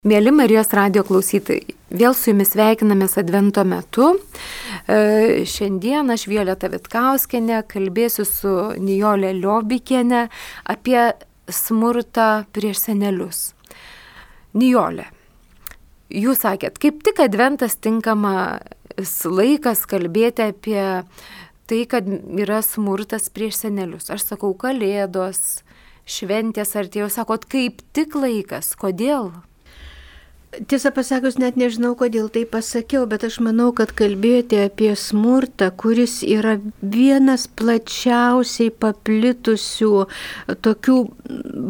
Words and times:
Mėly 0.00 0.30
Marijos 0.32 0.70
radio 0.72 1.02
klausytojai, 1.04 1.74
vėl 1.92 2.14
su 2.16 2.30
jumis 2.30 2.54
sveikinamės 2.54 3.18
Advento 3.20 3.60
metu. 3.68 4.06
E, 4.88 5.42
šiandien 5.44 6.08
aš 6.14 6.22
Violeta 6.30 6.70
Vitkauskenė 6.72 7.58
kalbėsiu 7.68 8.24
su 8.24 8.52
Nijolė 8.80 9.34
Liobikienė 9.36 10.22
apie 10.72 11.02
smurtą 11.52 12.28
prieš 12.56 12.80
senelius. 12.86 13.42
Nijolė, 14.56 15.04
jūs 16.08 16.46
sakėt, 16.46 16.80
kaip 16.80 17.04
tik 17.04 17.20
Adventas 17.26 17.76
tinkamas 17.76 19.12
laikas 19.28 19.84
kalbėti 19.84 20.48
apie 20.48 20.86
tai, 21.68 21.82
kad 21.84 22.08
yra 22.40 22.62
smurtas 22.64 23.28
prieš 23.28 23.66
senelius. 23.66 24.08
Aš 24.08 24.30
sakau, 24.32 24.56
kalėdos, 24.64 25.60
šventės 26.08 26.72
artėjo, 26.72 27.12
sakot, 27.12 27.44
kaip 27.52 27.84
tik 27.92 28.16
laikas, 28.16 28.72
kodėl? 28.80 29.34
Tiesą 30.50 30.90
pasakius, 30.90 31.36
net 31.38 31.54
nežinau, 31.54 31.92
kodėl 31.94 32.26
tai 32.34 32.40
pasakiau, 32.42 33.04
bet 33.06 33.22
aš 33.22 33.36
manau, 33.46 33.68
kad 33.70 33.92
kalbėti 33.94 34.58
apie 34.58 34.88
smurtą, 34.98 35.68
kuris 35.78 36.24
yra 36.26 36.56
vienas 36.82 37.44
plačiausiai 37.46 38.72
paplitusių 38.82 39.92
tokių 40.66 40.98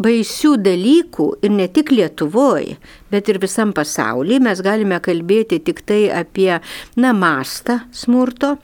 baisių 0.06 0.54
dalykų 0.64 1.28
ir 1.44 1.54
ne 1.58 1.68
tik 1.68 1.92
Lietuvoje, 1.92 2.78
bet 3.12 3.28
ir 3.28 3.42
visam 3.44 3.76
pasaulyje, 3.76 4.40
mes 4.48 4.64
galime 4.64 4.96
kalbėti 5.04 5.60
tik 5.68 5.84
tai 5.84 6.06
apie, 6.22 6.54
na, 6.96 7.12
mastą 7.12 7.82
smurto, 7.92 8.56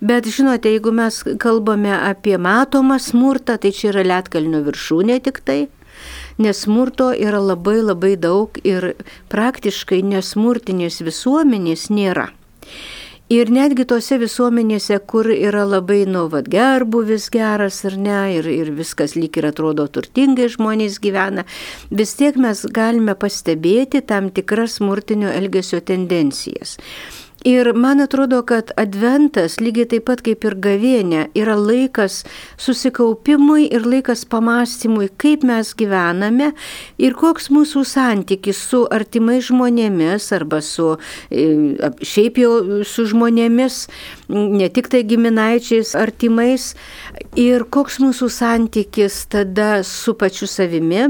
bet 0.00 0.32
žinote, 0.32 0.72
jeigu 0.72 0.96
mes 0.96 1.20
kalbame 1.44 1.92
apie 1.92 2.38
matomą 2.40 2.96
smurtą, 2.96 3.60
tai 3.60 3.76
čia 3.76 3.92
yra 3.92 4.08
Lietkalnio 4.14 4.64
viršūnė 4.64 5.20
tik 5.28 5.44
tai 5.44 5.66
nes 6.38 6.64
smurto 6.64 7.10
yra 7.12 7.40
labai 7.42 7.80
labai 7.82 8.14
daug 8.16 8.58
ir 8.64 8.92
praktiškai 9.32 10.00
nesmurtinės 10.06 11.02
visuomenės 11.04 11.88
nėra. 11.90 12.30
Ir 13.28 13.50
netgi 13.52 13.84
tose 13.84 14.16
visuomenėse, 14.16 14.96
kur 15.04 15.26
yra 15.28 15.66
labai, 15.68 16.06
nu, 16.08 16.22
vad, 16.32 16.46
gerbuvis 16.48 17.26
geras 17.28 17.82
ar 17.84 17.98
ne, 18.00 18.20
ir, 18.38 18.48
ir 18.48 18.70
viskas 18.72 19.18
lyg 19.18 19.36
ir 19.36 19.50
atrodo 19.50 19.84
turtingai 19.92 20.46
žmonės 20.54 20.96
gyvena, 21.04 21.44
vis 21.92 22.16
tiek 22.16 22.38
mes 22.40 22.64
galime 22.72 23.12
pastebėti 23.12 24.00
tam 24.00 24.30
tikras 24.32 24.78
smurtinio 24.80 25.28
elgesio 25.28 25.82
tendencijas. 25.84 26.78
Ir 27.46 27.70
man 27.74 28.00
atrodo, 28.02 28.40
kad 28.42 28.72
adventas, 28.74 29.60
lygiai 29.62 29.86
taip 29.92 30.08
pat 30.08 30.24
kaip 30.26 30.42
ir 30.42 30.56
gavėnė, 30.58 31.20
yra 31.38 31.54
laikas 31.54 32.24
susikaupimui 32.58 33.68
ir 33.70 33.86
laikas 33.86 34.24
pamastymui, 34.26 35.06
kaip 35.22 35.46
mes 35.46 35.70
gyvename 35.78 36.50
ir 36.98 37.14
koks 37.14 37.46
mūsų 37.54 37.84
santykis 37.86 38.58
su 38.58 38.82
artimais 38.90 39.46
žmonėmis 39.52 40.26
arba 40.34 40.58
su 40.66 40.96
e, 41.30 41.46
šiaip 42.02 42.42
jau 42.42 42.82
su 42.82 43.06
žmonėmis, 43.12 43.84
ne 44.28 44.68
tik 44.68 44.88
tai 44.92 45.02
giminaičiais, 45.08 45.94
artimais, 45.96 46.74
ir 47.38 47.64
koks 47.72 47.98
mūsų 48.02 48.28
santykis 48.32 49.22
tada 49.32 49.82
su 49.86 50.14
pačiu 50.18 50.48
savimi 50.50 51.06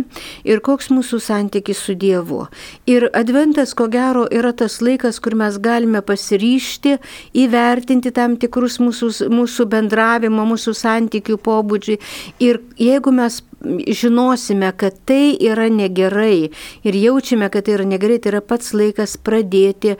ir 0.47 0.63
koks 0.65 0.91
mūsų 0.95 1.21
santykis 1.23 1.83
su 1.83 1.97
Dievu. 1.99 2.45
Ir 2.87 3.09
adventas, 3.17 3.75
ko 3.79 3.89
gero, 3.93 4.27
yra 4.31 4.53
tas 4.57 4.79
laikas, 4.85 5.19
kur 5.23 5.37
mes 5.39 5.59
galime 5.63 6.03
pasiryšti 6.03 6.99
įvertinti 7.45 8.15
tam 8.15 8.39
tikrus 8.41 8.79
mūsų, 8.83 9.31
mūsų 9.35 9.69
bendravimo, 9.73 10.47
mūsų 10.53 10.77
santykių 10.79 11.41
pobūdžiai. 11.43 11.99
Ir 12.45 12.63
jeigu 12.79 13.13
mes 13.15 13.43
žinosime, 13.89 14.71
kad 14.79 14.95
tai 15.09 15.35
yra 15.43 15.67
negerai 15.73 16.51
ir 16.87 16.95
jaučiame, 17.03 17.51
kad 17.51 17.67
tai 17.67 17.79
yra 17.79 17.89
negerai, 17.89 18.21
tai 18.23 18.37
yra 18.37 18.43
pats 18.45 18.71
laikas 18.77 19.17
pradėti 19.19 19.97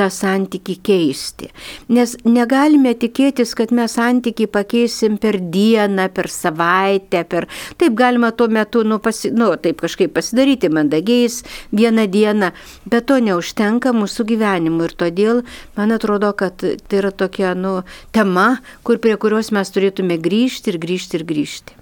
tą 0.00 0.08
santyki 0.12 0.78
keisti. 0.80 1.50
Nes 1.92 2.16
negalime 2.24 2.94
tikėtis, 2.96 3.52
kad 3.58 3.74
mes 3.76 3.96
santyki 3.98 4.48
pakeisim 4.50 5.18
per 5.20 5.38
dieną, 5.52 6.08
per 6.16 6.30
savaitę, 6.32 7.24
per... 7.28 7.48
Taip 7.80 7.96
galima 7.98 8.32
tuo 8.32 8.48
metu, 8.48 8.84
nu, 8.86 9.00
pasi... 9.02 9.32
nu 9.36 9.52
taip 9.60 9.82
kažkaip 9.84 10.14
pasidaryti 10.16 10.72
mandagiais 10.72 11.42
vieną 11.76 12.06
dieną, 12.10 12.52
bet 12.90 13.10
to 13.10 13.20
neužtenka 13.24 13.92
mūsų 13.96 14.28
gyvenimui 14.32 14.88
ir 14.88 14.96
todėl 15.04 15.42
man 15.76 15.92
atrodo, 15.96 16.32
kad 16.36 16.56
tai 16.60 17.02
yra 17.02 17.12
tokia, 17.12 17.52
nu, 17.58 17.80
tema, 18.16 18.60
kur 18.86 19.02
prie 19.02 19.18
kurios 19.20 19.52
mes 19.54 19.74
turėtume 19.74 20.20
grįžti 20.20 20.72
ir 20.72 20.80
grįžti 20.80 21.20
ir 21.20 21.28
grįžti. 21.28 21.79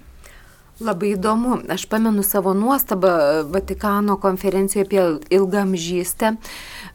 Labai 0.79 1.09
įdomu. 1.17 1.57
Aš 1.67 1.83
pamenu 1.91 2.23
savo 2.23 2.53
nuostabą 2.55 3.09
Vatikano 3.51 4.15
konferencijoje 4.17 4.85
apie 4.85 5.35
ilgamžystę. 5.35 6.37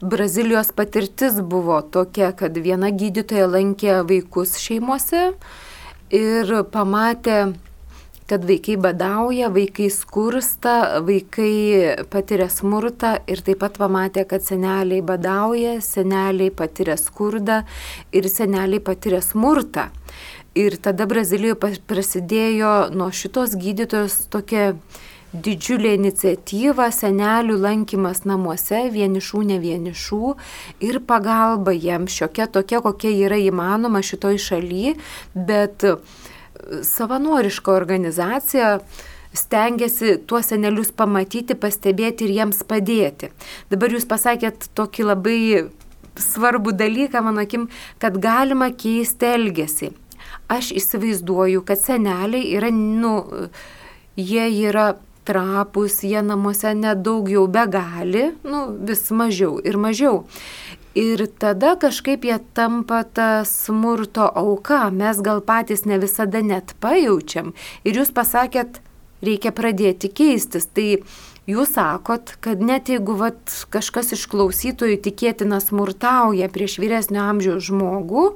Brazilijos 0.01 0.71
patirtis 0.73 1.37
buvo 1.41 1.81
tokia, 1.81 2.31
kad 2.33 2.57
viena 2.57 2.89
gydytoja 2.89 3.45
lankė 3.45 3.99
vaikus 4.09 4.55
šeimose 4.57 5.35
ir 6.09 6.49
pamatė, 6.73 7.53
kad 8.25 8.47
vaikai 8.49 8.79
badauja, 8.81 9.51
vaikai 9.53 9.91
skursta, 9.93 11.03
vaikai 11.05 12.07
patiria 12.09 12.49
smurtą 12.49 13.19
ir 13.29 13.45
taip 13.45 13.61
pat 13.61 13.77
pamatė, 13.77 14.25
kad 14.25 14.41
seneliai 14.41 15.05
badauja, 15.05 15.77
seneliai 15.85 16.49
patiria 16.49 16.97
skurdą 16.97 17.61
ir 18.09 18.25
seneliai 18.33 18.81
patiria 18.81 19.21
smurtą. 19.21 19.91
Ir 20.55 20.77
tada 20.79 21.03
Brazilijoje 21.03 21.81
prasidėjo 21.83 22.71
nuo 22.95 23.09
šitos 23.11 23.57
gydytojos 23.59 24.21
tokia 24.31 24.69
didžiulė 25.35 25.95
iniciatyva, 25.97 26.85
senelių 26.95 27.57
lankymas 27.59 28.23
namuose, 28.23 28.85
vienišų, 28.93 29.41
ne 29.49 29.57
vienišų 29.59 30.29
ir 30.87 31.01
pagalba 31.03 31.73
jiems 31.75 32.15
šiokia 32.15 32.47
tokia, 32.47 32.79
kokia 32.85 33.11
yra 33.25 33.39
įmanoma 33.41 33.99
šitoj 33.99 34.39
šaly, 34.45 34.93
bet 35.35 35.83
savanoriška 36.87 37.75
organizacija 37.75 38.77
stengiasi 39.35 40.15
tuos 40.23 40.53
senelius 40.53 40.93
pamatyti, 40.95 41.59
pastebėti 41.59 42.29
ir 42.29 42.35
jiems 42.37 42.63
padėti. 42.63 43.33
Dabar 43.73 43.91
jūs 43.91 44.07
pasakėt 44.07 44.69
tokį 44.79 45.09
labai 45.11 45.37
svarbų 46.15 46.77
dalyką, 46.79 47.19
mano 47.27 47.43
akim, 47.43 47.67
kad 47.99 48.15
galima 48.23 48.71
keisti 48.71 49.33
elgesį 49.35 49.91
aš 50.47 50.71
įsivaizduoju, 50.79 51.63
kad 51.65 51.81
seneliai 51.81 52.53
yra, 52.57 52.71
nu, 52.71 53.15
jie 54.15 54.47
yra 54.67 54.95
trapus, 55.25 56.03
jie 56.05 56.21
namuose 56.21 56.73
nedaug 56.77 57.29
jau 57.29 57.47
begali, 57.49 58.29
nu, 58.45 58.67
vis 58.85 59.09
mažiau 59.09 59.57
ir 59.63 59.77
mažiau. 59.81 60.23
Ir 60.95 61.25
tada 61.27 61.73
kažkaip 61.75 62.23
jie 62.23 62.37
tampa 62.55 63.01
ta 63.03 63.43
smurto 63.43 64.29
auka, 64.31 64.85
mes 64.95 65.19
gal 65.19 65.41
patys 65.43 65.83
ne 65.83 65.97
visada 65.99 66.39
net 66.39 66.71
pajaučiam. 66.79 67.51
Ir 67.83 67.99
jūs 67.99 68.13
pasakėt, 68.15 68.79
reikia 69.25 69.51
pradėti 69.51 70.07
keistis. 70.07 70.69
Tai 70.71 71.01
jūs 71.51 71.73
sakot, 71.75 72.37
kad 72.39 72.63
net 72.63 72.87
jeigu 72.93 73.17
vat, 73.19 73.43
kažkas 73.73 74.13
iš 74.15 74.23
klausytojų 74.31 75.01
tikėtina 75.03 75.59
smurtauja 75.59 76.47
prieš 76.53 76.79
vyresnio 76.79 77.25
amžiaus 77.27 77.67
žmogų, 77.67 78.29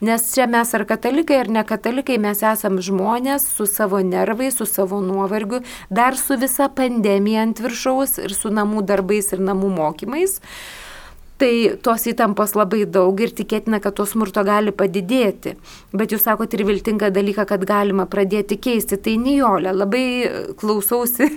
Nes 0.00 0.22
čia 0.30 0.46
mes 0.46 0.70
ar 0.74 0.84
katalikai, 0.86 1.40
ar 1.42 1.48
ne 1.50 1.64
katalikai, 1.66 2.20
mes 2.22 2.38
esam 2.46 2.76
žmonės 2.78 3.42
su 3.56 3.64
savo 3.66 3.98
nervais, 3.98 4.54
su 4.54 4.66
savo 4.66 5.00
nuovargiu, 5.02 5.58
dar 5.90 6.14
su 6.14 6.36
visa 6.38 6.68
pandemija 6.70 7.42
ant 7.42 7.58
viršaus 7.58 8.20
ir 8.22 8.34
su 8.36 8.52
namų 8.54 8.84
darbais 8.86 9.32
ir 9.34 9.42
namų 9.42 9.72
mokymais. 9.74 10.38
Tai 11.38 11.50
tos 11.86 12.02
įtampos 12.10 12.56
labai 12.58 12.82
daug 12.90 13.20
ir 13.22 13.30
tikėtina, 13.30 13.78
kad 13.78 13.94
to 13.94 14.02
smurto 14.10 14.42
gali 14.42 14.72
padidėti. 14.74 15.52
Bet 15.94 16.10
jūs 16.10 16.24
sakote 16.26 16.58
ir 16.58 16.64
viltingą 16.66 17.12
dalyką, 17.14 17.44
kad 17.46 17.62
galima 17.68 18.08
pradėti 18.10 18.58
keisti. 18.58 18.98
Tai 18.98 19.14
Nijolė, 19.22 19.70
labai 19.70 20.02
klausausi 20.58 21.28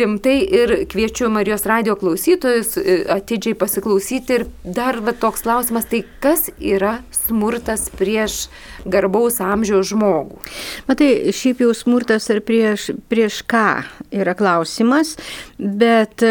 rimtai 0.00 0.34
ir 0.58 0.74
kviečiu 0.90 1.30
Marijos 1.30 1.62
radio 1.70 1.94
klausytojus 2.00 2.74
e, 2.80 2.96
atidžiai 3.14 3.54
pasiklausyti. 3.60 4.40
Ir 4.40 4.46
dar 4.66 4.98
va, 5.04 5.14
toks 5.14 5.46
klausimas, 5.46 5.86
tai 5.86 6.02
kas 6.24 6.48
yra 6.58 6.96
smurtas 7.14 7.86
prieš 7.94 8.48
garbaus 8.82 9.38
amžiaus 9.44 9.92
žmogų? 9.92 10.42
Matai, 10.90 11.12
šiaip 11.30 11.62
jau 11.62 11.70
smurtas 11.76 12.26
ar 12.34 12.42
prieš, 12.42 12.90
prieš 13.06 13.44
ką 13.46 13.84
yra 14.10 14.34
klausimas, 14.34 15.14
bet 15.58 16.26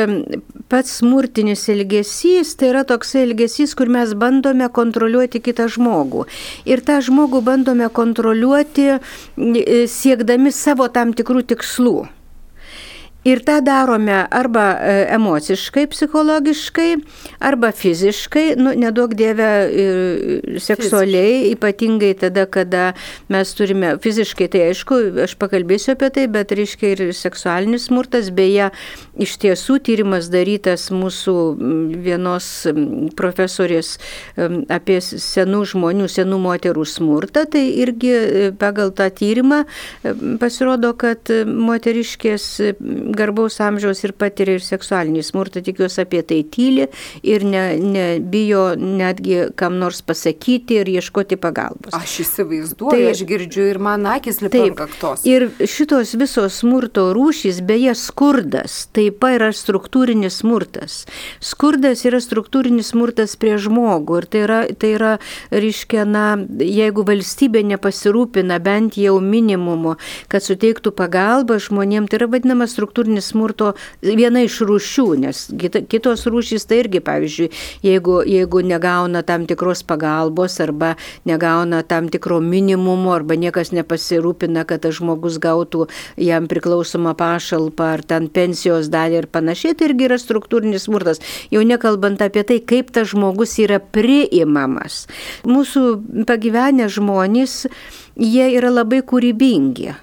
pats 0.67 0.99
smurtinis 0.99 1.63
elgesys 1.71 2.57
tai 2.59 2.72
yra 2.73 2.83
toks 2.89 3.13
elgesys, 3.21 3.77
kur 3.77 3.91
mes 3.93 4.15
bandome 4.17 4.67
kontroliuoti 4.73 5.43
kitą 5.45 5.69
žmogų. 5.77 6.25
Ir 6.65 6.83
tą 6.83 6.99
žmogų 7.05 7.43
bandome 7.45 7.87
kontroliuoti 7.93 8.89
siekdami 9.93 10.51
savo 10.51 10.89
tam 10.89 11.13
tikrų 11.13 11.45
tikslų. 11.53 11.97
Ir 13.23 13.39
tą 13.47 13.61
darome 13.63 14.17
arba 14.35 14.65
e, 14.75 14.95
emociškai, 15.15 15.85
psichologiškai, 15.87 16.89
arba 17.39 17.69
fiziškai, 17.71 18.57
nu, 18.59 18.73
nedaug 18.75 19.13
dievę 19.15 19.49
seksualiai, 20.59 21.37
Fiziškai. 21.37 21.53
ypatingai 21.55 22.11
tada, 22.19 22.43
kada 22.51 22.83
mes 23.31 23.53
turime 23.55 23.93
fiziškai, 24.03 24.49
tai 24.51 24.65
aišku, 24.73 24.97
aš 25.23 25.37
pakalbėsiu 25.39 25.93
apie 25.95 26.09
tai, 26.17 26.25
bet 26.31 26.51
reiškia 26.51 26.91
ir 26.97 27.03
seksualinis 27.15 27.87
smurtas, 27.87 28.27
beje, 28.35 28.73
iš 29.15 29.37
tiesų 29.39 29.79
tyrimas 29.87 30.27
darytas 30.33 30.89
mūsų 30.91 31.37
vienos 32.03 32.49
profesorės 33.15 33.95
apie 34.67 34.99
senų 34.99 35.63
žmonių, 35.71 36.09
senų 36.11 36.41
moterų 36.43 36.83
smurtą, 36.91 37.45
tai 37.55 37.63
irgi 37.85 38.11
e, 38.11 38.51
pagal 38.59 38.91
tą 38.91 39.07
tyrimą 39.15 39.63
pasirodo, 40.43 40.91
kad 40.99 41.31
moteriškės 41.47 42.51
garbaus 43.17 43.59
amžiaus 43.63 44.03
ir 44.03 44.15
patiria 44.17 44.57
ir 44.57 44.65
seksualinį 44.65 45.23
smurtą, 45.25 45.63
tikiuosi 45.65 46.03
apie 46.03 46.23
tai 46.27 46.41
tyli 46.43 46.89
ir 47.23 47.45
nebijo 47.47 48.65
ne 48.79 49.03
netgi 49.03 49.37
kam 49.55 49.77
nors 49.79 50.01
pasakyti 50.01 50.79
ir 50.81 50.89
ieškoti 50.89 51.37
pagalbos. 51.41 51.93
Aš 51.97 52.19
įsivaizduoju, 52.23 52.93
tai, 52.93 53.11
aš 53.11 53.23
girdžiu 53.27 53.65
ir 53.71 53.79
man 53.83 54.07
akis 54.09 54.41
lipa 54.43 54.63
ant 54.67 54.77
kaktos. 54.79 55.25
Ir 55.29 55.47
šitos 55.69 56.13
visos 56.19 56.59
smurto 56.61 57.09
rūšys, 57.15 57.61
beje, 57.67 57.95
skurdas 57.99 58.83
taip 58.95 59.19
pat 59.23 59.37
yra 59.37 59.49
struktūrinis 59.55 60.41
smurtas. 60.43 61.03
Skurdas 61.43 62.03
yra 62.07 62.21
struktūrinis 62.23 62.91
smurtas 62.93 63.35
prie 63.39 63.55
žmogų 63.61 64.21
ir 64.21 64.29
tai 64.29 64.43
yra, 64.45 64.59
tai 64.79 64.93
yra 64.97 65.13
reiškia, 65.51 66.05
na, 66.09 66.25
jeigu 66.63 67.05
valstybė 67.07 67.63
nepasirūpina 67.73 68.59
bent 68.63 68.97
jau 68.99 69.17
minimumu, 69.23 69.97
kad 70.31 70.45
suteiktų 70.45 70.93
pagalbą 70.97 71.59
žmonėms, 71.63 72.11
tai 72.11 72.21
yra 72.21 72.29
vadinamas 72.35 72.75
struktūrinis 72.75 72.93
struktūrinis 73.03 73.31
smurto 73.33 73.73
viena 74.01 74.43
iš 74.43 74.61
rūšių, 74.63 75.05
nes 75.19 75.51
kitos 75.89 76.25
rūšys 76.25 76.65
tai 76.67 76.83
irgi, 76.83 77.01
pavyzdžiui, 77.03 77.49
jeigu, 77.83 78.23
jeigu 78.23 78.61
negauna 78.63 79.23
tam 79.23 79.45
tikros 79.45 79.83
pagalbos 79.83 80.59
arba 80.63 80.95
negauna 81.25 81.83
tam 81.83 82.09
tikro 82.09 82.39
minimumo 82.39 83.13
arba 83.13 83.35
niekas 83.35 83.73
nepasirūpina, 83.73 84.65
kad 84.65 84.83
tas 84.83 84.95
žmogus 84.99 85.39
gautų 85.39 85.87
jam 86.17 86.47
priklausomą 86.47 87.15
pašalpą 87.15 87.93
ar 87.97 88.03
ten 88.03 88.29
pensijos 88.29 88.89
dalį 88.89 89.23
ir 89.23 89.27
panašiai, 89.27 89.75
tai 89.75 89.89
irgi 89.91 90.07
yra 90.07 90.17
struktūrinis 90.17 90.87
smurtas. 90.87 91.21
Jau 91.51 91.63
nekalbant 91.63 92.21
apie 92.21 92.43
tai, 92.43 92.59
kaip 92.59 92.91
tas 92.93 93.11
žmogus 93.11 93.57
yra 93.59 93.79
priimamas. 93.79 95.07
Mūsų 95.43 96.25
pagyvenę 96.27 96.89
žmonės, 96.91 97.65
jie 98.15 98.49
yra 98.55 98.71
labai 98.71 99.03
kūrybingi 99.03 99.93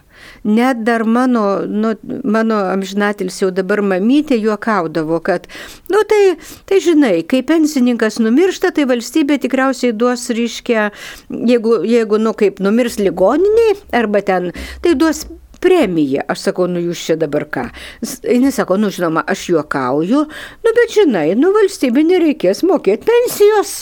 net 0.45 0.85
dar 0.87 1.05
mano, 1.05 1.45
nu, 1.67 1.95
mano 2.25 2.61
amžinatilis 2.73 3.41
jau 3.43 3.51
dabar 3.55 3.83
mamytė 3.85 4.39
juokaudavo, 4.41 5.21
kad, 5.25 5.49
nu 5.93 6.03
tai, 6.09 6.21
tai 6.69 6.81
žinai, 6.85 7.15
kai 7.29 7.43
pensininkas 7.47 8.21
numiršta, 8.23 8.73
tai 8.77 8.87
valstybė 8.91 9.41
tikriausiai 9.43 9.93
duos, 9.97 10.29
reiškia, 10.35 10.91
jeigu, 11.29 11.81
jeigu 11.89 12.21
nu 12.23 12.35
kaip 12.37 12.63
numirs 12.65 13.01
ligoniniai, 13.03 13.77
arba 14.03 14.25
ten, 14.25 14.53
tai 14.85 14.97
duos 14.99 15.27
premiją. 15.61 16.25
Aš 16.31 16.47
sakau, 16.49 16.67
nu 16.71 16.83
jūs 16.83 17.03
čia 17.09 17.17
dabar 17.21 17.47
ką? 17.51 17.67
Jis 18.03 18.57
sako, 18.57 18.79
nu 18.81 18.91
žinoma, 18.93 19.23
aš 19.27 19.47
juokauju, 19.53 20.23
nu 20.65 20.75
bet 20.77 20.95
žinai, 20.97 21.27
nu 21.39 21.53
valstybė 21.55 22.05
nereikės 22.07 22.65
mokėti 22.67 23.09
pensijos. 23.11 23.75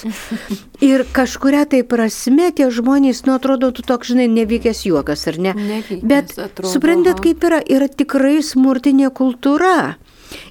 Ir 0.88 1.06
kažkuria 1.14 1.64
tai 1.70 1.82
prasme 1.86 2.50
tie 2.54 2.68
žmonės, 2.74 3.24
nu 3.26 3.34
atrodo, 3.34 3.70
tu 3.74 3.82
toks, 3.86 4.12
žinai, 4.12 4.28
nevykęs 4.30 4.84
juokas, 4.86 5.26
ar 5.30 5.40
ne? 5.42 5.54
Nevykęs, 5.58 6.04
bet 6.06 6.34
atrodo, 6.36 6.72
suprantat, 6.74 7.22
kaip 7.24 7.42
yra, 7.48 7.62
yra 7.66 7.90
tikrai 7.90 8.38
smurtinė 8.46 9.10
kultūra. 9.14 9.96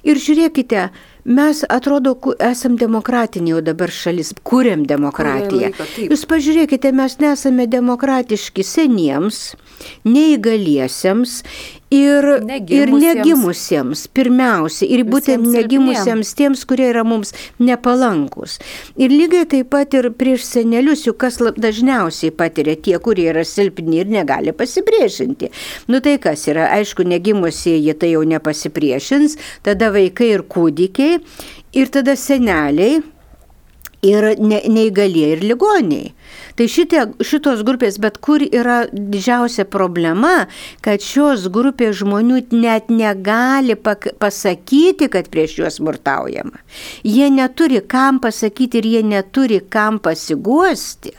Ir 0.02 0.18
žiūrėkite, 0.18 0.88
Mes 1.28 1.60
atrodo, 1.68 2.14
esam 2.40 2.78
demokratinė 2.80 3.52
jau 3.52 3.62
dabar 3.64 3.92
šalis, 3.92 4.32
kūrėm 4.48 4.86
demokratiją. 4.88 5.74
Jūs 6.08 6.24
pažiūrėkite, 6.30 6.92
mes 6.96 7.18
nesame 7.20 7.66
demokratiški 7.68 8.64
seniems, 8.64 9.42
neįgaliesiems 10.08 11.42
ir, 11.90 12.24
negimusiems. 12.44 13.02
ir 13.02 13.16
negimusiems 13.16 14.04
pirmiausia, 14.14 14.88
ir 14.88 15.04
būtent 15.08 15.46
negimusiems 15.52 16.32
tiems, 16.38 16.64
kurie 16.68 16.88
yra 16.92 17.04
mums 17.06 17.32
nepalankus. 17.58 18.58
Ir 19.00 19.12
lygiai 19.14 19.48
taip 19.48 19.70
pat 19.72 19.94
ir 19.96 20.10
prieš 20.18 20.46
senelius, 20.48 21.06
juk 21.08 21.20
kas 21.24 21.40
dažniausiai 21.40 22.34
patiria 22.34 22.76
tie, 22.76 22.98
kurie 23.02 23.28
yra 23.32 23.44
silpni 23.48 24.02
ir 24.02 24.12
negali 24.12 24.52
pasipriešinti. 24.52 25.52
Nu 25.88 26.02
tai 26.04 26.18
kas 26.22 26.46
yra, 26.50 26.68
aišku, 26.78 27.06
negimusieji 27.08 27.96
tai 27.98 28.12
jau 28.14 28.24
nepasipriešins, 28.28 29.38
tada 29.64 29.92
vaikai 29.94 30.32
ir 30.36 30.44
kūdikiai, 30.44 31.22
ir 31.78 31.94
tada 31.94 32.16
seneliai 32.16 33.00
ir 34.06 34.26
ne, 34.38 34.60
neįgalieji 34.68 35.36
ir 35.36 35.44
ligoniai. 35.44 36.12
Tai 36.58 36.66
šitie, 36.70 37.04
šitos 37.22 37.62
grupės, 37.66 37.98
bet 38.02 38.18
kur 38.22 38.42
yra 38.42 38.80
didžiausia 38.92 39.66
problema, 39.70 40.48
kad 40.82 41.02
šios 41.04 41.46
grupės 41.54 42.00
žmonių 42.00 42.42
net 42.54 42.90
negali 42.90 43.76
pasakyti, 43.78 45.10
kad 45.12 45.30
prieš 45.30 45.58
juos 45.60 45.78
smurtaujama. 45.78 46.58
Jie 47.06 47.30
neturi 47.30 47.80
kam 47.86 48.18
pasakyti 48.22 48.82
ir 48.82 48.92
jie 48.94 49.06
neturi 49.06 49.62
kam 49.62 50.02
pasiguosti. 50.02 51.14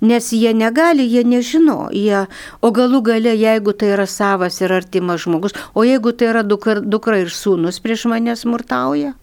Nes 0.00 0.28
jie 0.32 0.52
negali, 0.54 1.04
jie 1.10 1.24
nežino, 1.26 1.88
jie, 1.92 2.26
o 2.62 2.70
galų 2.70 3.00
gale, 3.08 3.32
jeigu 3.34 3.74
tai 3.74 3.90
yra 3.96 4.06
savas 4.06 4.60
ir 4.62 4.72
artimas 4.72 5.24
žmogus, 5.24 5.56
o 5.74 5.84
jeigu 5.84 6.12
tai 6.12 6.30
yra 6.30 6.44
dukra, 6.46 6.78
dukra 6.80 7.18
ir 7.24 7.32
sūnus 7.34 7.80
prieš 7.82 8.06
mane 8.12 8.36
smurtauja, 8.38 9.16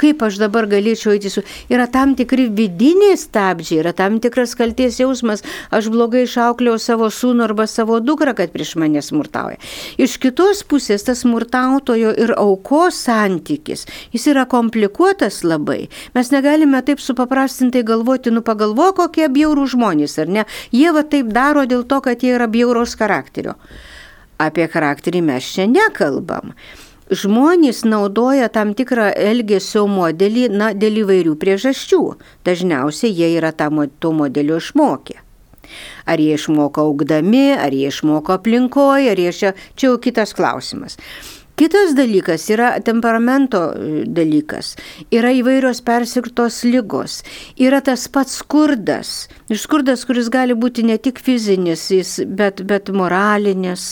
Kaip 0.00 0.22
aš 0.26 0.38
dabar 0.40 0.68
galėčiau 0.70 1.14
eiti 1.14 1.30
su... 1.32 1.42
Yra 1.72 1.86
tam 1.92 2.14
tikri 2.18 2.46
vidiniai 2.52 3.16
stabdžiai, 3.20 3.80
yra 3.80 3.92
tam 3.96 4.18
tikras 4.22 4.54
kalties 4.58 5.00
jausmas, 5.00 5.44
aš 5.74 5.88
blogai 5.92 6.26
išaukliau 6.26 6.76
savo 6.82 7.08
sūnų 7.12 7.46
arba 7.46 7.66
savo 7.70 7.98
dukrą, 8.04 8.36
kad 8.36 8.52
prieš 8.54 8.74
mane 8.80 9.02
smurtauja. 9.04 9.58
Iš 9.96 10.18
kitos 10.22 10.62
pusės 10.68 11.06
tas 11.06 11.24
smurtautojo 11.24 12.12
ir 12.12 12.34
aukos 12.36 13.00
santykis, 13.06 13.86
jis 14.14 14.28
yra 14.32 14.46
komplikuotas 14.50 15.42
labai. 15.46 15.86
Mes 16.16 16.32
negalime 16.34 16.82
taip 16.86 17.02
supaprastintai 17.02 17.84
galvoti, 17.86 18.34
nu 18.34 18.44
pagalvo, 18.46 18.92
kokie 18.96 19.28
bjaurų 19.32 19.68
žmonės, 19.76 20.18
ar 20.22 20.32
ne? 20.38 20.48
Jie 20.74 20.90
va 20.92 21.04
taip 21.06 21.32
daro 21.32 21.64
dėl 21.68 21.86
to, 21.88 22.02
kad 22.04 22.24
jie 22.24 22.34
yra 22.36 22.50
bjauraus 22.50 22.96
charakterio. 22.98 23.56
Apie 24.36 24.66
charakterį 24.68 25.22
mes 25.24 25.46
čia 25.54 25.64
nekalbam 25.70 26.52
žmonės 27.10 27.84
naudoja 27.86 28.48
tam 28.52 28.74
tikrą 28.74 29.10
elgesio 29.14 29.86
modelį, 29.90 30.48
na, 30.50 30.72
dėl 30.74 31.02
įvairių 31.04 31.36
priežasčių. 31.38 32.02
Dažniausiai 32.46 33.12
jie 33.14 33.30
yra 33.38 33.52
tam, 33.52 33.84
to 34.00 34.12
modelio 34.12 34.58
išmokę. 34.62 35.22
Ar 36.06 36.22
jie 36.22 36.36
išmoko 36.38 36.86
augdami, 36.86 37.50
ar 37.58 37.74
jie 37.74 37.90
išmoko 37.90 38.36
aplinkoje, 38.38 39.10
ar 39.10 39.18
jie 39.18 39.32
čia, 39.34 39.54
čia 39.74 39.90
jau 39.90 39.98
kitas 40.02 40.34
klausimas. 40.36 40.98
Kitas 41.56 41.94
dalykas 41.96 42.50
yra 42.52 42.74
temperamento 42.84 43.60
e, 43.72 44.02
dalykas, 44.04 44.74
yra 45.08 45.30
įvairios 45.32 45.78
persirtos 45.86 46.58
lygos, 46.68 47.22
yra 47.56 47.78
tas 47.80 48.02
pats 48.12 48.34
skurdas. 48.42 49.12
Ir 49.48 49.56
skurdas, 49.62 50.02
kuris 50.04 50.28
gali 50.28 50.52
būti 50.52 50.84
ne 50.84 50.98
tik 51.00 51.22
fizinis, 51.24 51.86
bet, 52.28 52.60
bet 52.68 52.90
moralinis, 52.92 53.86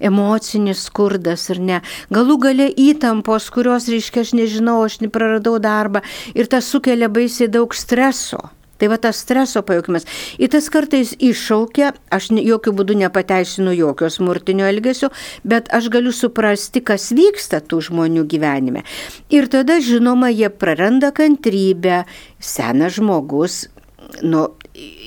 emocinis 0.00 0.86
skurdas 0.88 1.44
ar 1.52 1.60
ne. 1.60 1.82
Galų 2.08 2.38
gale 2.46 2.70
įtampos, 2.88 3.50
kurios, 3.52 3.90
reiškia, 3.92 4.24
aš 4.24 4.32
nežinau, 4.40 4.78
aš 4.86 5.02
nepraradau 5.04 5.58
darbą 5.60 6.00
ir 6.32 6.48
tas 6.48 6.72
sukelia 6.72 7.12
baisiai 7.12 7.52
daug 7.52 7.76
streso. 7.76 8.46
Tai 8.80 8.90
va 8.92 8.96
tas 9.00 9.20
streso 9.20 9.62
pajukimas. 9.66 10.06
Ir 10.40 10.50
tas 10.52 10.70
kartais 10.72 11.12
iššaukia, 11.20 11.92
aš 12.12 12.30
jokių 12.32 12.74
būdų 12.78 12.96
nepateisinu 13.04 13.74
jokio 13.76 14.08
smurtinio 14.12 14.68
elgesio, 14.70 15.10
bet 15.44 15.68
aš 15.76 15.90
galiu 15.92 16.14
suprasti, 16.16 16.80
kas 16.80 17.10
vyksta 17.16 17.60
tų 17.60 17.82
žmonių 17.90 18.24
gyvenime. 18.30 18.86
Ir 19.28 19.50
tada, 19.52 19.80
žinoma, 19.84 20.32
jie 20.32 20.48
praranda 20.48 21.12
kantrybę, 21.14 22.04
senas 22.40 22.96
žmogus, 22.96 23.66
nu, 24.22 24.46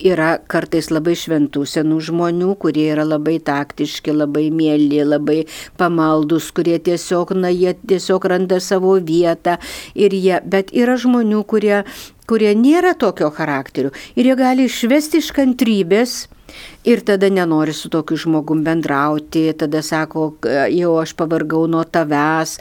yra 0.04 0.36
kartais 0.52 0.90
labai 0.92 1.16
šventų 1.18 1.64
senų 1.70 2.00
žmonių, 2.08 2.54
kurie 2.62 2.86
yra 2.94 3.06
labai 3.08 3.38
taktiški, 3.44 4.14
labai 4.16 4.48
mėly, 4.54 5.02
labai 5.08 5.44
pamaldus, 5.80 6.52
kurie 6.56 6.78
tiesiog, 6.84 7.34
na, 7.38 7.52
jie 7.54 7.76
tiesiog 7.80 8.28
randa 8.30 8.60
savo 8.64 8.96
vietą. 9.00 9.58
Ir 9.96 10.16
jie, 10.18 10.40
bet 10.46 10.74
yra 10.76 10.98
žmonių, 11.00 11.44
kurie 11.50 11.84
kurie 12.30 12.54
nėra 12.58 12.94
tokio 13.00 13.32
charakterio 13.34 13.94
ir 14.16 14.30
jie 14.30 14.38
gali 14.40 14.70
išvesti 14.70 15.24
iš 15.24 15.34
kantrybės. 15.36 16.24
Ir 16.86 17.00
tada 17.02 17.32
nenori 17.34 17.74
su 17.74 17.90
tokiu 17.90 18.18
žmogum 18.20 18.60
bendrauti, 18.62 19.48
tada 19.58 19.80
sako, 19.82 20.28
jau 20.70 20.92
aš 21.02 21.16
pavargau 21.18 21.64
nuo 21.72 21.82
tavęs 21.82 22.60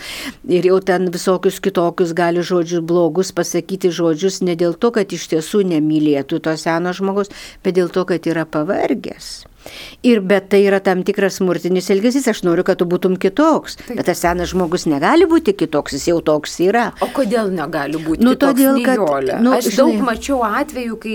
ir 0.48 0.70
jau 0.70 0.78
ten 0.80 1.10
visokius 1.12 1.60
kitokius 1.60 2.14
gali 2.16 2.40
žodžius 2.40 2.86
blogus 2.88 3.34
pasakyti 3.36 3.92
žodžius 3.92 4.40
ne 4.48 4.56
dėl 4.56 4.78
to, 4.80 4.94
kad 4.96 5.12
iš 5.12 5.28
tiesų 5.34 5.66
nemylėtų 5.74 6.40
to 6.46 6.56
seno 6.56 6.94
žmogus, 6.96 7.34
bet 7.60 7.76
dėl 7.76 7.92
to, 7.92 8.06
kad 8.08 8.30
yra 8.32 8.46
pavargęs. 8.48 9.42
Ir 10.02 10.20
bet 10.26 10.48
tai 10.50 10.64
yra 10.66 10.80
tam 10.82 11.04
tikras 11.06 11.38
smurtinis 11.38 11.90
elgesys, 11.94 12.26
aš 12.30 12.42
noriu, 12.46 12.64
kad 12.66 12.80
tu 12.80 12.86
būtum 12.90 13.14
kitoks. 13.22 13.78
Taip. 13.78 13.98
Bet 14.00 14.08
tas 14.10 14.22
senas 14.24 14.50
žmogus 14.50 14.84
negali 14.90 15.28
būti 15.30 15.54
kitoks, 15.54 15.94
jis 15.94 16.08
jau 16.10 16.18
toks 16.26 16.58
yra. 16.64 16.88
O 17.04 17.08
kodėl 17.14 17.52
negali 17.54 18.00
būti 18.02 18.24
nu, 18.26 18.34
kitoks? 18.34 18.58
Todėl, 18.58 18.80
kad, 18.86 19.42
nu, 19.44 19.52
aš 19.54 19.68
žinai, 19.68 19.76
daug 19.78 20.02
mačiau 20.08 20.40
atvejų, 20.46 20.98
kai 21.02 21.14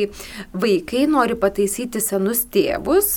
vaikai 0.55 1.03
nori 1.11 1.35
pataisyti 1.39 2.01
senus 2.03 2.45
tėvus, 2.53 3.09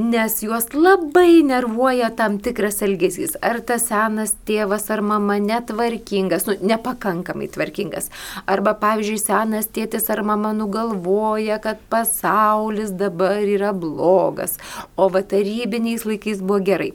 nes 0.00 0.40
juos 0.42 0.66
labai 0.74 1.44
nervuoja 1.46 2.10
tam 2.18 2.40
tikras 2.42 2.82
elgesys. 2.86 3.38
Ar 3.38 3.60
tas 3.62 3.86
senas 3.92 4.34
tėvas 4.48 4.90
ar 4.90 5.04
mama 5.06 5.38
netvarkingas, 5.42 6.48
nu, 6.50 6.58
nepakankamai 6.74 7.52
tvarkingas. 7.54 8.10
Arba, 8.50 8.74
pavyzdžiui, 8.82 9.22
senas 9.22 9.70
tėtis 9.70 10.10
ar 10.10 10.24
mama 10.26 10.50
nugalvoja, 10.56 11.60
kad 11.62 11.78
pasaulis 11.92 12.90
dabar 12.98 13.38
yra 13.46 13.70
blogas 13.70 14.58
o 14.96 15.08
va 15.12 15.22
tarybiniais 15.22 16.04
laikais 16.08 16.42
buvo 16.42 16.60
gerai. 16.64 16.92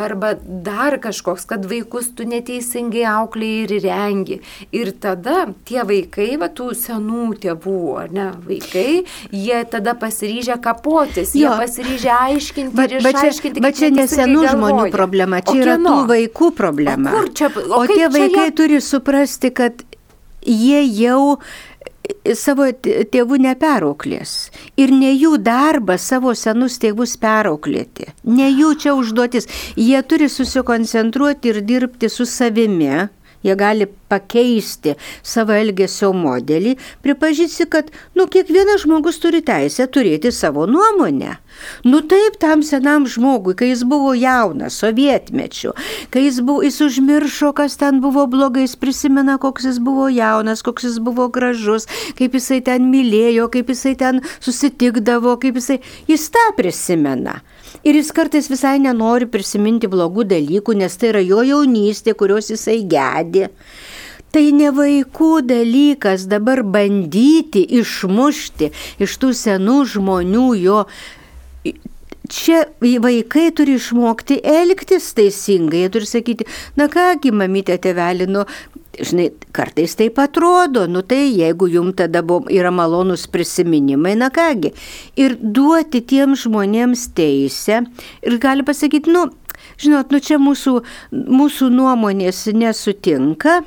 Arba 0.00 0.34
dar 0.40 0.98
kažkoks, 1.02 1.46
kad 1.50 1.66
vaikus 1.70 2.10
tu 2.16 2.26
neteisingai 2.28 3.04
auklėjai 3.10 3.66
ir 3.66 3.74
rengi. 3.84 4.40
Ir 4.76 4.92
tada 5.02 5.48
tie 5.68 5.84
vaikai, 5.86 6.32
va 6.40 6.50
tų 6.52 6.70
senų 6.78 7.26
tėvų, 7.42 7.78
ar 8.04 8.14
ne, 8.14 8.28
vaikai, 8.46 9.04
jie 9.34 9.60
tada 9.70 9.94
pasiryžę 9.98 10.60
kapotis, 10.62 11.34
jie 11.36 11.46
jo. 11.46 11.54
pasiryžę 11.60 12.12
aiškinti 12.16 12.76
bet, 12.76 12.96
ir 12.96 13.10
išaiškinti. 13.10 13.64
Bet 13.64 13.78
čia 13.80 13.92
ne 13.94 14.06
senų 14.10 14.46
žmonių 14.54 14.88
problema, 14.94 15.42
čia 15.44 15.54
o 15.54 15.62
yra 15.62 15.78
kieno? 15.78 15.94
tų 15.94 16.10
vaikų 16.14 16.50
problema. 16.58 17.14
O, 17.20 17.24
čia, 17.34 17.50
o, 17.54 17.82
o 17.82 17.86
tie 17.90 18.10
vaikai 18.10 18.50
jie... 18.50 18.56
turi 18.62 18.82
suprasti, 18.84 19.52
kad 19.54 19.84
jie 20.46 20.84
jau 21.02 21.38
savo 22.38 22.68
tėvų 22.72 23.38
neperauklės. 23.46 24.50
Ir 24.80 24.92
ne 24.94 25.12
jų 25.12 25.36
darbas 25.44 26.06
savo 26.12 26.34
senus 26.38 26.78
tėvus 26.82 27.16
perauklėti. 27.20 28.10
Ne 28.24 28.50
jų 28.50 28.74
čia 28.82 28.94
užduotis. 28.98 29.48
Jie 29.76 30.00
turi 30.02 30.28
susikoncentruoti 30.32 31.54
ir 31.54 31.62
dirbti 31.66 32.10
su 32.12 32.26
savimi 32.28 33.08
jie 33.42 33.56
gali 33.56 33.86
pakeisti 34.10 34.96
savo 35.22 35.54
elgesio 35.54 36.10
modelį, 36.16 36.74
pripažįsti, 37.04 37.66
kad, 37.70 37.90
nu, 38.18 38.26
kiekvienas 38.30 38.84
žmogus 38.84 39.20
turi 39.22 39.42
teisę 39.46 39.86
turėti 39.92 40.32
savo 40.34 40.66
nuomonę. 40.70 41.36
Nu 41.84 42.00
taip, 42.08 42.38
tam 42.40 42.64
senam 42.66 43.06
žmogui, 43.10 43.54
kai 43.58 43.70
jis 43.70 43.84
buvo 43.88 44.12
jaunas, 44.16 44.78
sovietmečiu, 44.80 45.74
kai 46.12 46.24
jis, 46.26 46.40
buvo, 46.46 46.64
jis 46.66 46.80
užmiršo, 46.86 47.52
kas 47.56 47.76
ten 47.80 48.00
buvo 48.02 48.26
blogai, 48.30 48.64
jis 48.66 48.78
prisimena, 48.80 49.36
koks 49.42 49.68
jis 49.68 49.80
buvo 49.82 50.08
jaunas, 50.12 50.64
koks 50.66 50.88
jis 50.88 50.98
buvo 51.04 51.28
gražus, 51.32 51.88
kaip 52.18 52.36
jisai 52.38 52.62
ten 52.64 52.88
mylėjo, 52.92 53.50
kaip 53.52 53.72
jisai 53.74 53.96
ten 54.00 54.22
susitikdavo, 54.40 55.36
kaip 55.42 55.60
jisai, 55.60 55.80
jis 56.10 56.30
tą 56.34 56.50
prisimena. 56.58 57.40
Ir 57.84 57.96
jis 57.96 58.10
kartais 58.16 58.50
visai 58.50 58.78
nenori 58.82 59.28
prisiminti 59.30 59.88
blogų 59.90 60.26
dalykų, 60.32 60.76
nes 60.82 60.96
tai 61.00 61.12
yra 61.14 61.22
jo 61.24 61.44
jaunystė, 61.46 62.16
kurios 62.18 62.50
jisai 62.52 62.80
gedi. 62.88 63.46
Tai 64.30 64.42
ne 64.54 64.68
vaikų 64.70 65.30
dalykas 65.42 66.28
dabar 66.30 66.62
bandyti 66.62 67.64
išmušti 67.80 68.70
iš 69.02 69.16
tų 69.22 69.32
senų 69.34 69.78
žmonių 69.94 70.50
jo 70.60 70.84
čia 72.30 72.64
vaikai 72.80 73.50
turi 73.56 73.74
išmokti 73.78 74.38
elgtis 74.46 75.10
teisingai, 75.18 75.84
jie 75.84 75.90
turi 75.96 76.08
sakyti, 76.08 76.46
na 76.78 76.86
kągi, 76.92 77.32
mamytė 77.34 77.78
tėvelį, 77.82 78.28
nu, 78.30 78.44
žinai, 78.98 79.30
kartais 79.54 79.94
taip 79.98 80.18
atrodo, 80.18 80.86
nu 80.90 81.02
tai 81.06 81.28
jeigu 81.30 81.68
jums 81.70 81.96
tada 81.98 82.22
buvo, 82.26 82.50
yra 82.50 82.72
malonus 82.74 83.26
prisiminimai, 83.30 84.16
na 84.18 84.30
kągi, 84.34 84.72
ir 85.20 85.36
duoti 85.40 86.02
tiem 86.02 86.34
žmonėms 86.38 87.10
teisę 87.16 87.84
ir 88.26 88.38
gali 88.42 88.66
pasakyti, 88.66 89.12
nu, 89.14 89.28
žinot, 89.80 90.10
nu 90.10 90.20
čia 90.20 90.40
mūsų, 90.42 90.76
mūsų 91.12 91.70
nuomonės 91.74 92.48
nesutinka. 92.56 93.60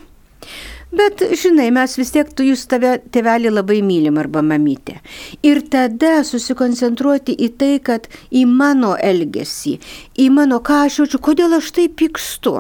Bet, 0.94 1.24
žinai, 1.42 1.72
mes 1.74 1.96
vis 1.98 2.12
tiek, 2.13 2.27
tu 2.38 2.46
jūs 2.46 2.68
tave 2.70 3.00
tėvelį 3.15 3.50
labai 3.56 3.80
mylim 3.82 4.20
arba 4.22 4.44
mamytė. 4.46 5.00
Ir 5.42 5.63
tada 5.74 6.20
susikoncentruoti 6.27 7.34
į 7.34 7.50
tai, 7.58 7.72
kad 7.82 8.06
į 8.30 8.44
mano 8.46 8.92
elgesį, 9.01 9.80
į 10.22 10.30
mano 10.36 10.62
ką 10.62 10.84
aš 10.86 11.00
jaučiu, 11.01 11.24
kodėl 11.32 11.58
aš 11.58 11.72
taip 11.80 11.98
pykstu. 11.98 12.60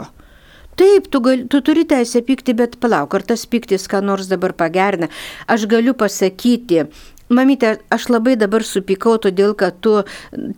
Taip, 0.79 1.07
tu, 1.13 1.21
gal, 1.21 1.45
tu 1.49 1.61
turi 1.61 1.85
teisę 1.85 2.23
pykti, 2.25 2.55
bet 2.57 2.79
palauk, 2.81 3.13
ar 3.13 3.25
tas 3.29 3.45
pyktis 3.45 3.85
ką 3.89 4.01
nors 4.01 4.29
dabar 4.31 4.55
pagerina. 4.57 5.09
Aš 5.47 5.67
galiu 5.69 5.93
pasakyti, 5.97 6.87
Mamytė, 7.33 7.77
aš 7.93 8.09
labai 8.11 8.35
dabar 8.37 8.65
supykau, 8.67 9.15
todėl 9.21 9.53
kad 9.57 9.79
tu 9.81 10.01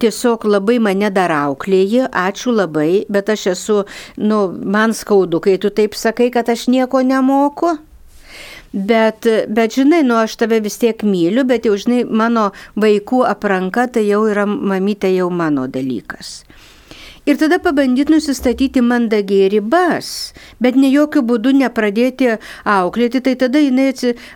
tiesiog 0.01 0.48
labai 0.50 0.79
mane 0.81 1.12
dar 1.13 1.31
auklėjai, 1.31 2.10
ačiū 2.10 2.51
labai, 2.55 3.05
bet 3.10 3.29
aš 3.31 3.45
esu, 3.53 3.84
nu, 4.17 4.39
man 4.51 4.95
skaudu, 4.98 5.39
kai 5.45 5.60
tu 5.62 5.69
taip 5.69 5.95
sakai, 5.95 6.31
kad 6.34 6.50
aš 6.50 6.67
nieko 6.74 7.03
nemoku. 7.05 7.77
Bet, 8.75 9.24
bet 9.48 9.77
žinai, 9.77 10.01
nu 10.03 10.17
aš 10.19 10.36
tave 10.41 10.60
vis 10.60 10.75
tiek 10.81 11.05
myliu, 11.07 11.45
bet 11.48 11.69
jau 11.69 11.77
žinai, 11.79 12.01
mano 12.03 12.50
vaikų 12.75 13.22
apranka 13.29 13.86
tai 13.88 14.03
jau 14.10 14.25
yra 14.27 14.43
mamytė 14.50 15.13
jau 15.15 15.29
mano 15.31 15.69
dalykas. 15.72 16.41
Ir 17.25 17.38
tada 17.41 17.58
pabandyti 17.58 18.13
nusistatyti 18.13 18.82
mandagiai 18.86 19.50
ribas, 19.50 20.10
bet 20.62 20.75
ne 20.77 20.91
jokių 20.94 21.24
būdų 21.25 21.55
nepradėti 21.58 22.36
auklėti, 22.70 23.24
tai 23.25 23.34
tada 23.41 23.62
jinai 23.63 23.88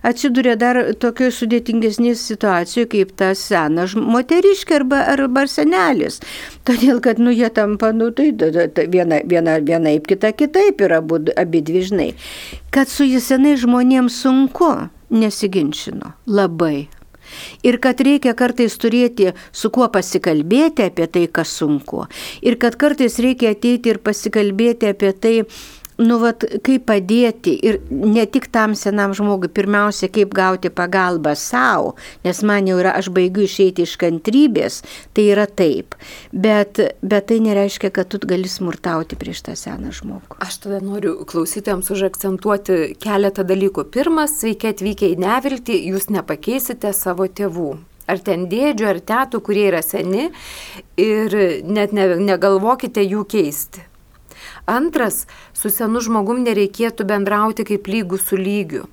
atsiduria 0.09 0.55
dar 0.57 0.79
tokioje 0.97 1.35
sudėtingesnėje 1.37 2.15
situacijoje 2.17 2.89
kaip 2.95 3.13
tas 3.21 3.45
senas 3.51 3.93
moteriškė 3.93 4.79
arba, 4.79 5.03
arba 5.13 5.45
senelis. 5.45 6.17
Todėl, 6.65 6.97
kad 7.05 7.21
nu 7.21 7.29
jie 7.29 7.51
tampa, 7.53 7.91
nu 7.93 8.09
tai 8.09 8.31
viena, 8.33 9.21
viena, 9.21 9.59
vienaip, 9.61 10.09
kita 10.09 10.33
kitaip 10.33 10.81
yra 10.81 11.03
abi 11.37 11.61
dvi 11.61 11.85
žinai. 11.91 12.11
Kad 12.73 12.89
su 12.89 13.05
jais 13.05 13.29
senai 13.29 13.53
žmonėms 13.53 14.17
sunku, 14.23 14.73
nesiginčino. 15.13 16.15
Labai, 16.25 16.87
Ir 17.63 17.79
kad 17.83 18.01
reikia 18.05 18.35
kartais 18.37 18.77
turėti 18.81 19.31
su 19.51 19.71
kuo 19.73 19.89
pasikalbėti 19.93 20.87
apie 20.89 21.07
tai, 21.07 21.25
kas 21.27 21.53
sunku. 21.59 22.05
Ir 22.41 22.59
kad 22.61 22.77
kartais 22.79 23.19
reikia 23.23 23.53
ateiti 23.55 23.93
ir 23.93 24.01
pasikalbėti 24.03 24.89
apie 24.93 25.13
tai, 25.13 25.35
nu, 25.99 26.17
vat, 26.21 26.43
kaip 26.65 26.85
padėti 26.89 27.53
ir 27.65 27.79
ne 27.89 28.23
tik 28.29 28.47
tam 28.53 28.75
senam 28.79 29.13
žmogui, 29.17 29.51
pirmiausia, 29.51 30.09
kaip 30.13 30.33
gauti 30.35 30.71
pagalbą 30.73 31.35
savo, 31.39 31.95
nes 32.25 32.41
man 32.47 32.69
jau 32.69 32.79
yra, 32.81 32.95
aš 32.99 33.11
baigiu 33.15 33.45
išeiti 33.45 33.85
iš 33.85 33.97
kantrybės, 34.01 34.81
tai 35.13 35.29
yra 35.33 35.45
taip. 35.47 35.97
Bet, 36.31 36.79
bet 37.03 37.29
tai 37.31 37.39
nereiškia, 37.43 37.91
kad 37.95 38.11
tu 38.11 38.21
gali 38.23 38.49
smurtauti 38.49 39.19
prieš 39.19 39.43
tą 39.49 39.57
seną 39.59 39.93
žmogų. 39.95 40.39
Aš 40.45 40.61
tada 40.65 40.79
noriu 40.83 41.17
klausytėms 41.29 41.91
užakcentuoti 41.93 42.95
keletą 43.01 43.45
dalykų. 43.47 43.89
Pirmas, 43.93 44.39
sveiki 44.39 44.71
atvykę 44.73 45.13
į 45.13 45.19
neviltį, 45.19 45.77
jūs 45.91 46.09
nepakeisite 46.13 46.93
savo 46.95 47.27
tėvų 47.27 47.75
ar 48.09 48.21
ten 48.25 48.47
dėdžių, 48.49 48.87
ar 48.89 48.99
tėtų, 49.05 49.41
kurie 49.45 49.67
yra 49.69 49.83
seni 49.85 50.29
ir 50.97 51.35
net 51.69 51.93
ne, 51.93 52.07
negalvokite 52.17 53.03
jų 53.05 53.21
keisti. 53.29 53.85
Antras, 54.69 55.23
su 55.57 55.71
senu 55.73 56.01
žmogum 56.05 56.43
nereikėtų 56.45 57.07
bendrauti 57.09 57.65
kaip 57.65 57.89
lygų 57.89 58.19
su 58.21 58.37
lygiu. 58.37 58.85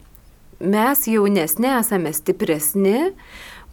Mes 0.57 1.05
jaunesni 1.05 1.69
esame 1.69 2.15
stipresni, 2.17 3.11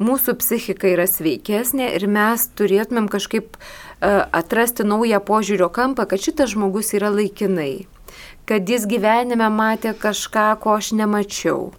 mūsų 0.04 0.36
psichika 0.42 0.90
yra 0.92 1.06
sveikesnė 1.08 1.94
ir 1.96 2.10
mes 2.12 2.50
turėtumėm 2.60 3.08
kažkaip 3.14 3.56
uh, 3.56 4.26
atrasti 4.36 4.84
naują 4.84 5.22
požiūrio 5.24 5.72
kampą, 5.72 6.04
kad 6.12 6.20
šitas 6.20 6.52
žmogus 6.58 6.92
yra 6.98 7.14
laikinai, 7.14 7.86
kad 8.50 8.70
jis 8.70 8.88
gyvenime 8.90 9.48
matė 9.54 9.94
kažką, 10.00 10.48
ko 10.64 10.76
aš 10.80 10.92
nemačiau, 10.98 11.72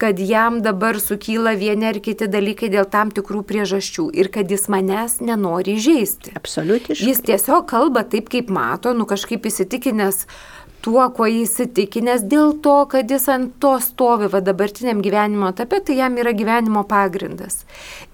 kad 0.00 0.20
jam 0.20 0.60
dabar 0.64 0.98
sukyla 1.00 1.52
vieni 1.60 1.88
ar 1.90 2.00
kiti 2.00 2.28
dalykai 2.30 2.70
dėl 2.72 2.88
tam 2.88 3.12
tikrų 3.14 3.42
priežasčių 3.48 4.06
ir 4.16 4.30
kad 4.32 4.50
jis 4.50 4.68
manęs 4.72 5.18
nenori 5.20 5.76
žaisti. 5.82 6.32
Absoliutiškai. 6.40 7.10
Jis 7.10 7.22
tiesiog 7.28 7.68
kalba 7.70 8.04
taip, 8.08 8.30
kaip 8.32 8.48
mato, 8.52 8.94
nu 8.96 9.06
kažkaip 9.08 9.48
įsitikinęs, 9.50 10.24
tuo, 10.84 11.02
kuo 11.14 11.26
jis 11.28 11.52
įtikinęs, 11.66 12.24
dėl 12.30 12.54
to, 12.64 12.76
kad 12.90 13.10
jis 13.10 13.26
ant 13.32 13.52
to 13.62 13.74
stovi 13.84 14.30
va 14.32 14.40
dabartiniam 14.44 15.02
gyvenimo 15.04 15.50
etape, 15.52 15.80
tai 15.84 15.98
jam 15.98 16.16
yra 16.20 16.32
gyvenimo 16.36 16.82
pagrindas. 16.88 17.64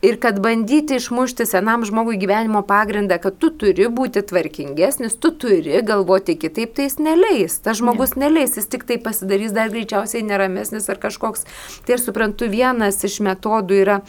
Ir 0.04 0.18
kad 0.22 0.40
bandyti 0.42 0.98
išmušti 1.00 1.46
senam 1.48 1.86
žmogui 1.86 2.18
gyvenimo 2.20 2.62
pagrindą, 2.66 3.20
kad 3.22 3.38
tu 3.42 3.52
turi 3.54 3.88
būti 3.88 4.24
tvarkingesnis, 4.26 5.18
tu 5.22 5.32
turi 5.32 5.82
galvoti 5.86 6.36
kitaip, 6.40 6.74
tai 6.76 6.88
jis 6.88 6.98
neleis. 7.02 7.60
Tas 7.62 7.80
žmogus 7.80 8.16
ne. 8.16 8.26
neleis, 8.26 8.56
jis 8.58 8.68
tik 8.70 8.86
tai 8.88 8.98
pasidarys 9.02 9.54
dar 9.56 9.70
greičiausiai 9.72 10.24
neramesnis 10.26 10.90
ar 10.90 11.00
kažkoks. 11.02 11.46
Tai 11.86 11.98
aš 11.98 12.08
suprantu, 12.08 12.50
vienas 12.50 13.02
iš 13.06 13.20
metodų 13.24 13.82
yra 13.84 14.00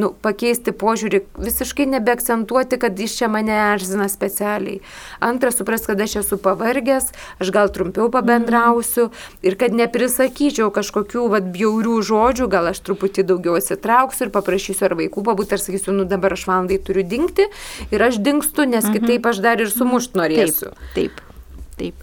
nu, 0.00 0.10
pakeisti 0.24 0.74
požiūrį, 0.74 1.20
visiškai 1.38 1.86
nebeakcentuoti, 1.94 2.78
kad 2.82 2.98
jis 2.98 3.16
čia 3.18 3.28
mane 3.32 3.54
erzina 3.74 4.08
specialiai. 4.10 4.80
Antra, 5.24 5.52
supras, 5.54 5.86
kad 5.86 6.00
aš 6.00 6.18
esu 6.22 6.38
pavargęs, 6.42 7.10
aš 7.42 7.52
gal 7.54 7.70
trumpiau 7.74 8.10
pabendrausiu 8.12 9.10
ir 9.46 9.58
kad 9.60 9.76
neprisakyčiau 9.76 10.70
kažkokių 10.74 11.26
vat, 11.34 11.50
bjaurių 11.54 11.98
žodžių, 12.10 12.48
gal 12.52 12.70
aš 12.72 12.82
truputį 12.86 13.26
daugiau 13.30 13.58
atsitrauksiu 13.60 14.28
ir 14.28 14.34
paprašysiu 14.34 14.88
ar 14.88 14.96
vaikų 14.98 15.26
pabūti, 15.26 15.56
ar 15.56 15.62
sakysiu, 15.62 15.94
nu 15.96 16.08
dabar 16.08 16.36
aš 16.36 16.48
valandai 16.50 16.80
turiu 16.82 17.06
dingti 17.06 17.48
ir 17.90 18.08
aš 18.08 18.18
dingstu, 18.22 18.66
nes 18.68 18.84
mhm. 18.84 18.98
kitaip 18.98 19.30
aš 19.30 19.44
dar 19.44 19.62
ir 19.62 19.70
sumušt 19.72 20.18
norėsiu. 20.18 20.74
Taip. 20.94 21.14
taip. 21.14 21.23
Taip. 21.74 21.94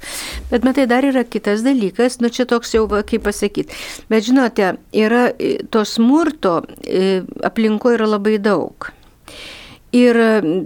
Bet 0.50 0.66
matai, 0.68 0.84
dar 0.92 1.06
yra 1.08 1.24
kitas 1.24 1.64
dalykas, 1.64 2.20
nu 2.20 2.28
čia 2.34 2.44
toks 2.50 2.74
jau, 2.76 2.84
kaip 2.92 3.24
pasakyti. 3.24 3.72
Bet 4.12 4.28
žinote, 4.28 4.74
yra 4.92 5.30
to 5.72 5.86
smurto 5.88 6.58
e, 6.84 7.22
aplinkoje 7.48 8.00
yra 8.00 8.10
labai 8.18 8.36
daug. 8.44 8.92
Ir 9.96 10.16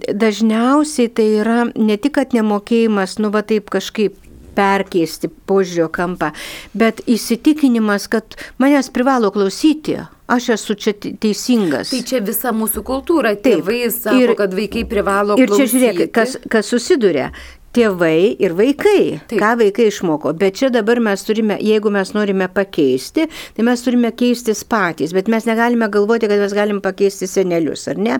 dažniausiai 0.05 1.09
tai 1.13 1.25
yra 1.39 1.63
ne 1.73 1.97
tik, 1.97 2.17
kad 2.17 2.33
nemokėjimas, 2.37 3.17
nu 3.21 3.31
va 3.33 3.41
taip 3.45 3.71
kažkaip 3.73 4.17
perkeisti 4.55 5.29
požiūrio 5.49 5.89
kampą, 5.93 6.31
bet 6.77 7.01
įsitikinimas, 7.09 8.07
kad 8.11 8.37
manęs 8.61 8.91
privalo 8.95 9.31
klausyti. 9.35 9.99
Aš 10.31 10.47
esu 10.55 10.73
čia 10.81 10.95
teisingas. 10.97 11.91
Tai 11.93 11.99
čia 12.09 12.21
visa 12.25 12.49
mūsų 12.55 12.81
kultūra. 12.87 13.35
Tėvai 13.37 13.83
sako, 13.93 14.15
ir, 14.23 14.31
kad 14.39 14.55
vaikai 14.57 14.81
privalo 14.89 15.35
ir 15.37 15.51
klausyti. 15.51 15.67
Ir 15.67 15.69
čia 15.69 15.91
žiūrėk, 15.91 16.13
kas, 16.15 16.37
kas 16.49 16.71
susiduria 16.71 17.27
tėvai 17.75 18.35
ir 18.41 18.55
vaikai, 18.57 19.19
Taip. 19.29 19.39
ką 19.41 19.51
vaikai 19.61 19.89
išmoko. 19.91 20.33
Bet 20.39 20.59
čia 20.61 20.71
dabar 20.73 21.01
mes 21.03 21.23
turime, 21.27 21.57
jeigu 21.63 21.91
mes 21.93 22.13
norime 22.15 22.47
pakeisti, 22.51 23.27
tai 23.55 23.67
mes 23.67 23.83
turime 23.85 24.11
keistis 24.15 24.63
patys, 24.67 25.13
bet 25.15 25.29
mes 25.31 25.47
negalime 25.49 25.89
galvoti, 25.91 26.29
kad 26.31 26.41
mes 26.41 26.55
galim 26.55 26.81
pakeisti 26.85 27.29
senelius, 27.29 27.87
ar 27.91 27.99
ne? 28.01 28.19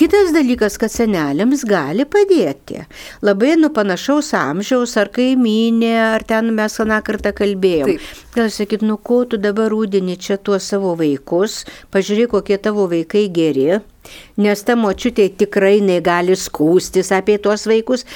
Kitas 0.00 0.30
dalykas, 0.32 0.78
kad 0.80 0.88
senelėms 0.88 1.60
gali 1.68 2.06
padėti. 2.08 2.86
Labai 3.20 3.50
nu 3.60 3.68
panašaus 3.76 4.30
amžiaus, 4.38 4.94
ar 4.96 5.10
kaiminė, 5.12 5.90
ar 6.14 6.22
ten 6.24 6.48
mes 6.56 6.78
aną 6.80 7.02
kartą 7.04 7.34
kalbėjome. 7.36 7.98
Gal 8.32 8.48
sakyt, 8.54 8.80
nu 8.80 8.96
ko 8.96 9.18
tu 9.28 9.36
dabar 9.36 9.68
rūdini 9.68 10.16
čia 10.16 10.38
tuos 10.40 10.70
savo 10.72 10.94
vaikus, 10.96 11.66
pažiūrėk, 11.92 12.30
kokie 12.32 12.56
tavo 12.64 12.86
vaikai 12.88 13.26
geri. 13.28 13.82
Nes 14.40 14.64
ta 14.64 14.78
močiutė 14.80 15.26
tikrai 15.42 15.82
negali 15.84 16.32
skūstis 16.32 17.12
apie 17.12 17.36
tuos 17.36 17.66
vaikus, 17.68 18.06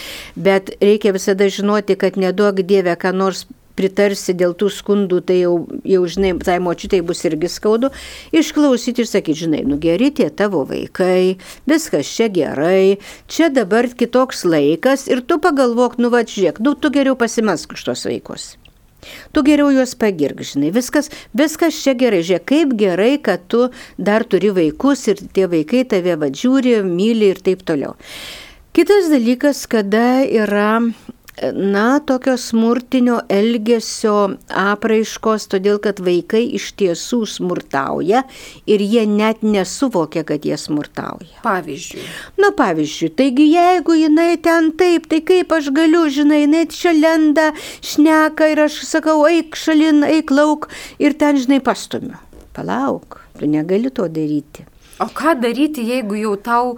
bet 0.40 0.72
reikia 0.80 1.12
visada 1.12 1.50
žinoti, 1.52 1.98
kad 2.00 2.16
neduok 2.16 2.64
Dievę, 2.64 2.96
ką 2.96 3.12
nors 3.12 3.44
pritarsi 3.78 4.34
dėl 4.38 4.54
tų 4.58 4.70
skundų, 4.72 5.20
tai 5.28 5.40
jau, 5.42 5.54
jau 5.86 6.02
žinai, 6.10 6.34
tai 6.44 6.58
močiutai 6.62 7.02
bus 7.06 7.24
irgi 7.28 7.50
skaudu, 7.52 7.90
išklausyti 8.34 9.04
ir 9.04 9.10
sakyti, 9.10 9.44
žinai, 9.44 9.62
nu 9.68 9.78
geri 9.82 10.10
tie 10.14 10.30
tavo 10.30 10.64
vaikai, 10.68 11.36
viskas 11.70 12.10
čia 12.10 12.30
gerai, 12.32 12.98
čia 13.30 13.50
dabar 13.54 13.90
kitoks 13.90 14.44
laikas 14.48 15.08
ir 15.10 15.24
tu 15.26 15.40
pagalvok, 15.42 15.98
nu 16.02 16.12
va, 16.14 16.24
žiūrėk, 16.26 16.62
nu 16.64 16.76
tu 16.78 16.92
geriau 16.94 17.18
pasimesk 17.18 17.76
už 17.76 17.88
tos 17.90 18.06
vaikus. 18.08 18.54
Tu 19.36 19.42
geriau 19.44 19.68
juos 19.68 19.92
pagirk, 20.00 20.40
žinai, 20.46 20.70
viskas, 20.72 21.10
viskas 21.36 21.76
čia 21.84 21.92
gerai, 21.98 22.22
žiūrėk, 22.24 22.46
kaip 22.48 22.72
gerai, 22.80 23.10
kad 23.20 23.44
tu 23.52 23.66
dar 23.98 24.24
turi 24.24 24.52
vaikus 24.54 25.04
ir 25.12 25.20
tie 25.36 25.44
vaikai 25.50 25.84
tave 25.90 26.16
vadžiūri, 26.22 26.78
myli 26.88 27.34
ir 27.34 27.42
taip 27.44 27.66
toliau. 27.68 27.98
Kitas 28.74 29.10
dalykas, 29.12 29.66
kada 29.70 30.24
yra 30.24 30.80
na, 31.52 32.00
tokio 32.00 32.36
smurtinio 32.38 33.18
elgesio 33.28 34.14
apraiškos, 34.48 35.48
todėl 35.50 35.80
kad 35.82 35.98
vaikai 36.04 36.44
iš 36.58 36.70
tiesų 36.78 37.24
smurtauja 37.28 38.22
ir 38.70 38.84
jie 38.84 39.04
net 39.10 39.42
nesuvokia, 39.42 40.24
kad 40.28 40.46
jie 40.46 40.56
smurtauja. 40.60 41.40
Pavyzdžiui. 41.44 42.04
Na, 42.42 42.52
pavyzdžiui, 42.56 43.10
taigi 43.18 43.48
jeigu 43.50 43.98
jinai 43.98 44.36
ten 44.42 44.70
taip, 44.78 45.08
tai 45.10 45.22
kaip 45.26 45.54
aš 45.56 45.72
galiu, 45.74 46.04
žinai, 46.12 46.44
jinai 46.44 46.66
čia 46.70 46.94
lenda, 46.94 47.50
šneka 47.82 48.52
ir 48.52 48.66
aš 48.68 48.82
sakau, 48.86 49.24
eik 49.30 49.58
šalin, 49.58 50.04
eik 50.06 50.30
lauk 50.34 50.70
ir 51.02 51.18
ten, 51.18 51.40
žinai, 51.40 51.58
pastumiu. 51.64 52.20
Palauk, 52.54 53.18
tu 53.40 53.50
negali 53.50 53.90
to 53.90 54.06
daryti. 54.06 54.62
O 55.02 55.10
ką 55.10 55.34
daryti, 55.42 55.82
jeigu 55.90 56.14
jau 56.20 56.36
tau 56.38 56.76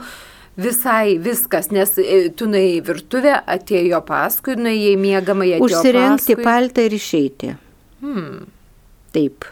visai 0.56 1.16
viskas, 1.22 1.70
nes 1.74 1.94
e, 2.00 2.28
tu 2.36 2.48
nuėjai 2.50 2.80
virtuvę, 2.86 3.36
atėjo 3.56 4.00
paskui, 4.08 4.56
nuėjai 4.60 4.96
mėgamai, 5.00 5.52
atėjo 5.56 5.68
Užsirengti 5.68 6.34
paskui. 6.34 6.46
paltą 6.46 6.86
ir 6.88 6.96
išeiti. 6.96 7.52
Hmm. 8.02 8.46
Taip. 9.16 9.48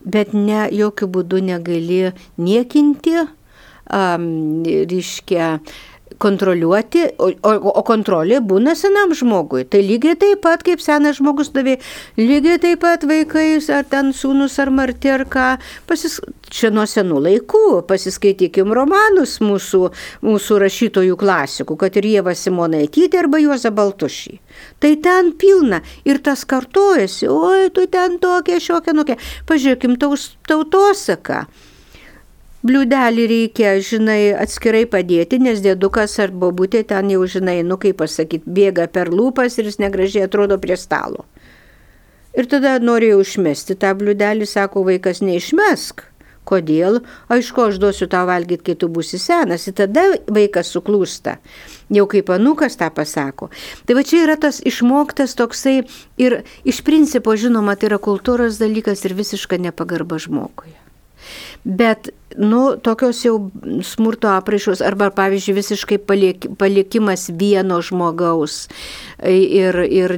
Bet 0.00 0.32
ne, 0.36 0.64
jokių 0.72 1.10
būdų 1.12 1.42
negali 1.50 2.00
niekinti, 2.40 3.18
um, 3.20 4.28
reiškia, 4.64 5.58
kontroliuoti, 6.20 7.04
o, 7.18 7.30
o, 7.32 7.52
o 7.80 7.82
kontrolė 7.86 8.40
būna 8.44 8.74
senam 8.78 9.14
žmogui. 9.16 9.64
Tai 9.70 9.80
lygiai 9.84 10.18
taip 10.20 10.42
pat, 10.44 10.64
kaip 10.66 10.82
senas 10.84 11.18
žmogus 11.20 11.52
davė, 11.54 11.78
lygiai 12.20 12.60
taip 12.62 12.82
pat 12.84 13.06
vaikais, 13.08 13.70
ar 13.72 13.86
ten 13.88 14.12
sūnus, 14.16 14.58
ar 14.62 14.72
marti, 14.74 15.10
ar 15.12 15.24
ką, 15.30 15.46
pasis, 15.88 16.18
čia 16.52 16.72
nuo 16.74 16.84
senų 16.88 17.22
laikų, 17.26 17.64
pasiskaitykim 17.88 18.74
romanus 18.76 19.38
mūsų, 19.44 19.82
mūsų 20.26 20.60
rašytojų 20.64 21.16
klasikų, 21.20 21.78
kad 21.80 21.96
ir 22.00 22.10
Jėva 22.12 22.36
Simonaitytė 22.36 23.22
arba 23.24 23.40
Juoza 23.40 23.72
Baltušį. 23.74 24.36
Tai 24.82 24.92
ten 25.04 25.32
pilna 25.40 25.80
ir 26.04 26.20
tas 26.24 26.44
kartojasi, 26.48 27.30
oi, 27.32 27.72
tu 27.74 27.86
ten 27.88 28.20
tokia, 28.20 28.60
šiokia, 28.60 28.96
nokia. 28.96 29.16
Pažiūrėkim, 29.48 29.96
tautosaka. 30.00 31.46
Bliūdelį 32.60 33.22
reikia, 33.24 33.70
žinai, 33.80 34.34
atskirai 34.36 34.82
padėti, 34.84 35.38
nes 35.40 35.62
dėdukas 35.64 36.18
ar 36.20 36.34
bobutė 36.42 36.82
ten 36.84 37.08
jau, 37.08 37.22
žinai, 37.24 37.62
nu 37.64 37.78
kaip 37.80 37.96
pasakyti, 38.02 38.44
bėga 38.44 38.84
per 38.92 39.08
lūpas 39.08 39.56
ir 39.56 39.70
jis 39.70 39.80
negražiai 39.80 40.26
atrodo 40.26 40.58
prie 40.60 40.76
stalo. 40.76 41.24
Ir 42.36 42.46
tada 42.52 42.76
norėjau 42.78 43.22
išmesti 43.24 43.78
tą 43.80 43.94
bliūdelį, 43.96 44.46
sako 44.46 44.84
vaikas, 44.90 45.22
neišmesk. 45.24 46.04
Kodėl? 46.50 47.00
Aišku, 47.32 47.66
aš 47.68 47.78
duosiu 47.80 48.08
tau 48.10 48.24
valgyti, 48.28 48.64
kai 48.70 48.76
tu 48.78 48.88
būsi 48.92 49.20
senas. 49.20 49.66
Ir 49.68 49.76
tada 49.80 50.06
vaikas 50.28 50.70
suklūsta. 50.74 51.36
Jau 51.94 52.06
kaip 52.10 52.30
anukas 52.34 52.78
tą 52.80 52.88
pasako. 52.94 53.50
Tai 53.86 53.96
va 53.98 54.04
čia 54.06 54.24
yra 54.24 54.36
tas 54.40 54.60
išmoktas 54.66 55.36
toksai 55.38 55.76
ir 56.20 56.40
iš 56.64 56.80
principo, 56.86 57.36
žinoma, 57.38 57.76
tai 57.76 57.90
yra 57.92 58.00
kultūros 58.02 58.58
dalykas 58.62 59.04
ir 59.06 59.16
visiška 59.20 59.60
nepagarba 59.60 60.18
žmogui. 60.22 60.74
Bet 61.64 62.10
nu, 62.36 62.76
tokios 62.76 63.24
jau 63.24 63.50
smurto 63.82 64.28
apraiškos 64.30 64.82
arba, 64.86 65.10
pavyzdžiui, 65.14 65.54
visiškai 65.56 65.98
paliek, 66.06 66.46
palikimas 66.58 67.28
vieno 67.34 67.80
žmogaus. 67.82 68.68
Ir, 69.26 69.76
ir 69.84 70.14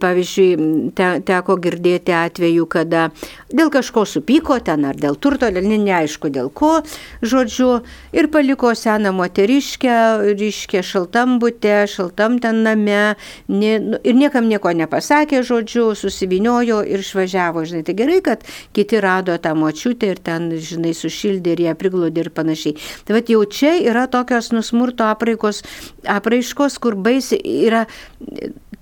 pavyzdžiui, 0.00 0.92
te, 0.96 1.08
teko 1.26 1.58
girdėti 1.60 2.14
atveju, 2.16 2.66
kada 2.70 3.08
dėl 3.52 3.72
kažko 3.74 4.06
supyko 4.08 4.58
ten 4.64 4.86
ar 4.88 4.96
dėl 4.96 5.18
turto, 5.20 5.50
ne, 5.52 5.80
neaišku 5.82 6.30
dėl 6.32 6.48
ko, 6.54 6.78
žodžiu, 7.20 7.82
ir 8.16 8.30
paliko 8.32 8.72
seną 8.78 9.12
moteriškę, 9.18 9.98
ryškę 10.38 10.82
šaltam 10.86 11.36
būte, 11.42 11.82
šaltam 11.90 12.38
ten 12.42 12.62
name, 12.64 13.02
ne, 13.50 13.74
nu, 13.82 14.00
ir 14.00 14.16
niekam 14.16 14.48
nieko 14.48 14.72
nepasakė, 14.72 15.42
žodžiu, 15.44 15.90
susiviniojo 15.98 16.80
ir 16.86 17.04
išvažiavo. 17.04 17.66
Žinai, 17.68 17.84
tai 17.84 17.98
gerai, 17.98 18.22
kad 18.24 18.46
kiti 18.76 19.02
rado 19.02 19.36
tą 19.42 19.52
močiutę 19.58 20.14
ir 20.14 20.22
ten, 20.24 20.50
žinai, 20.56 20.94
sušildė 20.96 21.47
paguldė 21.48 21.52
ir 21.52 21.60
ją 21.68 21.74
prigludė 21.76 22.24
ir 22.24 22.30
panašiai. 22.30 22.76
Tai 23.04 23.16
vad 23.16 23.28
jau 23.28 23.44
čia 23.46 23.78
yra 23.80 24.06
tokios 24.08 24.52
nusmurto 24.52 25.04
apraikos, 25.04 25.62
apraiškos, 26.06 26.78
kur 26.78 26.94
baisi 26.94 27.38
yra 27.38 27.86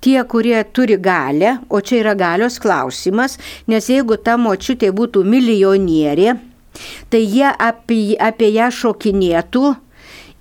tie, 0.00 0.24
kurie 0.24 0.64
turi 0.72 0.96
galę, 0.98 1.61
o 1.70 1.81
čia 1.81 2.02
yra 2.02 2.14
galios 2.14 2.59
klausimas, 2.59 3.38
nes 3.66 3.88
jeigu 3.88 4.16
ta 4.16 4.37
močiutė 4.37 4.92
būtų 4.92 5.24
milijonierė, 5.24 6.37
tai 7.11 7.22
jie 7.24 7.48
apie, 7.48 8.16
apie 8.18 8.52
ją 8.52 8.70
šokinėtų 8.70 9.74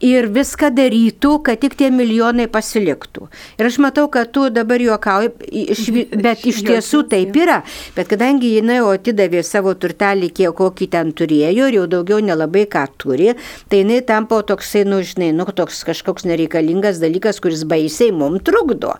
ir 0.03 0.27
viską 0.33 0.69
darytų, 0.75 1.31
kad 1.45 1.61
tik 1.61 1.75
tie 1.79 1.89
milijonai 1.93 2.47
pasiliktų. 2.51 3.29
Ir 3.59 3.69
aš 3.69 3.77
matau, 3.83 4.07
kad 4.11 4.31
tu 4.35 4.49
dabar 4.51 4.81
juokauji, 4.83 5.31
bet 6.25 6.43
iš 6.47 6.61
tiesų 6.67 7.05
taip 7.11 7.35
yra. 7.39 7.61
Bet 7.95 8.09
kadangi 8.11 8.55
jinai 8.57 8.81
jau 8.81 8.91
atidavė 8.91 9.43
savo 9.45 9.73
turtelį, 9.79 10.31
kiek 10.35 10.55
kokį 10.55 10.89
ten 10.91 11.13
turėjo 11.15 11.69
ir 11.69 11.79
jau 11.79 11.85
daugiau 11.91 12.19
nelabai 12.23 12.65
ką 12.71 12.85
turi, 12.99 13.31
tai 13.71 13.83
jinai 13.83 14.01
tampa 14.05 14.41
toksai, 14.43 14.83
nu 14.87 14.99
žinai, 15.05 15.31
nu 15.35 15.47
toks 15.55 15.83
kažkoks 15.87 16.27
nereikalingas 16.27 16.99
dalykas, 16.99 17.39
kuris 17.43 17.63
baisiai 17.67 18.11
mums 18.11 18.43
trukdo. 18.45 18.97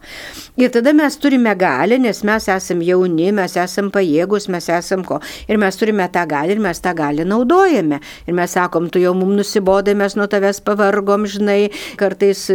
Ir 0.56 0.72
tada 0.72 0.94
mes 0.96 1.20
turime 1.20 1.52
galę, 1.60 2.00
nes 2.00 2.24
mes 2.24 2.50
esame 2.52 2.88
jauni, 2.88 3.30
mes 3.36 3.58
esame 3.60 3.92
pajėgus, 3.94 4.48
mes 4.52 4.70
esame 4.72 5.04
ko. 5.08 5.20
Ir 5.52 5.60
mes 5.60 5.76
turime 5.76 6.08
tą 6.12 6.24
galę 6.30 6.56
ir 6.56 6.64
mes 6.64 6.80
tą 6.80 6.96
galę 6.96 7.28
naudojame. 7.28 8.00
Ir 8.26 8.38
mes 8.38 8.56
sakom, 8.56 8.88
tu 8.90 9.02
jau 9.04 9.12
mums 9.18 9.42
nusibodai, 9.42 9.98
mes 10.00 10.16
nuo 10.16 10.30
tavęs 10.32 10.64
pavargome 10.64 10.85
vargom, 10.86 11.26
žinai, 11.30 11.72
kartais 12.00 12.46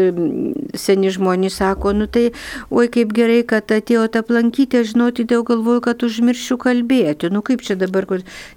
seni 0.78 1.12
žmonės 1.12 1.60
sako, 1.60 1.92
nu 1.96 2.08
tai, 2.10 2.30
oi 2.70 2.88
kaip 2.92 3.14
gerai, 3.16 3.42
kad 3.48 3.70
atėjote 3.74 4.22
aplankyti, 4.22 4.80
aš 4.80 4.94
žinoti, 4.94 5.26
dėl 5.28 5.44
galvoju, 5.48 5.84
kad 5.88 6.04
užmiršiu 6.06 6.58
kalbėti. 6.60 7.30
Nu 7.34 7.42
kaip 7.46 7.64
čia 7.66 7.76
dabar, 7.80 8.06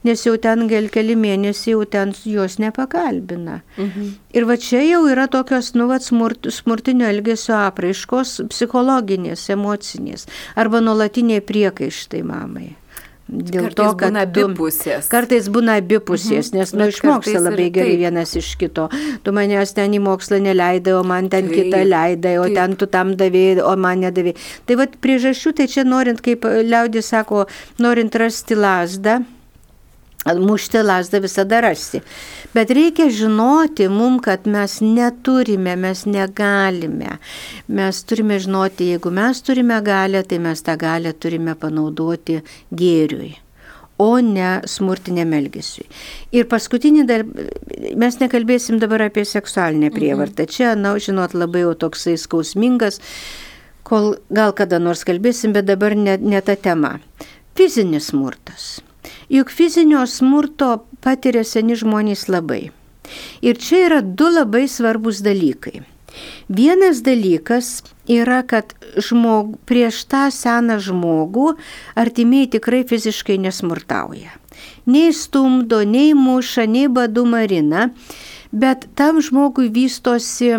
nes 0.07 0.25
jau 0.25 0.35
ten 0.41 0.67
gal 0.71 0.89
keli 0.93 1.17
mėnesiai, 1.19 1.73
jau 1.75 1.87
ten 1.89 2.13
jos 2.25 2.59
nepakalbina. 2.61 3.61
Mhm. 3.77 4.13
Ir 4.33 4.47
va 4.49 4.57
čia 4.57 4.81
jau 4.85 5.03
yra 5.09 5.27
tokios, 5.31 5.73
nu, 5.77 5.87
va, 5.91 5.99
smurt, 6.01 6.49
smurtinio 6.49 7.09
elgesio 7.09 7.57
apraiškos, 7.67 8.39
psichologinės, 8.49 9.49
emocinės 9.53 10.27
arba 10.55 10.81
nuolatiniai 10.83 11.43
priekaištai 11.45 12.23
mamai. 12.25 12.73
Dėl 13.33 13.65
kartais 13.65 13.79
to, 13.79 13.87
kad 13.97 14.11
būna 14.11 14.23
abipusės. 14.27 15.09
Kartais 15.09 15.49
būna 15.53 15.77
abipusės, 15.81 16.51
mhm. 16.51 16.59
nes 16.59 16.73
nu, 16.77 16.87
išmoksta 16.93 17.41
labai 17.41 17.67
gerai 17.73 17.97
vienas 17.97 18.35
iš 18.37 18.53
kito. 18.61 18.87
Tu 19.25 19.33
manęs 19.35 19.73
ten 19.73 19.95
į 19.97 20.01
mokslą 20.05 20.39
neleidai, 20.43 20.93
o 20.99 21.03
man 21.07 21.31
ten 21.33 21.49
taip, 21.49 21.55
kitą 21.57 21.83
leidai, 21.87 22.35
o 22.37 22.45
taip. 22.45 22.57
ten 22.59 22.77
tu 22.77 22.89
tam 22.93 23.15
davėjai, 23.17 23.63
o 23.65 23.73
man 23.79 24.05
nedavėjai. 24.05 24.37
Tai 24.69 24.79
vad 24.83 24.97
priežasčių, 25.01 25.55
tai 25.57 25.69
čia 25.71 25.87
norint, 25.87 26.21
kaip 26.23 26.45
liaudis 26.45 27.09
sako, 27.09 27.47
norint 27.81 28.15
rasti 28.21 28.57
lasdą, 28.59 29.23
Mušti 30.23 30.79
lasdą 30.83 31.19
visada 31.23 31.59
rasti. 31.61 31.99
Bet 32.55 32.71
reikia 32.71 33.09
žinoti 33.11 33.89
mum, 33.91 34.21
kad 34.23 34.47
mes 34.47 34.79
neturime, 34.81 35.75
mes 35.75 36.05
negalime. 36.07 37.17
Mes 37.67 38.03
turime 38.07 38.39
žinoti, 38.39 38.93
jeigu 38.93 39.11
mes 39.11 39.43
turime 39.43 39.81
galę, 39.83 40.23
tai 40.23 40.39
mes 40.39 40.63
tą 40.63 40.77
galę 40.79 41.13
turime 41.13 41.57
panaudoti 41.59 42.39
gėriui 42.71 43.33
o 43.97 44.19
ne 44.19 44.61
smurtiniam 44.67 45.33
elgesiui. 45.37 45.85
Ir 46.35 46.47
paskutinį 46.51 47.03
dar, 47.07 47.23
mes 47.99 48.17
nekalbėsim 48.19 48.79
dabar 48.81 49.05
apie 49.07 49.25
seksualinę 49.27 49.89
mhm. 49.89 49.97
prievartą. 49.97 50.47
Čia, 50.49 50.73
na, 50.79 50.95
žinot, 50.99 51.35
labai 51.37 51.65
jau 51.65 51.75
toksai 51.85 52.17
skausmingas, 52.19 52.99
kol 53.87 54.15
gal 54.33 54.55
kada 54.57 54.79
nors 54.81 55.05
kalbėsim, 55.07 55.53
bet 55.55 55.69
dabar 55.69 55.95
ne, 55.99 56.17
ne 56.17 56.41
ta 56.41 56.57
tema. 56.57 56.97
Fizinis 57.57 58.09
smurtas. 58.11 58.81
Juk 59.29 59.51
fizinio 59.51 60.03
smurto 60.07 60.83
patiria 61.03 61.43
seni 61.47 61.77
žmonės 61.79 62.27
labai. 62.31 62.71
Ir 63.43 63.59
čia 63.59 63.85
yra 63.87 64.01
du 64.01 64.29
labai 64.31 64.65
svarbus 64.67 65.21
dalykai. 65.23 65.83
Vienas 66.47 67.01
dalykas 67.01 67.81
yra, 68.07 68.43
kad 68.45 68.75
žmog, 69.01 69.57
prieš 69.65 70.03
tą 70.11 70.27
seną 70.31 70.77
žmogų 70.83 71.55
artimiai 71.97 72.49
tikrai 72.51 72.83
fiziškai 72.87 73.39
nesmurtauja. 73.41 74.35
Nei 74.85 75.13
stumdo, 75.15 75.81
nei 75.87 76.13
muša, 76.13 76.67
nei 76.69 76.87
badu 76.87 77.25
marina, 77.25 77.89
bet 78.51 78.85
tam 78.99 79.21
žmogui 79.23 79.71
vystosi 79.73 80.51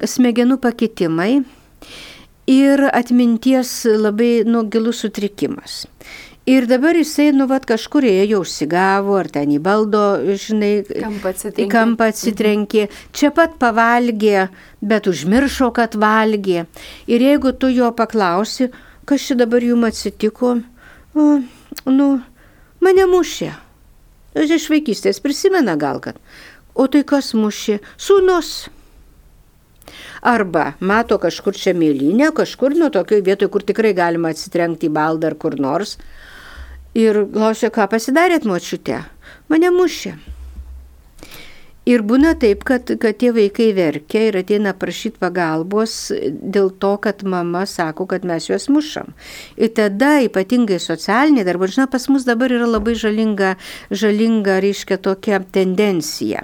smegenų 0.00 0.56
pakitimai 0.62 1.42
ir 2.46 2.86
atminties 2.92 3.82
labai 3.98 4.46
nu, 4.46 4.64
gilus 4.70 5.02
sutrikimas. 5.04 5.84
Ir 6.46 6.68
dabar 6.70 6.94
jisai, 6.94 7.32
nu, 7.34 7.48
vat 7.50 7.64
kažkur 7.66 8.04
ėjo, 8.06 8.44
užsigavo, 8.44 9.16
ar 9.18 9.26
ten 9.34 9.50
į 9.50 9.56
baldo, 9.58 10.02
žinai, 10.38 10.84
į 10.86 11.64
kampą 11.72 12.06
atsitrenkė, 12.12 12.84
čia 13.10 13.32
pat 13.34 13.56
pavalgė, 13.58 14.44
bet 14.78 15.08
užmiršo, 15.10 15.72
kad 15.74 15.96
valgė. 15.98 16.68
Ir 17.10 17.24
jeigu 17.26 17.50
tu 17.50 17.66
jo 17.74 17.88
paklausi, 17.98 18.68
kas 19.10 19.26
čia 19.26 19.34
dabar 19.40 19.66
jum 19.66 19.88
atsitiko, 19.88 20.52
nu, 21.18 22.06
mane 22.78 23.06
mušė. 23.10 23.50
Iš 24.46 24.68
vaikystės 24.70 25.18
prisimena 25.24 25.74
gal, 25.80 25.98
kad. 26.04 26.20
O 26.78 26.86
tai 26.86 27.02
kas 27.08 27.32
mušė? 27.34 27.80
Sūnus. 27.98 28.68
Arba 30.26 30.76
mato 30.78 31.18
kažkur 31.22 31.58
čia 31.58 31.74
mėlynę, 31.74 32.30
kažkur 32.36 32.78
nuo 32.78 32.92
tokio 32.94 33.18
vietoje, 33.18 33.50
kur 33.50 33.66
tikrai 33.66 33.92
galima 33.98 34.30
atsitrenkti 34.30 34.86
į 34.86 34.94
baldą 34.94 35.32
ar 35.32 35.36
kur 35.42 35.58
nors. 35.58 35.96
Ir 36.96 37.26
klausia, 37.34 37.68
ką 37.68 37.90
pasidarėt 37.92 38.46
močiute? 38.48 39.02
Mane 39.52 39.68
mušė. 39.74 40.14
Ir 41.86 42.02
būna 42.02 42.32
taip, 42.34 42.64
kad, 42.66 42.88
kad 42.98 43.14
tie 43.20 43.28
vaikai 43.30 43.68
verkia 43.76 44.24
ir 44.26 44.40
ateina 44.40 44.72
prašyti 44.74 45.20
pagalbos 45.22 46.08
dėl 46.26 46.72
to, 46.82 46.96
kad 47.04 47.22
mama 47.22 47.62
sako, 47.70 48.08
kad 48.10 48.26
mes 48.26 48.48
juos 48.48 48.66
mušam. 48.74 49.12
Ir 49.54 49.70
tada 49.76 50.16
ypatingai 50.24 50.80
socialiniai 50.82 51.46
darbai, 51.46 51.68
žinoma, 51.70 51.92
pas 51.92 52.08
mus 52.10 52.26
dabar 52.26 52.50
yra 52.50 52.66
labai 52.66 52.96
žalinga, 52.98 53.52
žalinga 53.94 54.58
reiškia 54.64 54.98
tokia 54.98 55.38
tendencija, 55.54 56.42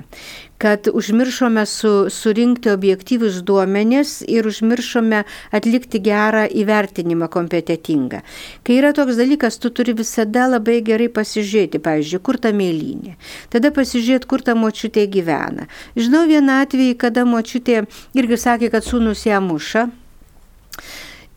kad 0.62 0.88
užmiršome 0.92 1.66
su, 1.66 2.06
surinkti 2.10 2.70
objektyvius 2.70 3.40
duomenis 3.42 4.22
ir 4.28 4.46
užmiršome 4.46 5.24
atlikti 5.50 5.98
gerą 5.98 6.44
įvertinimą 6.62 7.26
kompetitingą. 7.34 8.20
Kai 8.62 8.76
yra 8.78 8.92
toks 8.94 9.18
dalykas, 9.18 9.58
tu 9.58 9.72
turi 9.74 9.96
visada 9.98 10.46
labai 10.52 10.78
gerai 10.86 11.08
pasižiūrėti, 11.16 11.80
pavyzdžiui, 11.82 12.22
kur 12.22 12.38
ta 12.38 12.54
mėlynė. 12.54 13.16
Tada 13.50 13.72
pasižiūrėti, 13.74 14.30
kur 14.30 14.46
ta 14.46 14.54
močiutė 14.54 15.08
gyvena. 15.10 15.66
Žinau 15.98 16.28
vieną 16.30 16.60
atvejį, 16.62 16.94
kada 17.06 17.26
močiutė 17.26 17.82
irgi 18.14 18.38
sakė, 18.46 18.70
kad 18.70 18.86
sūnus 18.86 19.26
ją 19.26 19.42
muša. 19.42 19.88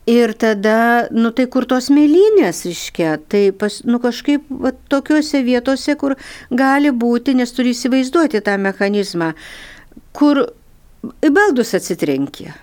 Ir 0.05 0.35
tada, 0.37 1.07
nu 1.09 1.31
tai 1.33 1.47
kur 1.49 1.65
tos 1.65 1.87
mėlynės 1.89 2.59
iškia, 2.69 3.15
tai 3.25 3.47
pas, 3.57 3.79
nu 3.89 3.97
kažkaip 4.03 4.43
va, 4.49 4.69
tokiuose 4.93 5.41
vietose, 5.47 5.95
kur 5.97 6.13
gali 6.53 6.91
būti, 6.93 7.33
nes 7.33 7.55
turi 7.57 7.73
įsivaizduoti 7.73 8.43
tą 8.45 8.59
mechanizmą, 8.61 9.31
kur 10.13 10.43
į 11.25 11.33
baldus 11.33 11.73
atsitrenkė 11.79 12.53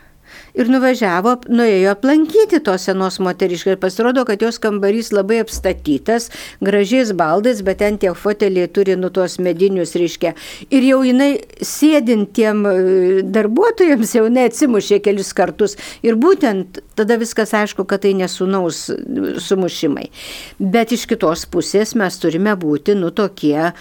ir 0.59 0.69
nuvažiavo, 0.73 1.37
nuėjo 1.53 1.93
aplankyti 1.95 2.61
tos 2.65 2.87
senos 2.89 3.19
moteriškai 3.25 3.75
ir 3.75 3.81
pasirodo, 3.81 4.25
kad 4.29 4.43
jos 4.45 4.61
kambarys 4.63 5.13
labai 5.15 5.41
apstatytas, 5.43 6.29
gražiais 6.65 7.13
baldais, 7.17 7.63
bet 7.65 7.81
ten 7.83 7.99
tie 8.01 8.13
foteliai 8.17 8.69
turi 8.69 8.97
nu 9.01 9.11
tuos 9.15 9.39
medinius 9.43 9.97
reiškia. 9.99 10.35
Ir 10.71 10.89
jau 10.91 11.01
jinai 11.07 11.31
sėdint 11.65 12.33
tiem 12.37 12.65
e, 12.69 12.77
darbuotojams 13.25 14.17
jau 14.19 14.27
neatsimušė 14.33 15.01
kelis 15.05 15.33
kartus. 15.37 15.79
Ir 16.05 16.21
būtent 16.21 16.83
tada 17.03 17.19
viskas 17.21 17.53
aišku, 17.57 17.85
kad 17.89 18.05
tai 18.07 18.15
nesunaus 18.19 18.87
sumušimai. 19.43 20.09
Bet 20.59 20.95
iš 20.95 21.07
kitos 21.11 21.45
pusės 21.51 21.97
mes 21.99 22.17
turime 22.23 22.55
būti 22.59 22.95
nu 22.99 23.11
tokie 23.15 23.73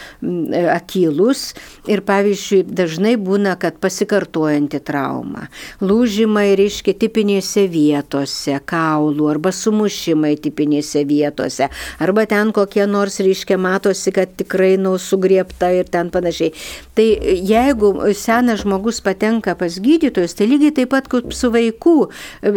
akylus 0.73 1.51
ir 1.89 2.03
pavyzdžiui 2.05 2.63
dažnai 2.67 3.15
būna, 3.21 3.55
kad 3.61 3.77
pasikartojanti 3.81 4.81
trauma, 4.85 5.47
lūžimai 5.81 6.51
reiškia 6.59 6.95
tipinėse 7.01 7.67
vietose, 7.71 8.57
kaulų 8.65 9.29
arba 9.35 9.53
sumušimai 9.55 10.33
tipinėse 10.41 11.03
vietose, 11.07 11.69
arba 12.01 12.25
ten 12.29 12.53
kokie 12.55 12.85
nors, 12.89 13.19
reiškia, 13.23 13.59
matosi, 13.61 14.13
kad 14.15 14.33
tikrai 14.39 14.73
nau 14.81 14.97
sugriepta 15.01 15.71
ir 15.75 15.89
ten 15.91 16.11
panašiai. 16.13 16.53
Tai 16.97 17.07
jeigu 17.51 17.93
senas 18.17 18.63
žmogus 18.65 19.01
patenka 19.05 19.55
pas 19.59 19.77
gydytojus, 19.81 20.35
tai 20.37 20.49
lygiai 20.49 20.75
taip 20.81 20.91
pat 20.93 21.07
kaip 21.11 21.31
su 21.35 21.51
vaikų, 21.53 21.97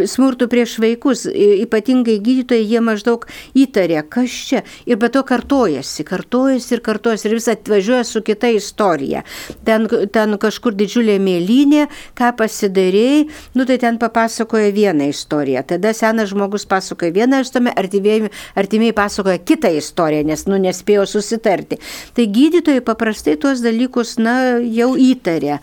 smurtų 0.09 0.49
prieš 0.55 0.77
vaikus, 0.79 1.25
ypatingai 1.35 2.15
gydytojai, 2.23 2.63
jie 2.63 2.81
maždaug 2.83 3.25
įtarė, 3.59 3.99
kas 4.07 4.31
čia. 4.47 4.61
Ir 4.87 4.99
be 5.01 5.09
to 5.11 5.25
kartojasi, 5.27 6.05
kartojasi 6.07 6.77
ir 6.77 6.83
kartojasi 6.85 7.27
ir 7.27 7.35
vis 7.35 7.49
atvažiuoja 7.51 8.05
su 8.07 8.21
kita 8.23 8.53
istorija. 8.55 9.25
Ten, 9.67 9.89
ten 10.15 10.37
kažkur 10.39 10.77
didžiulė 10.79 11.17
mėlynė, 11.19 11.89
ką 12.15 12.31
pasidarėjai, 12.39 13.25
nu 13.59 13.67
tai 13.67 13.77
ten 13.83 13.99
papasakoja 13.99 14.71
vieną 14.75 15.09
istoriją, 15.11 15.65
tada 15.75 15.91
senas 15.97 16.31
žmogus 16.31 16.67
pasakoja 16.71 17.11
vieną 17.19 17.41
istoriją, 17.43 17.75
artimieji, 17.75 18.31
artimieji 18.55 18.95
pasakoja 18.95 19.43
kitą 19.43 19.73
istoriją, 19.75 20.23
nes, 20.31 20.47
nu, 20.47 20.61
nespėjo 20.61 21.03
susitarti. 21.09 21.81
Tai 22.15 22.29
gydytojai 22.39 22.85
paprastai 22.85 23.35
tuos 23.41 23.63
dalykus, 23.65 24.15
na, 24.23 24.55
jau 24.63 24.93
įtarė. 24.95 25.59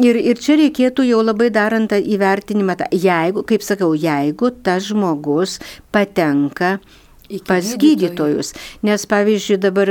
Ir, 0.00 0.16
ir 0.16 0.38
čia 0.40 0.56
reikėtų 0.56 1.04
jau 1.04 1.20
labai 1.20 1.50
darant 1.52 1.92
įvertinimą, 1.92 2.76
jeigu, 2.94 3.44
kaip 3.44 3.64
sakau, 3.64 3.92
jeigu 3.92 4.48
tas 4.64 4.86
žmogus 4.88 5.58
patenka 5.92 6.78
pas 7.46 7.66
gydytojus. 7.78 8.54
Nes 8.86 9.04
pavyzdžiui, 9.06 9.58
dabar 9.62 9.90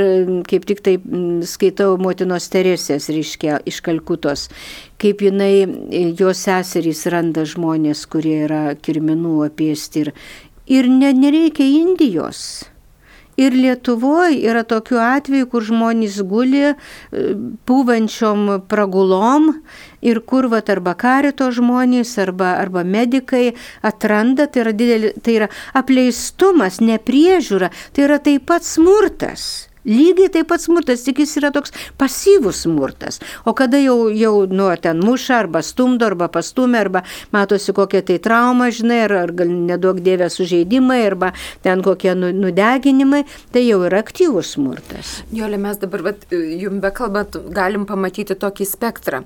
kaip 0.50 0.66
tik 0.68 0.82
tai 0.84 0.96
skaitau 1.48 1.96
motinos 2.00 2.50
Teresės, 2.52 3.08
reiškia, 3.12 3.60
iš 3.70 3.80
Kalkutos, 3.86 4.48
kaip 5.00 5.22
jinai, 5.24 5.64
jos 6.18 6.44
seserys 6.44 7.06
randa 7.12 7.46
žmonės, 7.48 8.04
kurie 8.10 8.42
yra 8.48 8.64
kirminų 8.76 9.38
apiesti 9.46 10.04
ir, 10.04 10.12
ir 10.68 10.90
ne, 10.90 11.14
nereikia 11.16 11.64
Indijos. 11.64 12.66
Ir 13.40 13.56
Lietuvoje 13.56 14.40
yra 14.50 14.64
tokių 14.68 14.98
atvejų, 15.00 15.48
kur 15.52 15.64
žmonės 15.64 16.18
guli 16.28 16.66
e, 16.68 16.74
pūvančiom 17.68 18.66
pragulom 18.68 19.54
ir 20.04 20.20
kur 20.28 20.50
vat 20.52 20.68
arba 20.72 20.94
karito 20.98 21.48
žmonės, 21.54 22.12
arba, 22.20 22.54
arba 22.60 22.84
medikai 22.84 23.54
atranda, 23.86 24.48
tai 24.50 24.64
yra, 24.66 24.76
didelį, 24.76 25.14
tai 25.24 25.38
yra 25.40 25.50
apleistumas, 25.80 26.82
nepriežiūra, 26.84 27.72
tai 27.96 28.08
yra 28.08 28.20
taip 28.22 28.48
pat 28.50 28.66
smurtas. 28.66 29.69
Lygiai 29.88 30.28
taip 30.32 30.50
pat 30.50 30.60
smurtas, 30.60 31.04
tik 31.06 31.22
jis 31.22 31.38
yra 31.40 31.50
toks 31.54 31.72
pasyvus 32.00 32.64
smurtas. 32.66 33.20
O 33.48 33.54
kada 33.56 33.80
jau, 33.80 34.10
jau 34.12 34.44
nu, 34.50 34.68
ten 34.82 35.00
muša 35.00 35.38
arba 35.44 35.62
stumdo, 35.64 36.04
arba 36.10 36.28
pastumė, 36.32 36.82
arba 36.84 37.04
matosi 37.32 37.72
kokia 37.76 38.02
tai 38.04 38.18
trauma, 38.20 38.68
žinai, 38.74 39.00
ar, 39.06 39.16
ar 39.24 39.32
gal 39.36 39.48
nedaug 39.48 40.02
dievė 40.04 40.28
sužeidimai, 40.32 41.00
arba 41.08 41.32
ten 41.64 41.84
kokie 41.86 42.12
nu, 42.18 42.28
nudeginimai, 42.36 43.24
tai 43.54 43.64
jau 43.64 43.80
yra 43.88 44.02
aktyvus 44.04 44.54
smurtas. 44.58 45.20
Jolė, 45.32 45.60
mes 45.60 45.80
dabar, 45.80 46.04
vat, 46.10 46.28
jums 46.30 46.84
bekalbant, 46.84 47.40
galim 47.56 47.88
pamatyti 47.88 48.36
tokį 48.36 48.68
spektrą 48.68 49.24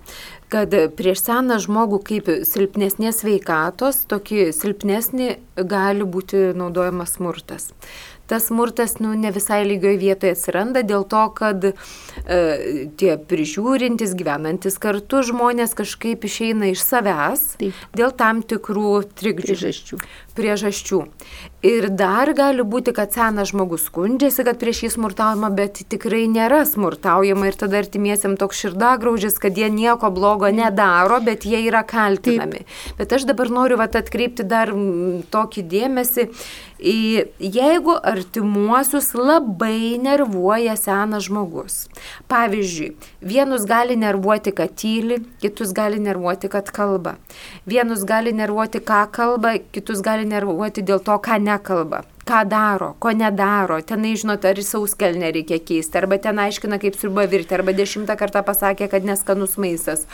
kad 0.55 0.71
prieš 0.95 1.25
seną 1.25 1.57
žmogų 1.59 1.99
kaip 2.07 2.29
silpnesnės 2.47 3.25
veikatos, 3.27 4.05
tokį 4.07 4.53
silpnesnį 4.55 5.31
gali 5.67 6.07
būti 6.07 6.53
naudojamas 6.55 7.17
smurtas 7.17 7.73
tas 8.31 8.49
smurtas 8.49 8.99
nu, 9.03 9.13
ne 9.19 9.31
visai 9.35 9.63
lygioj 9.69 9.99
vietoje 10.01 10.35
atsiranda 10.37 10.85
dėl 10.87 11.07
to, 11.09 11.23
kad 11.37 11.67
e, 11.71 11.73
tie 13.01 13.17
prižiūrintis, 13.31 14.15
gyvenantis 14.19 14.79
kartu 14.83 15.23
žmonės 15.27 15.77
kažkaip 15.79 16.25
išeina 16.25 16.73
iš 16.73 16.85
savęs 16.85 17.47
Taip. 17.61 17.85
dėl 17.97 18.15
tam 18.17 18.43
tikrų 18.43 19.03
trikdžių. 19.15 19.55
Priežasčių. 19.55 20.01
Priežasčių. 20.35 21.03
Ir 21.65 21.87
dar 21.97 22.29
gali 22.37 22.61
būti, 22.61 22.93
kad 22.93 23.15
senas 23.17 23.49
žmogus 23.49 23.87
skundžiasi, 23.89 24.45
kad 24.45 24.59
prieš 24.61 24.83
jį 24.85 24.91
smurtaujama, 24.99 25.49
bet 25.57 25.81
tikrai 25.89 26.27
nėra 26.29 26.61
smurtaujama 26.69 27.49
ir 27.49 27.57
tada 27.57 27.79
artimiesiam 27.81 28.35
toks 28.37 28.61
širdagraužis, 28.61 29.39
kad 29.41 29.57
jie 29.57 29.71
nieko 29.73 30.11
blogo 30.13 30.51
nedaro, 30.53 31.23
bet 31.25 31.47
jie 31.49 31.63
yra 31.65 31.81
kaltinami. 31.89 32.67
Taip. 32.67 32.99
Bet 33.01 33.17
aš 33.17 33.25
dabar 33.31 33.49
noriu 33.49 33.81
vat, 33.81 33.97
atkreipti 33.97 34.45
dar 34.45 34.75
tokį 35.33 35.65
dėmesį, 35.73 36.29
į, 36.85 36.99
jeigu 37.41 37.97
artimuosius 38.13 39.15
labai 39.17 39.97
nervuoja 40.05 40.77
senas 40.77 41.31
žmogus. 41.31 41.87
Pavyzdžiui, 42.29 42.93
vienus 43.25 43.67
gali 43.67 43.97
nervuoti, 43.97 44.53
kad 44.53 44.77
tyli, 44.77 45.19
kitus 45.41 45.73
gali 45.73 45.99
nervuoti, 45.99 46.49
kad 46.53 46.71
kalba. 46.71 47.17
Vienus 47.67 48.05
gali 48.05 48.33
nervuoti, 48.33 48.85
ką 48.85 49.05
kalba, 49.13 49.57
kitus 49.73 50.05
gali 50.05 50.29
nervuoti 50.29 50.85
dėl 50.85 51.01
to, 51.05 51.19
ką 51.19 51.41
ne 51.41 51.55
nekalba 51.55 52.05
ką 52.25 52.41
daro, 52.49 52.95
ko 52.99 53.13
nedaro, 53.13 53.79
tenai, 53.85 54.15
žinot, 54.17 54.45
ar 54.49 54.61
sauskelnę 54.65 55.29
reikia 55.35 55.59
keisti, 55.61 55.99
arba 56.01 56.19
ten 56.19 56.39
aiškina, 56.41 56.79
kaip 56.81 56.97
sriuba 56.97 57.27
virti, 57.29 57.53
arba 57.57 57.75
dešimtą 57.77 58.17
kartą 58.17 58.41
pasakė, 58.47 58.89
kad 58.93 59.05
neskanus 59.05 59.59
maistas, 59.61 60.07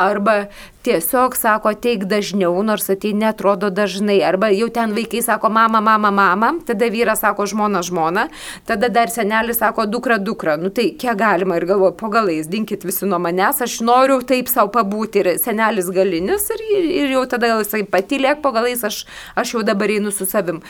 arba 0.00 0.46
tiesiog 0.86 1.36
sako, 1.36 1.74
teik 1.76 2.06
dažniau, 2.08 2.54
nors 2.64 2.88
atei 2.92 3.12
netrodo 3.16 3.68
dažnai, 3.70 4.20
arba 4.24 4.48
jau 4.54 4.70
ten 4.72 4.94
vaikai 4.96 5.20
sako, 5.24 5.50
mama, 5.52 5.82
mama, 5.84 6.10
mama, 6.10 6.52
tada 6.66 6.88
vyras 6.92 7.20
sako, 7.20 7.44
žmona, 7.52 7.82
žmona, 7.84 8.28
tada 8.68 8.88
dar 8.88 9.12
senelis 9.12 9.60
sako, 9.60 9.84
dukra, 9.90 10.16
dukra, 10.18 10.56
nu 10.56 10.72
tai 10.72 10.90
kiek 10.96 11.18
galima? 11.20 11.58
Ir 11.60 11.68
galvoju, 11.68 11.96
po 12.00 12.08
galais, 12.12 12.48
dinkit 12.48 12.86
visi 12.88 13.08
nuo 13.08 13.20
manęs, 13.20 13.60
aš 13.66 13.80
noriu 13.84 14.20
taip 14.24 14.48
savo 14.48 14.72
pabūti. 14.72 15.20
Ir 15.20 15.36
senelis 15.42 15.90
galinis 15.92 16.48
ir, 16.54 16.64
ir 17.02 17.12
jau 17.18 17.26
tada 17.28 17.52
jisai 17.58 17.84
patylėk 17.84 18.40
po 18.40 18.54
galais, 18.56 18.80
aš, 18.86 19.04
aš 19.36 19.56
jau 19.56 19.64
dabar 19.66 19.92
einu 19.92 20.14
su 20.14 20.24
savim 20.28 20.64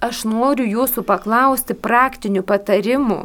aš 0.00 0.24
noriu 0.28 0.66
jūsų 0.66 1.04
paklausti 1.08 1.76
praktinių 1.76 2.42
patarimų, 2.46 3.20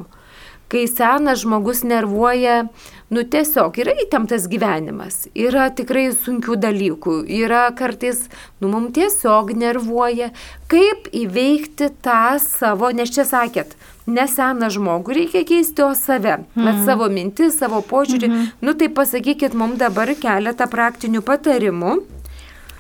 kai 0.72 0.86
senas 0.90 1.44
žmogus 1.44 1.84
nervuoja, 1.86 2.66
nu 3.14 3.24
tiesiog 3.24 3.78
yra 3.84 3.94
įtemptas 4.02 4.48
gyvenimas, 4.50 5.28
yra 5.38 5.68
tikrai 5.78 6.08
sunkių 6.16 6.58
dalykų, 6.58 7.20
yra 7.44 7.68
kartais, 7.78 8.26
nu 8.60 8.72
mums 8.74 8.96
tiesiog 8.98 9.54
nervuoja, 9.56 10.32
kaip 10.72 11.08
įveikti 11.14 11.92
tą 12.06 12.40
savo, 12.42 12.90
nes 12.98 13.14
čia 13.14 13.28
sakėt, 13.30 13.78
ne 14.10 14.26
seną 14.30 14.72
žmogų 14.74 15.20
reikia 15.20 15.46
keisti, 15.48 15.86
o 15.86 15.94
save, 15.98 16.40
mm. 16.42 16.66
bet 16.66 16.82
savo 16.90 17.10
mintis, 17.14 17.60
savo 17.62 17.82
požiūrį. 17.86 18.28
Mm 18.28 18.36
-hmm. 18.36 18.52
Nu 18.62 18.74
tai 18.74 18.90
pasakykit 18.90 19.54
mums 19.54 19.78
dabar 19.78 20.10
keletą 20.16 20.68
praktinių 20.68 21.22
patarimų 21.22 22.02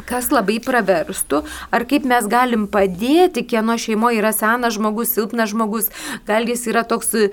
kas 0.10 0.30
labai 0.34 0.58
praverstų, 0.64 1.42
ar 1.74 1.86
kaip 1.90 2.06
mes 2.08 2.28
galim 2.32 2.68
padėti, 2.72 3.46
kieno 3.48 3.78
šeimoje 3.82 4.22
yra 4.22 4.32
senas 4.36 4.78
žmogus, 4.78 5.14
silpnas 5.16 5.52
žmogus, 5.54 5.90
gal 6.28 6.48
jis 6.50 6.66
yra 6.72 6.86
toks 6.88 7.14
e, 7.18 7.30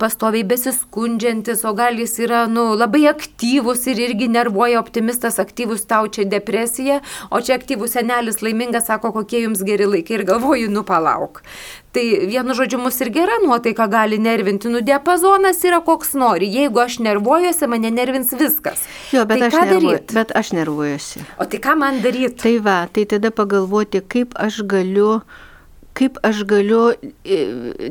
pastoviai 0.00 0.44
besiskundžiantis, 0.48 1.64
o 1.68 1.74
gal 1.76 1.98
jis 2.00 2.16
yra 2.26 2.44
nu, 2.50 2.70
labai 2.78 3.06
aktyvus 3.10 3.86
ir 3.90 4.02
irgi 4.06 4.30
nervuoja 4.32 4.80
optimistas, 4.82 5.40
aktyvus 5.42 5.86
tau 5.90 6.08
čia 6.12 6.26
depresija, 6.28 7.00
o 7.30 7.40
čia 7.44 7.56
aktyvus 7.58 7.96
senelis 7.96 8.42
laimingas 8.44 8.88
sako, 8.90 9.12
kokie 9.16 9.44
jums 9.46 9.64
geri 9.66 9.88
laikai 9.88 10.20
ir 10.20 10.26
galvoju, 10.28 10.70
nu 10.72 10.84
palauk. 10.86 11.42
Tai 11.90 12.02
vienu 12.30 12.54
žodžiu, 12.54 12.78
mus 12.78 13.00
ir 13.02 13.08
gera 13.10 13.40
nuotaika 13.42 13.88
gali 13.90 14.18
nervinti, 14.22 14.70
nu 14.70 14.78
diapazonas 14.86 15.58
yra 15.66 15.80
koks 15.82 16.12
nori. 16.14 16.46
Jeigu 16.46 16.78
aš 16.78 17.00
nervuojuosi, 17.02 17.66
mane 17.66 17.90
nervins 17.90 18.30
viskas. 18.38 18.84
Jo, 19.10 19.24
bet, 19.26 19.42
tai 19.42 19.48
aš, 19.48 19.56
nervu, 19.72 19.94
bet 20.14 20.34
aš 20.38 20.52
nervuojuosi. 20.54 21.24
O 21.42 21.46
tai 21.50 21.58
ką 21.64 21.74
man 21.80 21.98
daryti? 22.04 22.38
Tai 22.44 22.56
va, 22.62 22.76
tai 22.94 23.08
tada 23.10 23.32
pagalvoti, 23.34 24.04
kaip 24.06 24.38
aš 24.38 24.62
galiu 24.70 25.20
kaip 25.98 26.20
aš 26.22 26.44
galiu 26.48 26.92
e, 27.26 27.38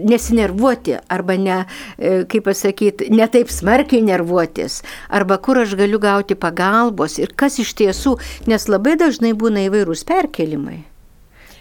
nesinervuoti 0.08 0.96
arba 1.12 1.36
ne, 1.38 1.58
e, 1.98 2.24
kaip 2.32 2.48
pasakyti, 2.48 3.10
ne 3.12 3.28
taip 3.28 3.52
smarkiai 3.52 4.00
nervuotis, 4.08 4.80
arba 5.12 5.38
kur 5.44 5.60
aš 5.66 5.76
galiu 5.78 6.00
gauti 6.00 6.40
pagalbos 6.40 7.20
ir 7.20 7.36
kas 7.36 7.60
iš 7.60 7.76
tiesų, 7.84 8.16
nes 8.48 8.70
labai 8.72 8.96
dažnai 9.04 9.36
būna 9.36 9.68
įvairūs 9.68 10.08
perkelimai 10.08 10.80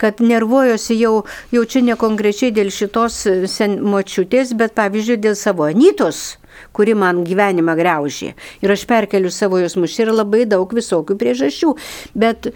kad 0.00 0.22
nervuojosi 0.24 0.98
jau, 1.00 1.14
jau 1.54 1.64
čia 1.64 1.84
ne 1.84 1.98
konkrečiai 1.98 2.54
dėl 2.54 2.72
šitos 2.74 3.24
sen 3.50 3.78
močiutės, 3.82 4.54
bet 4.58 4.76
pavyzdžiui 4.78 5.20
dėl 5.28 5.38
savo 5.38 5.68
anytos 5.68 6.38
kuri 6.72 6.94
man 6.98 7.22
gyvenimą 7.26 7.76
greužė. 7.78 8.32
Ir 8.64 8.74
aš 8.74 8.84
perkeliu 8.90 9.30
savo 9.34 9.60
jausmus. 9.62 9.96
Yra 10.02 10.14
labai 10.16 10.44
daug 10.48 10.72
visokių 10.74 11.18
priežasčių. 11.20 11.74
Bet 12.18 12.50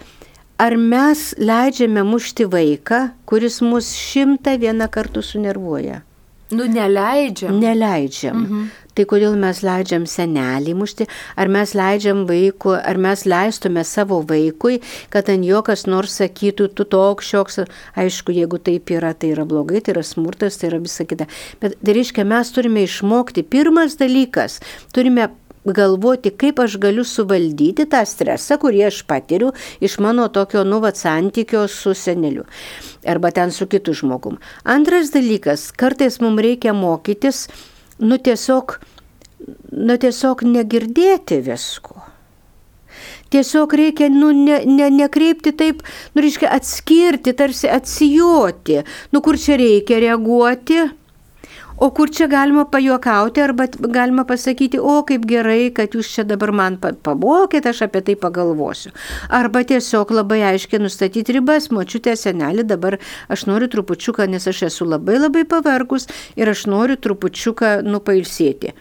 ar 0.61 0.77
mes 0.79 1.33
leidžiame 1.39 2.05
mušti 2.07 2.47
vaiką, 2.49 3.03
kuris 3.29 3.61
mus 3.65 3.93
šimtą 3.97 4.57
vieną 4.61 4.89
kartų 4.91 5.23
sunervuoja? 5.25 6.01
Nu, 6.53 6.67
neleidžiam. 6.69 7.57
Neleidžiam. 7.57 8.43
Mhm. 8.43 8.65
Tai 8.93 9.05
kodėl 9.09 9.37
mes 9.39 9.63
leidžiam 9.65 10.05
senelį 10.09 10.75
mušti, 10.77 11.07
ar 11.39 11.49
mes 11.51 11.73
leidžiam 11.77 12.23
vaikui, 12.29 12.75
ar 12.77 12.99
mes 13.01 13.25
leistume 13.25 13.83
savo 13.87 14.21
vaikui, 14.29 14.79
kad 15.13 15.31
ant 15.33 15.47
jo 15.47 15.63
kas 15.65 15.87
nors 15.89 16.19
sakytų, 16.21 16.69
tu 16.77 16.85
toks 16.85 17.31
šioks, 17.33 17.61
aišku, 17.99 18.35
jeigu 18.37 18.61
taip 18.61 18.93
yra, 18.93 19.15
tai 19.17 19.33
yra 19.33 19.47
blogai, 19.49 19.81
tai 19.81 19.97
yra 19.97 20.05
smurtas, 20.05 20.59
tai 20.61 20.69
yra 20.71 20.81
visa 20.83 21.07
kita. 21.09 21.29
Bet 21.63 21.79
tai 21.81 21.97
reiškia, 21.97 22.27
mes 22.27 22.53
turime 22.53 22.85
išmokti, 22.85 23.45
pirmas 23.49 23.97
dalykas, 23.97 24.59
turime 24.93 25.31
galvoti, 25.65 26.31
kaip 26.35 26.59
aš 26.59 26.77
galiu 26.81 27.05
suvaldyti 27.07 27.85
tą 27.89 28.03
stresą, 28.07 28.57
kurį 28.59 28.87
aš 28.89 29.03
patiriu 29.07 29.53
iš 29.83 29.97
mano 30.03 30.27
tokio 30.27 30.63
nuvat 30.67 30.99
santykio 30.99 31.67
su 31.71 31.93
seneliu 31.95 32.43
arba 33.07 33.31
ten 33.31 33.51
su 33.51 33.67
kitu 33.67 33.93
žmogum. 33.95 34.39
Antras 34.63 35.11
dalykas, 35.15 35.71
kartais 35.75 36.19
mums 36.23 36.43
reikia 36.43 36.73
mokytis, 36.75 37.47
nu 38.03 38.19
tiesiog, 38.19 38.77
nu 39.71 39.97
tiesiog 39.99 40.43
negirdėti 40.47 41.39
visko. 41.45 42.01
Tiesiog 43.33 43.73
reikia, 43.73 44.11
nu, 44.13 44.29
ne, 44.37 44.59
ne, 44.69 44.89
nekreipti 44.93 45.55
taip, 45.57 45.81
nu, 46.13 46.21
reiškia, 46.21 46.51
atskirti, 46.53 47.33
tarsi 47.33 47.71
atsijoti, 47.71 48.83
nu, 49.15 49.21
kur 49.25 49.39
čia 49.41 49.57
reikia 49.57 49.97
reaguoti, 50.03 50.83
O 51.77 51.89
kur 51.91 52.09
čia 52.13 52.27
galima 52.27 52.65
pajuokauti 52.69 53.41
arba 53.41 53.67
galima 53.79 54.25
pasakyti, 54.29 54.79
o 54.79 55.01
kaip 55.07 55.25
gerai, 55.29 55.71
kad 55.75 55.95
jūs 55.97 56.11
čia 56.15 56.23
dabar 56.27 56.53
man 56.53 56.77
pamokėte, 56.77 57.71
aš 57.73 57.85
apie 57.87 58.03
tai 58.05 58.15
pagalvosiu. 58.19 58.93
Arba 59.33 59.63
tiesiog 59.67 60.13
labai 60.13 60.41
aiškiai 60.53 60.83
nustatyti 60.83 61.37
ribas, 61.39 61.71
močiutė, 61.73 62.15
senelį, 62.19 62.67
dabar 62.69 62.99
aš 63.33 63.47
noriu 63.49 63.71
trupučiuką, 63.73 64.27
nes 64.29 64.47
aš 64.47 64.67
esu 64.69 64.87
labai 64.87 65.17
labai 65.19 65.47
pavargus 65.49 66.09
ir 66.37 66.51
aš 66.53 66.67
noriu 66.69 66.99
trupučiuką 67.01 67.79
nupailsėti 67.87 68.75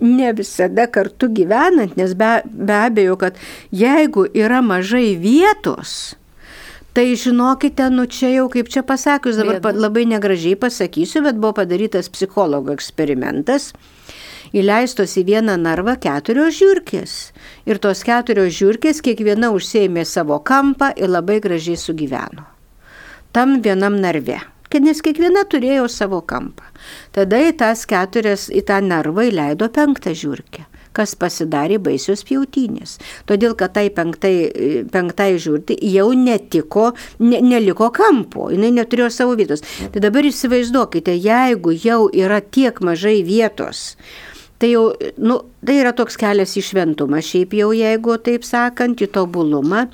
ne 0.00 0.30
visada 0.32 0.86
kartu 0.86 1.26
gyvenant, 1.34 1.96
nes 1.98 2.14
be, 2.14 2.30
be 2.46 2.74
abejo, 2.86 3.16
kad 3.18 3.38
jeigu 3.74 4.28
yra 4.30 4.60
mažai 4.62 5.16
vietos, 5.18 6.14
Tai 6.98 7.14
žinokite, 7.14 7.84
nu 7.94 8.08
čia 8.10 8.28
jau 8.32 8.48
kaip 8.50 8.66
čia 8.74 8.80
pasakius, 8.82 9.36
dabar 9.38 9.60
Bėda. 9.62 9.78
labai 9.84 10.02
negražiai 10.10 10.56
pasakysiu, 10.58 11.20
bet 11.22 11.36
buvo 11.38 11.52
padarytas 11.60 12.08
psichologo 12.10 12.72
eksperimentas. 12.74 13.68
Įleistos 14.50 15.14
į 15.20 15.22
vieną 15.28 15.54
narvą 15.62 15.94
keturios 16.02 16.56
žiūrkės. 16.58 17.12
Ir 17.70 17.78
tos 17.78 18.02
keturios 18.02 18.50
žiūrkės 18.56 18.98
kiekviena 19.06 19.52
užsėmė 19.54 20.02
savo 20.02 20.40
kampą 20.42 20.88
ir 20.98 21.12
labai 21.14 21.38
gražiai 21.44 21.78
sugyveno. 21.78 22.48
Tam 23.30 23.60
vienam 23.62 24.00
narve. 24.02 24.40
Nes 24.82 24.98
kiekviena 24.98 25.46
turėjo 25.46 25.86
savo 25.86 26.18
kampą. 26.26 26.66
Tada 27.14 27.38
į 27.46 27.54
tas 27.62 27.86
keturias, 27.86 28.50
į 28.50 28.66
tą 28.66 28.82
narvą 28.82 29.30
įleido 29.30 29.70
penktą 29.70 30.18
žiūrkę 30.18 30.66
kas 30.98 31.14
pasidarė 31.18 31.78
baisios 31.82 32.24
pjautynės. 32.28 32.98
Todėl, 33.30 33.54
kad 33.58 33.76
tai 33.78 33.86
penktai, 33.94 34.34
penktai 34.92 35.30
žiūrti 35.38 35.78
jau 35.94 36.10
netiko, 36.18 36.90
ne, 37.22 37.40
neliko 37.44 37.92
kampo, 37.94 38.50
jinai 38.54 38.72
neturėjo 38.80 39.10
savo 39.14 39.36
vietos. 39.38 39.64
Tai 39.94 40.02
dabar 40.04 40.26
įsivaizduokite, 40.28 41.14
jeigu 41.14 41.76
jau 41.78 42.00
yra 42.10 42.42
tiek 42.42 42.82
mažai 42.84 43.20
vietos, 43.26 43.92
Tai 44.58 44.68
jau, 44.72 44.84
nu, 45.22 45.36
tai 45.62 45.76
yra 45.78 45.92
toks 45.94 46.16
kelias 46.18 46.56
į 46.58 46.64
šventumą, 46.66 47.20
šiaip 47.22 47.52
jau 47.54 47.68
jeigu 47.76 48.16
taip 48.26 48.42
sakant, 48.46 48.98
į 48.98 49.06
tobulumą, 49.14 49.84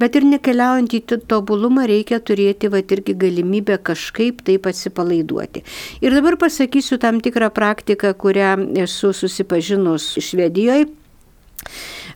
bet 0.00 0.18
ir 0.18 0.26
nekeliaujant 0.28 0.92
į 0.92 1.00
tobulumą 1.30 1.86
reikia 1.88 2.18
turėti 2.20 2.68
va 2.68 2.82
irgi 2.84 3.16
galimybę 3.16 3.78
kažkaip 3.80 4.44
taip 4.44 4.68
atsipalaiduoti. 4.68 5.64
Ir 6.04 6.16
dabar 6.18 6.36
pasakysiu 6.40 7.00
tam 7.00 7.22
tikrą 7.24 7.48
praktiką, 7.56 8.12
kurią 8.12 8.52
esu 8.84 9.14
susipažinus 9.16 10.12
Švedijoje. 10.20 10.90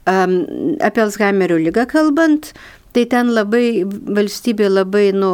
Um, 0.04 0.42
apie 0.84 1.00
Alzheimerio 1.00 1.56
lygą 1.56 1.86
kalbant, 1.88 2.52
Tai 2.94 3.02
ten 3.10 3.32
labai 3.34 3.82
valstybė 3.84 4.68
labai 4.70 5.08
nu, 5.16 5.30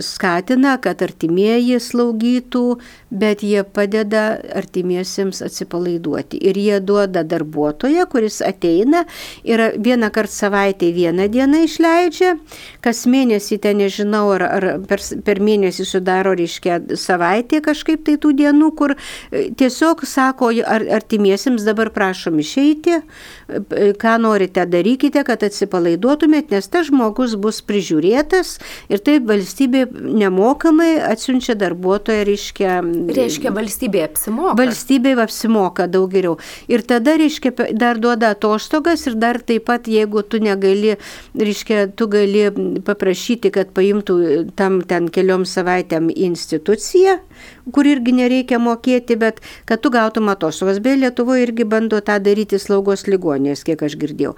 skatina, 0.00 0.78
kad 0.80 1.02
artimieji 1.04 1.76
slaugytų, 1.82 2.62
bet 3.12 3.42
jie 3.44 3.60
padeda 3.68 4.38
artimiesiems 4.56 5.42
atsipalaiduoti. 5.44 6.40
Ir 6.40 6.56
jie 6.56 6.78
duoda 6.80 7.20
darbuotoją, 7.28 8.06
kuris 8.08 8.40
ateina 8.40 9.02
ir 9.44 9.60
vieną 9.76 10.08
kartą 10.14 10.32
savaitę 10.32 10.88
vieną 10.96 11.26
dieną 11.34 11.60
išleidžia, 11.66 12.30
kas 12.80 13.04
mėnesį 13.04 13.60
ten 13.60 13.82
nežinau, 13.82 14.24
ar, 14.38 14.46
ar 14.48 14.66
per, 14.88 15.04
per 15.26 15.42
mėnesį 15.44 15.84
sudaro, 15.90 16.32
reiškia, 16.38 16.80
savaitė 16.96 17.60
kažkaip 17.66 18.06
tai 18.08 18.16
tų 18.22 18.32
dienų, 18.40 18.72
kur 18.78 18.96
e, 18.96 19.50
tiesiog 19.52 20.06
sako 20.08 20.48
ar, 20.64 20.86
artimiesiems 21.02 21.68
dabar 21.68 21.92
prašom 21.92 22.40
išeiti, 22.40 23.02
e, 23.02 23.92
ką 24.00 24.16
norite 24.24 24.64
darykite, 24.64 25.26
kad 25.28 25.44
atsipalaiduotumėt, 25.44 26.56
nes 26.56 26.72
tas 26.72 26.88
žmogus 26.88 27.01
žmogus 27.02 27.34
bus 27.36 27.60
prižiūrėtas 27.66 28.58
ir 28.92 29.02
taip 29.02 29.26
valstybė 29.26 29.86
nemokamai 29.90 31.00
atsiunčia 31.02 31.54
darbuotoją, 31.58 32.24
reiškia. 32.28 32.78
Reiškia, 33.16 33.52
valstybė 33.54 34.04
apsimoka. 34.06 34.56
Valstybė 34.60 35.16
apsimoka 35.22 35.88
daug 35.90 36.10
geriau. 36.12 36.38
Ir 36.70 36.82
tada, 36.86 37.16
reiškia, 37.18 37.52
dar 37.74 37.98
duoda 37.98 38.32
atostogas 38.36 39.06
ir 39.06 39.16
dar 39.18 39.40
taip 39.40 39.66
pat, 39.66 39.88
jeigu 39.90 40.22
tu 40.22 40.40
negali, 40.42 40.96
reiškia, 41.38 41.88
tu 41.96 42.08
gali 42.12 42.48
paprašyti, 42.86 43.52
kad 43.54 43.72
paimtų 43.74 44.18
tam 44.58 44.82
ten 44.86 45.08
keliom 45.12 45.46
savaitėm 45.48 46.10
instituciją, 46.12 47.18
kur 47.72 47.88
irgi 47.88 48.14
nereikia 48.14 48.60
mokėti, 48.62 49.18
bet 49.18 49.42
kad 49.66 49.82
tu 49.82 49.90
gautum 49.90 50.30
atostogas. 50.32 50.80
Beje, 50.82 51.02
Lietuvoje 51.02 51.48
irgi 51.48 51.66
bando 51.66 51.98
tą 52.04 52.20
daryti 52.22 52.60
slaugos 52.62 53.08
ligonės, 53.10 53.64
kiek 53.66 53.82
aš 53.82 53.98
girdėjau. 53.98 54.36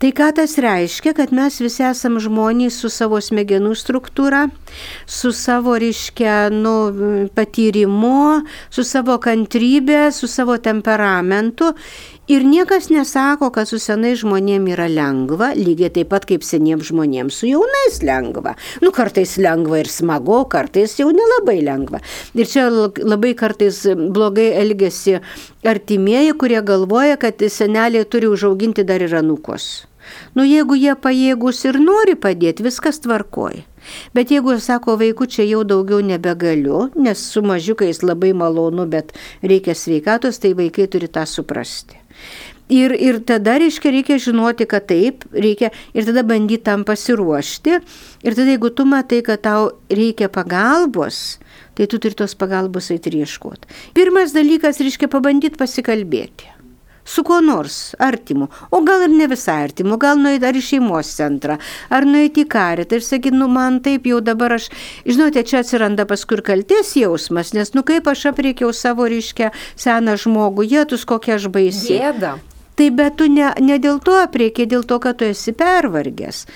Tai 0.00 0.14
ką 0.16 0.30
tas 0.32 0.54
reiškia, 0.56 1.12
kad 1.12 1.28
mes 1.36 1.58
visi 1.60 1.82
esame 1.84 2.22
žmonės 2.24 2.78
su 2.80 2.88
savo 2.88 3.18
smegenų 3.20 3.74
struktūra, 3.76 4.46
su 5.04 5.28
savo, 5.36 5.74
reiškia, 5.76 6.36
nu, 6.54 6.72
patyrimu, 7.36 8.38
su 8.72 8.80
savo 8.88 9.18
kantrybė, 9.20 10.06
su 10.16 10.24
savo 10.24 10.56
temperamentu. 10.56 11.74
Ir 12.32 12.46
niekas 12.48 12.88
nesako, 12.88 13.50
kad 13.52 13.68
su 13.68 13.76
senai 13.82 14.14
žmonėm 14.16 14.70
yra 14.72 14.86
lengva, 14.88 15.50
lygiai 15.58 15.92
taip 15.92 16.08
pat 16.14 16.24
kaip 16.30 16.48
seniems 16.48 16.88
žmonėms 16.88 17.42
su 17.42 17.50
jaunais 17.50 18.00
lengva. 18.00 18.56
Nu, 18.80 18.94
kartais 18.96 19.36
lengva 19.36 19.82
ir 19.82 19.92
smagu, 19.92 20.46
kartais 20.48 20.96
jau 20.96 21.10
nelabai 21.12 21.58
lengva. 21.66 22.00
Ir 22.32 22.48
čia 22.48 22.70
labai 22.72 23.34
kartais 23.36 23.82
blogai 24.16 24.48
elgesi 24.64 25.18
artimieji, 25.60 26.32
kurie 26.40 26.64
galvoja, 26.64 27.20
kad 27.20 27.44
seneliai 27.52 28.08
turi 28.08 28.32
užauginti 28.32 28.88
dar 28.88 29.04
ir 29.04 29.20
anukus. 29.20 29.89
Nu, 30.34 30.44
jeigu 30.46 30.78
jie 30.78 30.94
pajėgus 30.94 31.64
ir 31.68 31.80
nori 31.82 32.16
padėti, 32.18 32.66
viskas 32.66 33.00
tvarkoja. 33.04 33.66
Bet 34.14 34.30
jeigu, 34.32 34.54
sako, 34.60 34.98
vaikų 35.00 35.26
čia 35.32 35.46
jau 35.48 35.62
daugiau 35.64 36.02
nebegaliu, 36.04 36.88
nes 37.00 37.20
su 37.32 37.42
mažiukais 37.42 38.02
labai 38.04 38.34
malonu, 38.36 38.86
bet 38.90 39.14
reikia 39.42 39.74
sveikatos, 39.74 40.40
tai 40.42 40.52
vaikai 40.58 40.88
turi 40.92 41.08
tą 41.08 41.24
suprasti. 41.28 41.96
Ir, 42.70 42.92
ir 42.94 43.18
tada, 43.26 43.56
reiškia, 43.58 43.90
reikia 43.90 44.20
žinoti, 44.22 44.66
kad 44.70 44.84
taip, 44.86 45.24
reikia 45.34 45.72
ir 45.90 46.06
tada 46.06 46.22
bandyti 46.22 46.62
tam 46.68 46.84
pasiruošti. 46.86 47.80
Ir 48.22 48.36
tada, 48.36 48.46
jeigu 48.52 48.70
tu 48.70 48.86
matai, 48.86 49.24
kad 49.26 49.42
tau 49.42 49.72
reikia 49.90 50.30
pagalbos, 50.30 51.40
tai 51.74 51.90
tu 51.90 51.98
turi 51.98 52.14
tos 52.14 52.36
pagalbos 52.38 52.92
eiti 52.94 53.10
ieškoti. 53.18 53.74
Pirmas 53.98 54.36
dalykas, 54.36 54.78
reiškia, 54.84 55.10
pabandyti 55.10 55.58
pasikalbėti 55.58 56.59
su 57.10 57.24
kuo 57.26 57.40
nors 57.42 57.94
artimu, 57.98 58.48
o 58.70 58.80
gal 58.86 59.04
ir 59.06 59.14
ne 59.14 59.26
visai 59.30 59.58
artimu, 59.66 59.98
gal 59.98 60.20
nueiti 60.22 60.46
ar 60.46 60.58
į 60.58 60.62
šeimos 60.68 61.10
centrą, 61.18 61.58
ar 61.90 62.06
nueiti 62.06 62.44
į 62.44 62.50
karitą 62.54 63.00
ir 63.00 63.06
sakyti, 63.06 63.36
nu 63.36 63.48
man 63.50 63.80
taip 63.84 64.06
jau 64.06 64.20
dabar 64.24 64.54
aš, 64.58 64.68
žinote, 65.08 65.42
čia 65.42 65.64
atsiranda 65.64 66.06
paskui 66.10 66.38
ir 66.38 66.44
kalties 66.46 66.94
jausmas, 67.00 67.54
nes 67.56 67.74
nu 67.74 67.82
kaip 67.86 68.06
aš 68.10 68.28
apriekiau 68.30 68.70
savo 68.76 69.08
ryškę 69.10 69.50
seną 69.74 70.14
žmogų, 70.22 70.68
jėtus 70.76 71.06
kokia 71.08 71.38
aš 71.40 71.50
baisi. 71.50 71.98
Gėda. 71.98 72.36
Tai 72.78 72.90
bet 72.96 73.18
tu 73.20 73.26
ne, 73.28 73.50
ne 73.60 73.76
dėl 73.82 73.98
to 74.00 74.14
apriekiai, 74.22 74.70
dėl 74.70 74.86
to, 74.88 75.00
kad 75.02 75.18
tu 75.20 75.26
esi 75.28 75.52
pervargęs. 75.52 76.46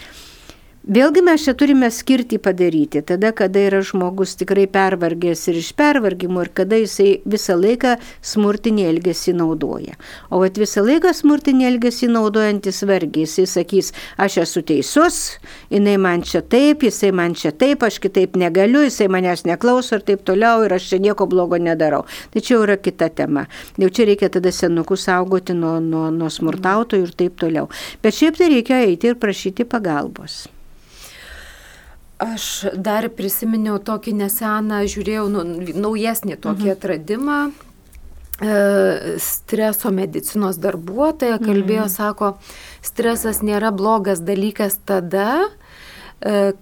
Vėlgi 0.84 1.22
mes 1.24 1.40
čia 1.40 1.54
turime 1.56 1.88
skirti 1.88 2.36
padaryti, 2.36 3.00
tada, 3.08 3.30
kada 3.32 3.56
yra 3.70 3.78
žmogus 3.80 4.34
tikrai 4.36 4.66
pervargęs 4.68 5.46
ir 5.48 5.56
iš 5.56 5.70
pervargimo 5.78 6.42
ir 6.44 6.50
kada 6.52 6.76
jisai 6.76 7.22
visą 7.24 7.54
laiką 7.56 7.94
smurtinį 8.20 8.82
elgesį 8.90 9.32
naudoja. 9.38 9.94
O 10.28 10.42
at 10.44 10.58
visą 10.60 10.82
laiką 10.84 11.14
smurtinį 11.16 11.64
elgesį 11.70 12.10
naudojantis 12.12 12.82
vargiai, 12.84 13.24
jisai 13.24 13.46
sakys, 13.48 13.88
aš 14.20 14.36
esu 14.42 14.60
teisus, 14.68 15.20
jinai 15.72 15.94
man 15.96 16.20
čia 16.20 16.42
taip, 16.44 16.84
jisai 16.84 17.14
man 17.16 17.32
čia 17.32 17.54
taip, 17.56 17.80
aš 17.88 17.96
kitaip 18.04 18.36
negaliu, 18.36 18.82
jisai 18.84 19.08
manęs 19.08 19.46
neklauso 19.48 19.96
ir 19.96 20.04
taip 20.04 20.26
toliau 20.28 20.66
ir 20.66 20.74
aš 20.76 20.90
čia 20.90 20.98
nieko 21.00 21.24
blogo 21.24 21.56
nedarau. 21.56 22.02
Tačiau 22.36 22.60
yra 22.66 22.76
kita 22.76 23.08
tema. 23.08 23.46
Jau 23.80 23.88
čia 23.88 24.04
reikia 24.10 24.28
tada 24.28 24.52
senukus 24.52 25.08
saugoti 25.08 25.56
nuo, 25.56 25.78
nuo, 25.80 26.10
nuo 26.12 26.28
smurtautojų 26.28 27.08
ir 27.08 27.16
taip 27.24 27.40
toliau. 27.40 27.72
Bet 28.04 28.20
šiaip 28.20 28.36
tai 28.36 28.50
reikia 28.52 28.82
eiti 28.84 29.14
ir 29.14 29.16
prašyti 29.16 29.64
pagalbos. 29.64 30.42
Aš 32.22 32.70
dar 32.78 33.08
prisiminiau 33.10 33.80
tokį 33.82 34.14
neseną, 34.20 34.84
žiūrėjau 34.86 35.24
nu, 35.32 35.42
naujesnį 35.74 36.36
tokį 36.38 36.68
mhm. 36.68 36.74
atradimą. 36.76 37.38
E, 38.42 39.18
streso 39.22 39.90
medicinos 39.94 40.58
darbuotoja 40.62 41.40
kalbėjo, 41.42 41.88
mhm. 41.88 41.92
sako, 41.92 42.30
stresas 42.82 43.42
nėra 43.46 43.70
blogas 43.74 44.22
dalykas 44.22 44.78
tada, 44.86 45.48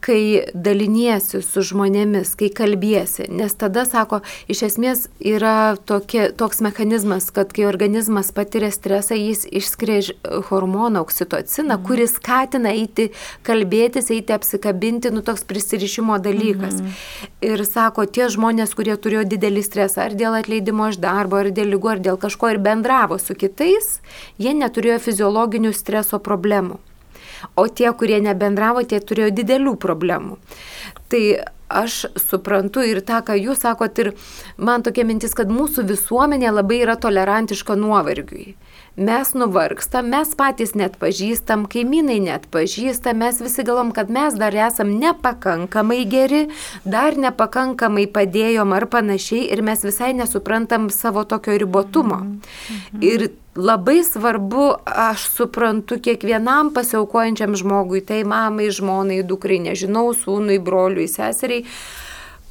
kai 0.03 0.43
daliniesi 0.55 1.39
su 1.45 1.63
žmonėmis, 1.63 2.35
kai 2.39 2.49
kalbėsi. 2.51 3.29
Nes 3.31 3.55
tada, 3.55 3.85
sako, 3.87 4.19
iš 4.51 4.65
esmės 4.67 5.05
yra 5.23 5.77
tokie, 5.87 6.25
toks 6.35 6.63
mechanizmas, 6.67 7.29
kad 7.35 7.55
kai 7.55 7.69
organizmas 7.69 8.33
patiria 8.35 8.73
stresą, 8.75 9.15
jis 9.15 9.45
išskria 9.47 10.01
hormoną 10.49 11.05
oksitociną, 11.07 11.77
mhm. 11.77 11.87
kuris 11.87 12.17
skatina 12.19 12.75
eiti 12.75 13.11
kalbėtis, 13.47 14.11
eiti 14.11 14.35
apsikabinti, 14.35 15.15
nu 15.15 15.23
toks 15.23 15.47
prisirišimo 15.47 16.19
dalykas. 16.23 16.81
Mhm. 16.83 17.01
Ir 17.53 17.67
sako, 17.69 18.07
tie 18.11 18.27
žmonės, 18.33 18.75
kurie 18.75 18.97
turėjo 18.99 19.27
didelį 19.31 19.63
stresą, 19.67 20.09
ar 20.09 20.19
dėl 20.19 20.41
atleidimo 20.43 20.91
iš 20.91 20.99
darbo, 21.03 21.39
ar 21.39 21.55
dėl 21.55 21.77
lygų, 21.77 21.97
ar 21.97 22.07
dėl 22.11 22.19
kažko 22.19 22.51
ir 22.51 22.63
bendravo 22.63 23.21
su 23.23 23.39
kitais, 23.39 24.01
jie 24.43 24.57
neturėjo 24.59 24.99
fiziologinių 25.07 25.71
streso 25.77 26.19
problemų 26.19 26.83
o 27.57 27.67
tie, 27.69 27.91
kurie 27.93 28.21
nebendravo, 28.25 28.85
tie 28.87 29.01
turėjo 29.01 29.33
didelių 29.39 29.77
problemų. 29.83 30.39
Tai 31.13 31.23
aš 31.73 32.07
suprantu 32.21 32.85
ir 32.85 33.01
tą, 33.07 33.23
ką 33.25 33.37
jūs 33.39 33.65
sakot, 33.65 33.99
ir 33.99 34.13
man 34.57 34.85
tokia 34.85 35.07
mintis, 35.09 35.35
kad 35.37 35.53
mūsų 35.53 35.87
visuomenė 35.89 36.53
labai 36.53 36.83
yra 36.85 36.99
tolerantiška 37.01 37.77
nuovargiui 37.81 38.53
mes 38.97 39.35
nuvargstam, 39.35 40.09
mes 40.13 40.35
patys 40.37 40.75
net 40.77 40.99
pažįstam, 41.01 41.65
kaimynai 41.71 42.19
net 42.21 42.49
pažįstam, 42.53 43.23
mes 43.25 43.41
visi 43.41 43.65
galvom, 43.65 43.93
kad 43.97 44.11
mes 44.13 44.37
dar 44.39 44.55
esam 44.55 44.93
nepakankamai 45.01 46.03
geri, 46.09 46.43
dar 46.85 47.17
nepakankamai 47.17 48.07
padėjom 48.13 48.75
ar 48.77 48.89
panašiai 48.93 49.49
ir 49.53 49.63
mes 49.65 49.85
visai 49.85 50.13
nesuprantam 50.17 50.91
savo 50.93 51.25
tokio 51.25 51.57
ribotumo. 51.59 52.21
Mhm. 52.23 53.01
Ir 53.01 53.31
labai 53.57 54.03
svarbu, 54.05 54.69
aš 54.85 55.27
suprantu, 55.29 55.99
kiekvienam 56.01 56.73
pasiaukojančiam 56.75 57.57
žmogui, 57.57 58.01
tai 58.05 58.25
mamai, 58.25 58.71
žmonai, 58.73 59.23
dukrai, 59.23 59.61
nežinau, 59.61 60.13
sūnui, 60.17 60.59
broliui, 60.61 61.09
seseriai, 61.09 61.67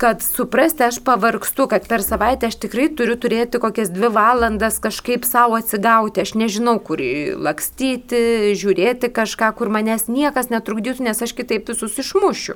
kad 0.02 0.22
suprasti, 0.26 0.84
aš 0.84 0.96
pavargstu, 1.06 1.68
kad 1.70 1.86
per 1.88 2.02
savaitę 2.02 2.48
aš 2.50 2.56
tikrai 2.64 2.88
turiu 2.98 3.14
turėti 3.22 3.60
kokias 3.62 3.92
dvi 3.94 4.08
valandas 4.10 4.80
kažkaip 4.82 5.28
savo 5.30 5.60
atsigauti. 5.60 6.24
Aš 6.24 6.32
nežinau, 6.42 6.80
kur 6.82 6.98
lakstyti, 7.46 8.56
žiūrėti 8.58 9.12
kažką, 9.14 9.52
kur 9.60 9.70
manęs 9.70 10.08
niekas 10.10 10.50
netrukdytų, 10.50 11.06
nes 11.06 11.22
aš 11.22 11.36
kitaip 11.38 11.70
visus 11.70 12.00
išmušiu. 12.02 12.56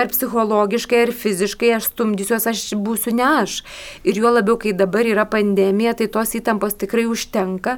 Ar 0.00 0.08
psichologiškai, 0.08 1.02
ar 1.04 1.12
fiziškai 1.12 1.74
aš 1.76 1.90
stumdysiuos, 1.90 2.48
aš 2.48 2.64
būsiu 2.88 3.12
ne 3.20 3.28
aš. 3.42 3.58
Ir 4.08 4.22
juo 4.22 4.32
labiau, 4.32 4.56
kai 4.56 4.72
dabar 4.72 5.04
yra 5.04 5.28
pandemija, 5.28 5.92
tai 6.00 6.08
tos 6.08 6.32
įtampos 6.40 6.80
tikrai 6.80 7.04
užtenka. 7.04 7.76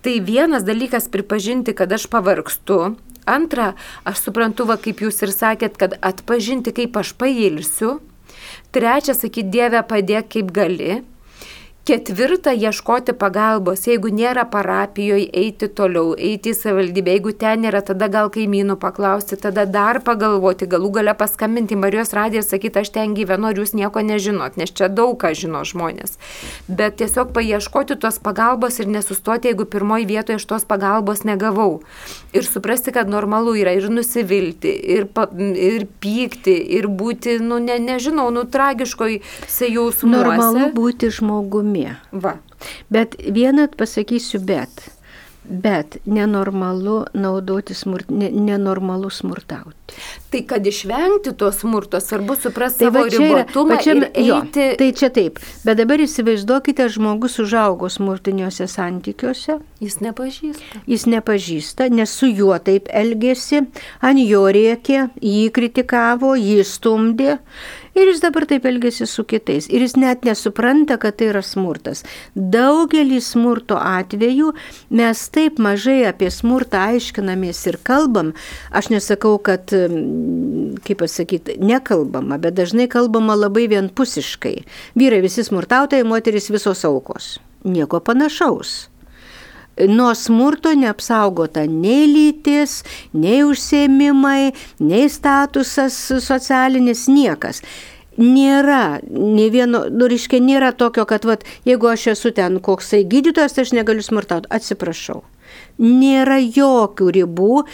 Tai 0.00 0.16
vienas 0.24 0.64
dalykas 0.64 1.10
pripažinti, 1.12 1.76
kad 1.76 1.92
aš 1.92 2.08
pavargstu. 2.08 2.96
Antra, 3.28 3.74
aš 4.08 4.24
suprantu, 4.24 4.64
va, 4.72 4.80
kaip 4.80 5.04
jūs 5.04 5.20
ir 5.28 5.36
sakėt, 5.36 5.76
kad 5.76 6.00
atpažinti, 6.00 6.72
kaip 6.72 6.96
aš 7.04 7.12
pailsiu. 7.20 7.98
Trečia, 8.74 9.14
sakyti, 9.16 9.50
Dieve, 9.54 9.82
padėk 9.86 10.30
kaip 10.36 10.52
gali. 10.54 11.02
Ketvirta, 11.84 12.54
ieškoti 12.56 13.12
pagalbos. 13.20 13.82
Jeigu 13.84 14.08
nėra 14.08 14.46
parapijoje, 14.48 15.26
eiti 15.36 15.66
toliau, 15.68 16.14
eiti 16.16 16.54
į 16.54 16.56
savivaldybę. 16.56 17.12
Jeigu 17.12 17.32
ten 17.42 17.60
nėra, 17.60 17.82
tada 17.84 18.06
gal 18.08 18.30
kaimynų 18.32 18.78
paklausti, 18.80 19.36
tada 19.36 19.66
dar 19.68 20.00
pagalvoti, 20.06 20.64
galų 20.64 20.88
gale 20.94 21.12
paskambinti 21.12 21.76
Marijos 21.76 22.14
radiją 22.16 22.40
ir 22.40 22.46
sakyti, 22.46 22.80
aš 22.80 22.88
ten 22.94 23.12
gyvenu, 23.18 23.50
ar 23.50 23.60
jūs 23.60 23.74
nieko 23.76 24.00
nežinot, 24.00 24.56
nes 24.56 24.72
čia 24.72 24.88
daug 24.88 25.18
ką 25.20 25.34
žino 25.36 25.60
žmonės. 25.68 26.16
Bet 26.72 26.96
tiesiog 27.02 27.34
paieškoti 27.36 27.98
tos 28.00 28.16
pagalbos 28.16 28.80
ir 28.80 28.88
nesustoti, 28.88 29.52
jeigu 29.52 29.68
pirmoji 29.68 30.08
vietoje 30.08 30.40
aš 30.40 30.48
tos 30.54 30.64
pagalbos 30.64 31.26
negavau. 31.28 31.82
Ir 32.32 32.48
suprasti, 32.48 32.96
kad 32.96 33.12
normalu 33.12 33.58
yra 33.60 33.76
ir 33.76 33.90
nusivilti, 33.92 34.72
ir, 34.96 35.04
pa, 35.12 35.28
ir 35.36 35.84
pykti, 36.00 36.56
ir 36.80 36.88
būti, 36.88 37.36
nu, 37.44 37.60
ne, 37.60 37.76
nežinau, 37.76 38.30
nu, 38.32 38.48
tragiškoj 38.48 39.20
sejausmuose. 39.44 40.32
Normalu 40.32 40.72
būti 40.80 41.12
žmogumi 41.12 41.73
namie. 41.74 41.96
Va. 42.12 42.38
Bet 42.90 43.16
vieną 43.32 43.68
pasakysiu 43.76 44.40
bet. 44.40 44.90
Bet 45.44 45.98
nenormalu 46.06 47.04
naudoti 47.14 47.74
smurt, 47.74 48.08
ne, 48.08 48.30
nenormalu 48.30 49.10
smurtauti. 49.10 49.98
Tai 50.30 50.40
kad 50.48 50.66
išvengti 50.66 51.34
to 51.36 51.50
smurto, 51.52 52.00
svarbu 52.00 52.34
suprasti 52.34 52.78
tai 52.78 52.88
savo 52.88 53.04
ribotumą 53.04 53.76
pačiam, 53.76 53.96
ir 53.96 54.06
eiti. 54.14 54.24
Jo, 54.24 54.38
tai 54.78 54.88
čia 54.96 55.10
taip. 55.12 55.42
Bet 55.64 55.76
dabar 55.76 56.00
įsivaizduokite, 56.00 56.88
žmogus 56.88 57.36
užaugo 57.44 57.92
smurtiniuose 57.92 58.64
santykiuose. 58.72 59.58
Jis 59.84 60.00
nepažįsta. 60.00 60.80
Jis 60.88 61.04
nepažįsta, 61.12 61.92
nes 61.92 62.08
su 62.08 62.32
juo 62.32 62.56
taip 62.56 62.88
elgėsi, 62.88 63.66
ant 64.00 64.24
jo 64.24 64.46
rėkė, 64.48 65.10
jį 65.20 65.48
kritikavo, 65.52 66.38
jį 66.40 66.64
stumdė. 66.64 67.42
Ir 67.94 68.08
jis 68.10 68.20
dabar 68.24 68.42
taip 68.50 68.64
elgesi 68.66 69.06
su 69.06 69.22
kitais. 69.22 69.68
Ir 69.70 69.84
jis 69.84 69.94
net 69.94 70.24
nesupranta, 70.26 70.96
kad 70.98 71.14
tai 71.18 71.28
yra 71.30 71.42
smurtas. 71.46 72.02
Daugelį 72.34 73.20
smurto 73.22 73.78
atvejų 73.78 74.50
mes 74.98 75.22
taip 75.34 75.60
mažai 75.62 76.00
apie 76.08 76.30
smurtą 76.34 76.82
aiškinamės 76.94 77.62
ir 77.70 77.78
kalbam. 77.86 78.32
Aš 78.74 78.90
nesakau, 78.94 79.36
kad, 79.38 79.70
kaip 79.70 81.02
pasakyti, 81.04 81.60
nekalbama, 81.62 82.40
bet 82.42 82.58
dažnai 82.58 82.88
kalbama 82.90 83.38
labai 83.38 83.68
vienpusiškai. 83.70 84.56
Vyrai 84.98 85.22
visi 85.22 85.46
smurtautojai, 85.46 86.06
moteris 86.08 86.50
visos 86.50 86.82
aukos. 86.88 87.36
Nieko 87.64 88.02
panašaus. 88.02 88.88
Nuo 89.74 90.12
smurto 90.14 90.70
neapsaugota 90.78 91.64
nei 91.66 92.06
lytis, 92.06 92.82
nei 93.12 93.42
užsiemimai, 93.42 94.52
nei 94.78 95.08
statusas 95.10 95.96
socialinis, 96.22 97.08
niekas. 97.10 97.62
Nėra, 98.14 99.00
ne 99.10 99.48
vieno, 99.50 99.80
nu, 99.90 100.06
reiškia, 100.10 100.38
nėra 100.38 100.70
tokio, 100.78 101.02
kad, 101.10 101.24
vat, 101.26 101.42
jeigu 101.66 101.88
aš 101.90 102.12
esu 102.12 102.30
ten 102.36 102.60
koksai 102.62 103.02
gydytojas, 103.10 103.56
tai 103.56 103.64
aš 103.66 103.72
negaliu 103.74 104.06
smurtauti, 104.06 104.46
atsiprašau. 104.54 105.24
Nėra 105.82 106.38
jokių 106.38 107.10
ribų, 107.18 107.64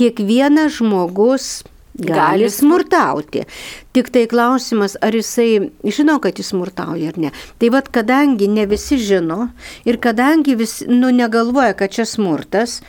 kiekvienas 0.00 0.78
žmogus 0.78 1.50
gali 1.94 2.50
smurtauti. 2.50 3.44
Tik 3.92 4.10
tai 4.14 4.26
klausimas, 4.30 4.96
ar 5.02 5.14
jisai 5.14 5.70
žino, 5.84 6.18
kad 6.22 6.38
jis 6.38 6.52
smurtauja 6.52 7.10
ar 7.10 7.18
ne. 7.18 7.30
Tai 7.58 7.70
vad, 7.74 7.90
kadangi 7.92 8.48
ne 8.48 8.66
visi 8.70 8.98
žino 8.98 9.48
ir 9.84 9.98
kadangi 10.02 10.56
visi, 10.58 10.86
nu, 10.88 11.10
negalvoja, 11.10 11.74
kad 11.74 11.90
čia 11.90 12.06
smurtas, 12.06 12.80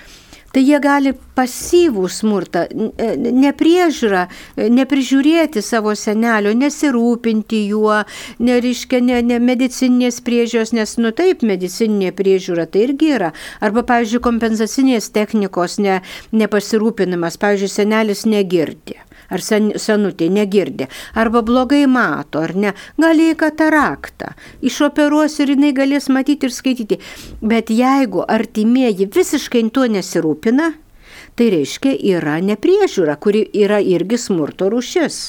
tai 0.52 0.64
jie 0.68 0.80
gali 0.84 1.14
pasyvų 1.38 2.08
smurtą, 2.12 2.66
e, 2.68 3.10
nepriežiūrą, 3.18 4.24
e, 4.56 4.70
neprižiūrėti 4.70 5.64
savo 5.66 5.96
senelio, 5.96 6.54
nesirūpinti 6.58 7.64
juo, 7.72 8.02
neriškia 8.40 9.02
ne, 9.02 9.22
ne 9.22 9.40
medicininės 9.40 10.22
priežiūros, 10.26 10.74
nes, 10.78 10.98
nu 10.98 11.14
taip, 11.16 11.46
medicininė 11.48 12.12
priežiūra 12.18 12.68
tai 12.72 12.88
irgi 12.90 13.14
yra. 13.18 13.32
Arba, 13.62 13.86
pavyzdžiui, 13.88 14.24
kompensacinės 14.28 15.12
technikos 15.16 15.80
ne, 15.80 16.02
nepasirūpinimas, 16.32 17.40
pavyzdžiui, 17.42 17.72
senelis 17.72 18.26
negirdi 18.30 19.00
ar 19.32 19.44
sen, 19.46 19.72
senutė 19.80 20.30
negirdi, 20.34 20.88
arba 21.16 21.42
blogai 21.48 21.86
mato, 21.88 22.44
ar 22.44 22.56
ne, 22.56 22.76
gali 23.02 23.32
į 23.32 23.40
kataraktą, 23.42 24.36
išoperuos 24.62 25.40
ir 25.42 25.56
jinai 25.56 25.74
galės 25.78 26.10
matyti 26.12 26.50
ir 26.50 26.56
skaityti. 26.56 27.02
Bet 27.42 27.74
jeigu 27.74 28.26
artimieji 28.28 29.10
visiškai 29.12 29.66
tuo 29.74 29.88
nesirūpina, 29.92 30.72
tai 31.36 31.48
reiškia 31.54 31.94
yra 32.14 32.38
nepriežiūra, 32.44 33.16
kuri 33.22 33.44
yra 33.64 33.80
irgi 33.82 34.20
smurto 34.20 34.68
rušis. 34.72 35.20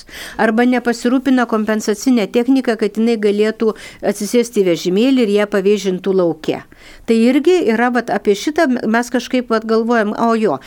Arba 0.43 0.67
nepasirūpina 0.69 1.47
kompensacinė 1.51 2.27
technika, 2.35 2.77
kad 2.81 2.99
jinai 2.99 3.19
galėtų 3.23 3.73
atsisėsti 4.11 4.67
vežimėlį 4.67 5.27
ir 5.27 5.35
ją 5.39 5.49
pavėžintų 5.53 6.17
laukia. 6.19 6.65
Tai 7.09 7.17
irgi 7.19 7.57
yra, 7.73 7.91
vat, 7.95 8.11
apie 8.15 8.35
šitą 8.39 8.69
mes 8.71 9.11
kažkaip 9.13 9.51
vat, 9.51 9.67
galvojam, 9.69 10.13
o 10.15 10.33
jo, 10.39 10.59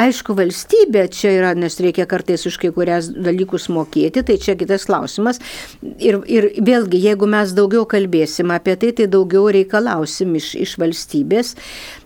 aišku, 0.00 0.36
valstybė 0.38 1.04
čia 1.12 1.34
yra, 1.36 1.52
nes 1.58 1.76
reikia 1.84 2.06
kartais 2.08 2.46
už 2.48 2.56
kai 2.62 2.72
kurias 2.74 3.10
dalykus 3.12 3.68
mokėti, 3.72 4.24
tai 4.24 4.38
čia 4.40 4.56
kitas 4.60 4.86
klausimas. 4.88 5.40
Ir, 5.82 6.22
ir 6.26 6.48
vėlgi, 6.64 7.02
jeigu 7.06 7.28
mes 7.30 7.54
daugiau 7.56 7.84
kalbėsim 7.88 8.52
apie 8.54 8.76
tai, 8.80 8.94
tai 8.96 9.08
daugiau 9.12 9.50
reikalausim 9.52 10.36
iš, 10.40 10.52
iš 10.66 10.76
valstybės. 10.80 11.54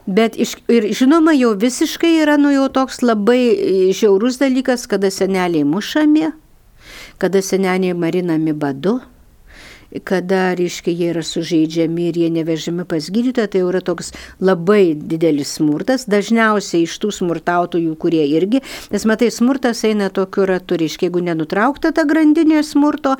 Bet 0.06 0.38
iš, 0.38 0.56
ir 0.70 0.90
žinoma, 0.94 1.34
jau 1.38 1.54
visiškai 1.58 2.16
yra 2.22 2.36
nu 2.38 2.52
jau 2.54 2.68
toks 2.72 3.02
labai 3.02 3.92
žiaurus 3.96 4.38
dalykas, 4.42 4.86
kada 4.90 5.10
seneliai 5.10 5.66
mušami, 5.66 6.30
kada 7.22 7.42
seneliai 7.42 7.94
marinami 7.94 8.54
badu 8.54 9.00
kada, 10.04 10.54
reiškia, 10.58 10.94
jie 10.94 11.10
yra 11.12 11.22
sužeidžiami 11.26 12.08
ir 12.10 12.18
jie 12.22 12.30
nevežami 12.34 12.86
pas 12.88 13.10
gydytoją, 13.12 13.50
tai 13.50 13.62
jau 13.62 13.70
yra 13.70 13.82
toks 13.84 14.12
labai 14.40 14.96
didelis 14.96 15.56
smurtas, 15.58 16.06
dažniausiai 16.10 16.86
iš 16.86 16.96
tų 17.02 17.12
smurtautojų, 17.20 17.94
kurie 18.00 18.24
irgi, 18.36 18.62
nes 18.92 19.06
matai, 19.08 19.30
smurtas 19.34 19.84
eina 19.88 20.10
tokiu 20.10 20.48
ratu, 20.50 20.78
reiškia, 20.80 21.08
jeigu 21.08 21.22
nenutraukta 21.28 21.92
ta 21.96 22.06
grandinė 22.08 22.62
smurto 22.66 23.16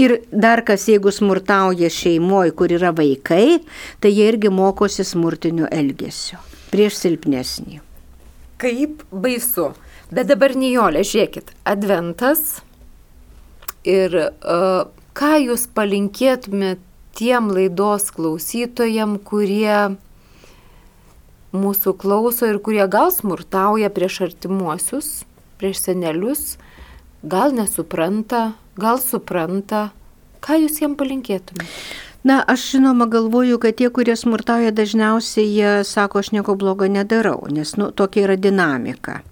ir 0.00 0.20
dar 0.32 0.64
kas, 0.66 0.88
jeigu 0.90 1.12
smurtauja 1.14 1.90
šeimoje, 1.92 2.54
kur 2.56 2.72
yra 2.76 2.94
vaikai, 2.96 3.60
tai 4.00 4.14
jie 4.14 4.30
irgi 4.34 4.52
mokosi 4.52 5.06
smurtinio 5.06 5.68
elgesio 5.72 6.40
prieš 6.70 7.00
silpnesnį. 7.02 7.80
Kaip 8.60 9.04
baisu. 9.10 9.72
Bet 10.10 10.28
dabar 10.30 10.54
Nijolė, 10.58 11.02
žiūrėkit, 11.06 11.52
adventas 11.70 12.60
ir 13.86 14.14
uh, 14.18 14.90
ką 15.16 15.36
jūs 15.40 15.66
palinkėtumėt 15.74 16.82
tiem 17.16 17.50
laidos 17.52 18.10
klausytojam, 18.14 19.18
kurie 19.18 19.96
mūsų 21.52 21.94
klauso 21.98 22.48
ir 22.50 22.60
kurie 22.62 22.86
gal 22.90 23.10
smurtauja 23.14 23.90
prieš 23.94 24.20
artimuosius, 24.30 25.08
prieš 25.60 25.82
senelius, 25.88 26.44
gal 27.22 27.54
nesupranta, 27.56 28.54
gal 28.78 29.00
supranta, 29.02 29.90
ką 30.40 30.62
jūs 30.62 30.80
jiem 30.80 30.94
palinkėtumėte? 30.96 32.09
Na, 32.22 32.44
aš 32.46 32.70
žinoma 32.70 33.06
galvoju, 33.06 33.58
kad 33.58 33.74
tie, 33.74 33.88
kurie 33.88 34.12
smurtauja, 34.16 34.74
dažniausiai 34.76 35.46
jie 35.48 35.70
sako, 35.88 36.20
aš 36.20 36.28
nieko 36.34 36.52
blogo 36.54 36.84
nedarau, 36.84 37.46
nes 37.48 37.72
nu, 37.80 37.88
tokia 37.96 38.26
yra 38.26 38.36
dinamika. 38.36 39.22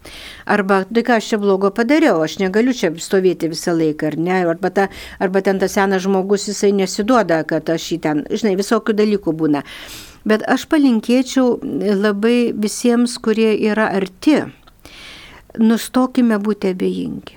Arba, 0.48 0.78
tai 0.88 1.04
ką 1.04 1.18
aš 1.20 1.28
čia 1.34 1.38
blogo 1.42 1.68
padariau, 1.68 2.22
aš 2.24 2.38
negaliu 2.40 2.72
čia 2.72 2.88
stovėti 2.96 3.52
visą 3.52 3.76
laiką, 3.76 4.08
ar 4.08 4.16
ne, 4.16 4.40
arba, 4.54 4.72
ta, 4.72 4.88
arba 5.20 5.44
ten 5.44 5.60
tas 5.60 5.76
senas 5.76 6.06
žmogus, 6.06 6.48
jisai 6.48 6.72
nesiduoda, 6.80 7.42
kad 7.44 7.68
aš 7.68 7.92
jį 7.92 8.00
ten, 8.08 8.24
žinai, 8.32 8.56
visokių 8.56 8.96
dalykų 8.96 9.36
būna. 9.36 9.66
Bet 10.24 10.48
aš 10.48 10.64
palinkėčiau 10.72 11.58
labai 11.92 12.54
visiems, 12.56 13.20
kurie 13.20 13.52
yra 13.68 13.92
arti, 14.00 14.46
nustokime 15.60 16.40
būti 16.40 16.72
abejingi. 16.72 17.36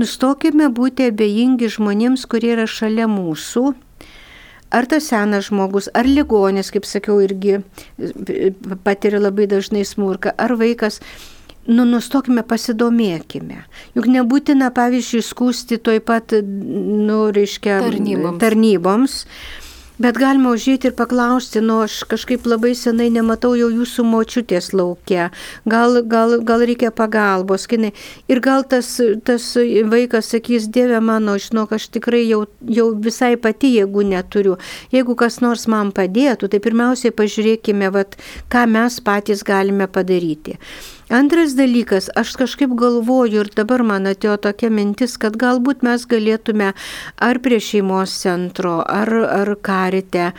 Nustokime 0.00 0.72
būti 0.72 1.12
abejingi 1.12 1.68
žmonėms, 1.68 2.24
kurie 2.24 2.56
yra 2.56 2.64
šalia 2.64 3.12
mūsų 3.12 3.74
ar 4.74 4.88
tas 4.90 5.06
senas 5.10 5.48
žmogus, 5.50 5.88
ar 5.94 6.08
ligonis, 6.08 6.72
kaip 6.74 6.88
sakiau, 6.88 7.20
irgi 7.24 7.60
e, 7.60 8.50
patiria 8.86 9.22
labai 9.22 9.48
dažnai 9.50 9.84
smurką, 9.86 10.34
ar 10.36 10.56
vaikas. 10.60 11.00
Nu, 11.64 11.86
nustokime, 11.88 12.42
pasidomėkime. 12.44 13.62
Juk 13.96 14.08
nebūtina, 14.12 14.68
pavyzdžiui, 14.76 15.22
skūsti 15.24 15.78
toj 15.80 16.02
pat, 16.04 16.34
nu, 16.44 17.20
reiškia, 17.32 17.78
tarnyboms. 17.86 18.40
tarnyboms 18.42 19.14
Bet 19.94 20.16
galima 20.18 20.50
užėti 20.50 20.88
ir 20.90 20.94
paklausti, 20.98 21.60
nu 21.62 21.76
aš 21.84 22.00
kažkaip 22.10 22.48
labai 22.50 22.72
senai 22.74 23.06
nematau 23.14 23.52
jau 23.54 23.68
jūsų 23.70 24.02
močiutės 24.10 24.72
laukia, 24.74 25.28
gal, 25.70 26.00
gal, 26.10 26.34
gal 26.42 26.64
reikia 26.66 26.90
pagalbos, 26.90 27.68
kinai. 27.70 27.92
Ir 28.26 28.40
gal 28.42 28.66
tas, 28.66 28.88
tas 29.22 29.46
vaikas 29.92 30.32
sakys, 30.34 30.66
Dieve 30.74 30.98
mano, 30.98 31.36
žinok, 31.38 31.76
aš 31.78 31.86
tikrai 31.94 32.24
jau, 32.24 32.40
jau 32.66 32.88
visai 33.06 33.36
pati 33.38 33.70
jėgų 33.76 34.02
neturiu. 34.10 34.56
Jeigu 34.90 35.14
kas 35.14 35.38
nors 35.44 35.68
man 35.70 35.94
padėtų, 35.94 36.50
tai 36.50 36.58
pirmiausiai 36.64 37.14
pažiūrėkime, 37.14 37.94
vat, 37.94 38.18
ką 38.50 38.66
mes 38.74 38.98
patys 38.98 39.46
galime 39.46 39.86
padaryti. 39.86 40.58
Antras 41.14 41.52
dalykas, 41.54 42.08
aš 42.18 42.32
kažkaip 42.40 42.72
galvoju 42.74 43.44
ir 43.44 43.48
dabar 43.54 43.84
man 43.86 44.08
atėjo 44.10 44.32
tokia 44.48 44.70
mintis, 44.74 45.12
kad 45.22 45.36
galbūt 45.38 45.84
mes 45.86 46.08
galėtume 46.10 46.72
ar 47.28 47.38
prie 47.44 47.60
šeimos 47.62 48.16
centro, 48.24 48.80
ar, 48.82 49.12
ar 49.22 49.52
karite 49.62 50.32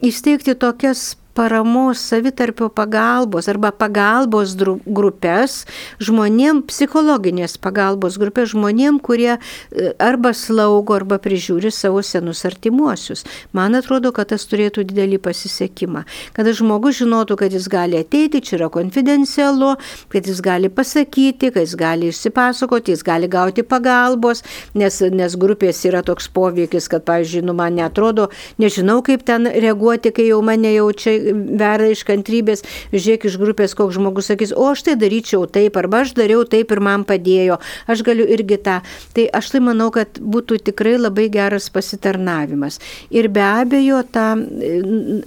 įsteigti 0.00 0.54
tokias 0.56 1.02
paramos 1.34 1.98
savitarpio 1.98 2.68
pagalbos 2.68 3.48
arba 3.48 3.72
pagalbos 3.72 4.54
grupės 4.56 5.62
žmonėm, 6.02 6.62
psichologinės 6.68 7.56
pagalbos 7.62 8.18
grupės 8.20 8.52
žmonėm, 8.52 9.00
kurie 9.00 9.36
e, 9.36 9.92
arba 10.02 10.34
slaugo, 10.36 10.96
arba 10.98 11.18
prižiūri 11.22 11.72
savo 11.72 12.02
senus 12.04 12.44
artimuosius. 12.48 13.24
Man 13.56 13.76
atrodo, 13.78 14.12
kad 14.12 14.32
tas 14.32 14.44
turėtų 14.50 14.84
didelį 14.90 15.20
pasisekimą. 15.24 16.04
Kad 16.36 16.50
žmogus 16.52 17.00
žinotų, 17.00 17.38
kad 17.40 17.56
jis 17.56 17.68
gali 17.72 18.00
ateiti, 18.00 18.42
čia 18.44 18.58
yra 18.60 18.68
konfidencialu, 18.72 19.74
kad 20.12 20.28
jis 20.28 20.42
gali 20.44 20.68
pasakyti, 20.72 21.52
kad 21.54 21.64
jis 21.64 21.76
gali 21.80 22.12
išsipasakoti, 22.12 22.92
jis 22.92 23.04
gali 23.06 23.30
gauti 23.32 23.64
pagalbos, 23.64 24.44
nes, 24.76 25.00
nes 25.12 25.36
grupės 25.40 25.80
yra 25.88 26.04
toks 26.04 26.28
poveikis, 26.32 26.90
kad, 26.92 27.06
pavyzdžiui, 27.08 27.44
nu, 27.48 27.56
man 27.56 27.78
netrodo, 27.80 28.28
nežinau, 28.60 29.00
kaip 29.06 29.24
ten 29.28 29.48
reaguoti, 29.48 30.12
kai 30.14 30.28
jau 30.28 30.42
mane 30.44 30.74
jaučia 30.74 31.16
verda 31.30 31.90
iš 31.92 32.04
kantrybės, 32.08 32.64
žiūrėk 32.92 33.28
iš 33.28 33.38
grupės, 33.40 33.76
koks 33.78 33.98
žmogus 33.98 34.30
sakys, 34.32 34.54
o 34.56 34.68
aš 34.72 34.86
tai 34.88 34.96
daryčiau 35.00 35.46
taip, 35.50 35.76
arba 35.80 36.02
aš 36.06 36.14
dariau 36.18 36.44
taip 36.48 36.72
ir 36.74 36.82
man 36.84 37.06
padėjo, 37.08 37.58
aš 37.90 38.04
galiu 38.06 38.26
irgi 38.26 38.60
tą. 38.62 38.80
Tai 39.16 39.28
aš 39.40 39.52
tai 39.54 39.62
manau, 39.64 39.90
kad 39.94 40.20
būtų 40.20 40.62
tikrai 40.70 40.96
labai 41.00 41.28
geras 41.32 41.68
pasitarnavimas. 41.72 42.80
Ir 43.14 43.30
be 43.32 43.44
abejo, 43.44 44.02
tą 44.12 44.28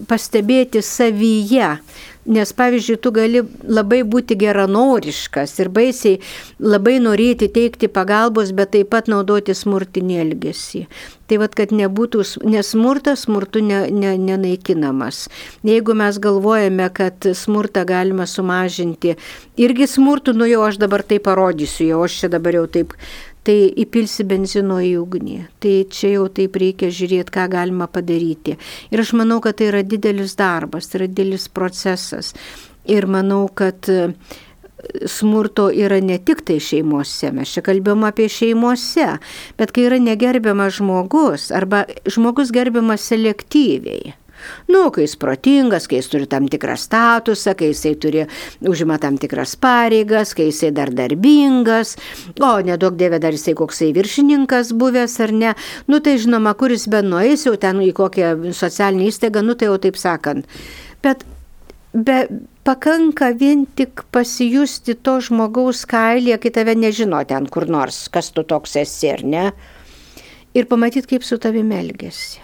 pastebėti 0.10 0.84
savyje 0.86 1.76
Nes 2.26 2.50
pavyzdžiui, 2.58 2.98
tu 2.98 3.12
gali 3.14 3.44
labai 3.70 4.00
būti 4.02 4.34
geranoriškas 4.42 5.52
ir 5.62 5.70
baisiai 5.70 6.18
labai 6.58 6.96
norėti 7.04 7.52
teikti 7.54 7.86
pagalbos, 7.86 8.50
bet 8.58 8.72
taip 8.74 8.90
pat 8.96 9.12
naudoti 9.12 9.54
smurtinį 9.54 10.18
elgesį. 10.24 10.82
Tai 11.30 11.40
vad, 11.42 11.54
kad 11.58 11.74
nebūtų, 11.74 12.24
nes 12.50 12.72
smurtas 12.74 13.28
smurtu 13.28 13.62
ne, 13.66 13.84
ne, 13.94 14.16
nenaikinamas. 14.22 15.28
Jeigu 15.66 15.94
mes 15.98 16.18
galvojame, 16.22 16.90
kad 16.98 17.30
smurtą 17.38 17.86
galima 17.86 18.26
sumažinti, 18.30 19.16
irgi 19.62 19.90
smurtų, 19.90 20.34
nu 20.38 20.50
jau 20.50 20.66
aš 20.66 20.82
dabar 20.82 21.06
tai 21.06 21.22
parodysiu, 21.22 21.92
jau 21.94 22.04
aš 22.06 22.20
čia 22.24 22.34
dabar 22.34 22.58
jau 22.58 22.66
taip 22.70 22.98
tai 23.46 23.58
įpilsi 23.84 24.26
benzino 24.28 24.80
į 24.82 24.96
ugnį. 25.02 25.38
Tai 25.62 25.76
čia 25.94 26.16
jau 26.16 26.26
taip 26.34 26.58
reikia 26.62 26.90
žiūrėti, 26.94 27.34
ką 27.36 27.46
galima 27.54 27.88
padaryti. 27.92 28.58
Ir 28.92 29.04
aš 29.04 29.14
manau, 29.20 29.42
kad 29.44 29.60
tai 29.60 29.70
yra 29.72 29.84
didelis 29.86 30.36
darbas, 30.40 30.90
tai 30.90 31.04
yra 31.04 31.12
didelis 31.12 31.48
procesas. 31.54 32.34
Ir 32.90 33.08
manau, 33.10 33.46
kad 33.50 33.90
e, 33.90 34.12
smurto 35.10 35.70
yra 35.74 36.02
ne 36.02 36.20
tik 36.22 36.44
tai 36.46 36.60
šeimose, 36.62 37.32
mes 37.34 37.54
čia 37.56 37.66
kalbėjom 37.66 38.06
apie 38.10 38.28
šeimose, 38.30 39.08
bet 39.58 39.74
kai 39.74 39.88
yra 39.90 40.02
negerbiamas 40.02 40.78
žmogus 40.80 41.50
arba 41.56 41.86
žmogus 42.10 42.54
gerbiamas 42.54 43.08
selektyviai 43.10 44.14
Nu, 44.72 44.88
kai 44.94 45.06
jis 45.06 45.16
protingas, 45.22 45.88
kai 45.90 46.00
jis 46.00 46.10
turi 46.12 46.30
tam 46.32 46.50
tikrą 46.52 46.78
statusą, 46.80 47.56
kai 47.58 47.72
jisai 47.72 47.96
turi, 48.02 48.26
užima 48.66 48.98
tam 49.02 49.20
tikras 49.22 49.56
pareigas, 49.62 50.34
kai 50.38 50.50
jisai 50.50 50.72
dar 50.76 50.94
darbingas, 50.96 51.96
o 52.40 52.52
nedaug 52.66 52.98
dievė 53.00 53.22
dar 53.24 53.36
jisai 53.36 53.56
koksai 53.58 53.92
viršininkas 53.96 54.74
buvęs 54.78 55.20
ar 55.26 55.36
ne, 55.36 55.54
nu 55.92 56.02
tai 56.04 56.18
žinoma, 56.22 56.56
kuris 56.58 56.88
be 56.92 57.04
nueis 57.06 57.46
jau 57.48 57.56
ten 57.60 57.84
į 57.86 57.94
kokią 57.96 58.36
socialinį 58.56 59.12
įstaigą, 59.12 59.46
nu 59.46 59.56
tai 59.56 59.72
jau 59.72 59.80
taip 59.82 60.00
sakant. 60.00 60.48
Bet 61.06 61.24
be, 61.96 62.18
pakanka 62.66 63.32
vien 63.40 63.66
tik 63.78 64.04
pasijusti 64.12 64.98
to 64.98 65.20
žmogaus 65.24 65.86
kailį, 65.90 66.36
kai 66.42 66.52
tave 66.54 66.76
nežino 66.78 67.22
ten 67.28 67.48
kur 67.52 67.68
nors, 67.70 68.06
kas 68.12 68.32
tu 68.36 68.44
toks 68.44 68.76
esi 68.82 69.12
ar 69.14 69.24
ne, 69.24 69.46
ir 70.56 70.68
pamatyti, 70.72 71.16
kaip 71.16 71.28
su 71.28 71.40
tavimi 71.42 71.78
elgesi, 71.78 72.42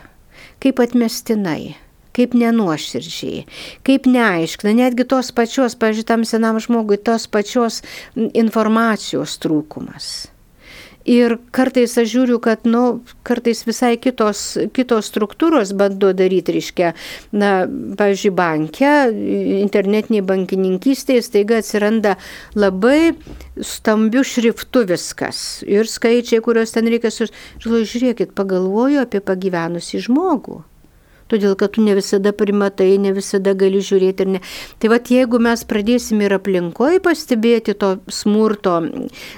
kaip 0.63 0.81
atmestinai 0.83 1.73
kaip 2.17 2.35
nenuoširdžiai, 2.37 3.45
kaip 3.87 4.09
neaiškina, 4.09 4.75
netgi 4.83 5.07
tos 5.13 5.31
pačios, 5.35 5.77
pažiūrėtam 5.79 6.27
senam 6.27 6.59
žmogui, 6.63 6.99
tos 6.99 7.27
pačios 7.31 7.81
informacijos 8.15 9.39
trūkumas. 9.41 10.11
Ir 11.09 11.39
kartais 11.49 11.95
aš 11.97 12.11
žiūriu, 12.11 12.37
kad, 12.43 12.67
nu, 12.69 13.01
kartais 13.25 13.63
visai 13.65 13.95
kitos, 13.97 14.53
kitos 14.75 15.09
struktūros 15.09 15.71
bando 15.77 16.11
daryti, 16.13 16.53
reiškia, 16.59 16.91
na, 17.33 17.51
pavyzdžiui, 17.97 18.33
banke, 18.37 18.91
internetiniai 19.63 20.21
bankininkystėje 20.29 21.25
staiga 21.25 21.57
atsiranda 21.63 22.17
labai 22.53 23.15
stambių 23.57 24.21
šriftų 24.33 24.85
viskas. 24.93 25.61
Ir 25.65 25.89
skaičiai, 25.89 26.43
kuriuos 26.45 26.77
ten 26.77 26.89
reikia, 26.93 27.09
žiūrėkit, 27.65 28.35
pagalvoju 28.37 29.01
apie 29.01 29.25
pagyvenusi 29.25 30.05
žmogų 30.05 30.61
todėl 31.31 31.55
kad 31.59 31.73
tu 31.75 31.85
ne 31.85 31.95
visada 31.97 32.33
primatai, 32.35 32.95
ne 33.01 33.13
visada 33.15 33.55
gali 33.57 33.81
žiūrėti 33.83 34.25
ir 34.25 34.31
ne. 34.35 34.41
Tai 34.81 34.93
vad 34.93 35.11
jeigu 35.11 35.39
mes 35.41 35.65
pradėsime 35.67 36.27
ir 36.27 36.37
aplinkoje 36.37 37.01
pastebėti 37.03 37.75
to 37.79 37.95
smurto, 38.11 38.77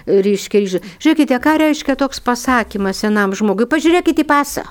ryškiai, 0.08 0.70
žiūrėkite, 0.74 1.40
ką 1.44 1.58
reiškia 1.64 1.98
toks 2.00 2.24
pasakymas 2.24 3.04
senam 3.06 3.36
žmogui, 3.38 3.70
pažiūrėkite 3.70 4.26
į 4.26 4.30
pasą. 4.30 4.68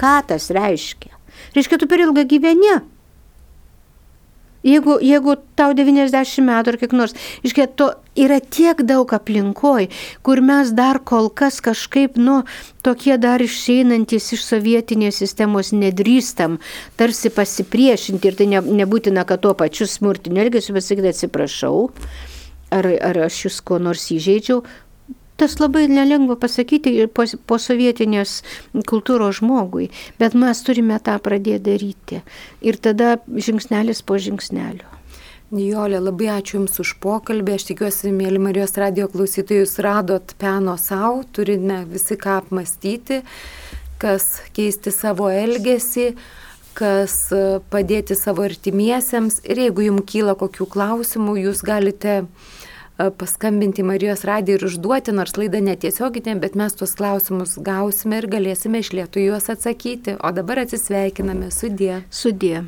Ką 0.00 0.20
tas 0.28 0.50
reiškia? 0.54 1.14
Reiškia, 1.56 1.80
tu 1.80 1.88
per 1.90 2.02
ilgą 2.04 2.24
gyveni. 2.28 2.78
Jeigu, 4.60 4.98
jeigu 5.00 5.38
tau 5.56 5.72
90 5.72 6.44
metų 6.44 6.74
ar 6.74 6.76
kiek 6.80 6.92
nors, 6.92 7.14
iškia, 7.46 7.64
to 7.80 7.86
yra 8.20 8.36
tiek 8.44 8.82
daug 8.84 9.08
aplinkoj, 9.16 9.86
kur 10.26 10.42
mes 10.44 10.74
dar 10.76 11.00
kol 11.00 11.30
kas 11.32 11.62
kažkaip, 11.64 12.18
nu, 12.20 12.42
tokie 12.84 13.16
dar 13.16 13.40
išeinantis 13.40 14.34
iš 14.36 14.44
sovietinės 14.44 15.22
sistemos 15.22 15.72
nedrįstam, 15.72 16.58
tarsi 17.00 17.32
pasipriešinti 17.32 18.28
ir 18.28 18.36
tai 18.36 18.50
ne, 18.52 18.60
nebūtina, 18.82 19.24
kad 19.24 19.40
tuo 19.46 19.54
pačiu 19.56 19.88
smurtiniu 19.88 20.44
elgesiu 20.44 20.76
pasakyti 20.76 21.14
atsiprašau, 21.14 21.88
ar, 22.68 22.92
ar 23.00 23.24
aš 23.30 23.46
jūs 23.46 23.62
ko 23.64 23.80
nors 23.80 24.10
įžeidžiau, 24.12 24.60
Tas 25.40 25.56
labai 25.56 25.86
nelengva 25.88 26.36
pasakyti 26.36 27.06
po, 27.16 27.24
po 27.48 27.56
sovietinės 27.56 28.42
kultūros 28.90 29.38
žmogui, 29.38 29.86
bet 30.20 30.36
mes 30.36 30.60
turime 30.66 30.98
tą 31.00 31.14
pradėti 31.24 31.62
daryti. 31.64 32.18
Ir 32.60 32.76
tada 32.76 33.14
žingsnelis 33.32 34.04
po 34.04 34.18
žingsnelio. 34.20 34.84
Nijolė, 35.50 35.98
labai 35.98 36.28
ačiū 36.36 36.60
Jums 36.60 36.76
už 36.78 36.92
pokalbį. 37.02 37.56
Aš 37.56 37.64
tikiuosi, 37.70 38.12
mėly 38.14 38.38
Marijos 38.38 38.76
radio 38.78 39.08
klausytojus, 39.10 39.78
radot 39.82 40.36
peno 40.38 40.76
savo, 40.78 41.24
turime 41.34 41.80
visi 41.90 42.14
ką 42.20 42.36
apmastyti, 42.44 43.22
kas 43.98 44.28
keisti 44.54 44.92
savo 44.94 45.26
elgesį, 45.32 46.12
kas 46.78 47.16
padėti 47.72 48.14
savo 48.14 48.44
artimiesiems. 48.46 49.40
Ir 49.48 49.64
jeigu 49.64 49.88
Jums 49.88 50.06
kyla 50.12 50.36
kokių 50.38 50.68
klausimų, 50.70 51.40
Jūs 51.48 51.64
galite 51.66 52.20
paskambinti 53.18 53.84
Marijos 53.86 54.24
radiją 54.28 54.58
ir 54.58 54.66
užduoti, 54.68 55.14
nors 55.16 55.36
laida 55.40 55.62
netiesioginė, 55.64 56.36
bet 56.42 56.58
mes 56.58 56.76
tuos 56.76 56.92
klausimus 56.98 57.56
gausime 57.70 58.20
ir 58.20 58.28
galėsime 58.34 58.82
iš 58.84 58.92
lietų 58.98 59.24
juos 59.28 59.48
atsakyti. 59.52 60.18
O 60.20 60.34
dabar 60.36 60.64
atsisveikiname 60.66 61.50
su 61.54 61.72
Die. 61.72 62.02
Su 62.10 62.32
Die. 62.32 62.60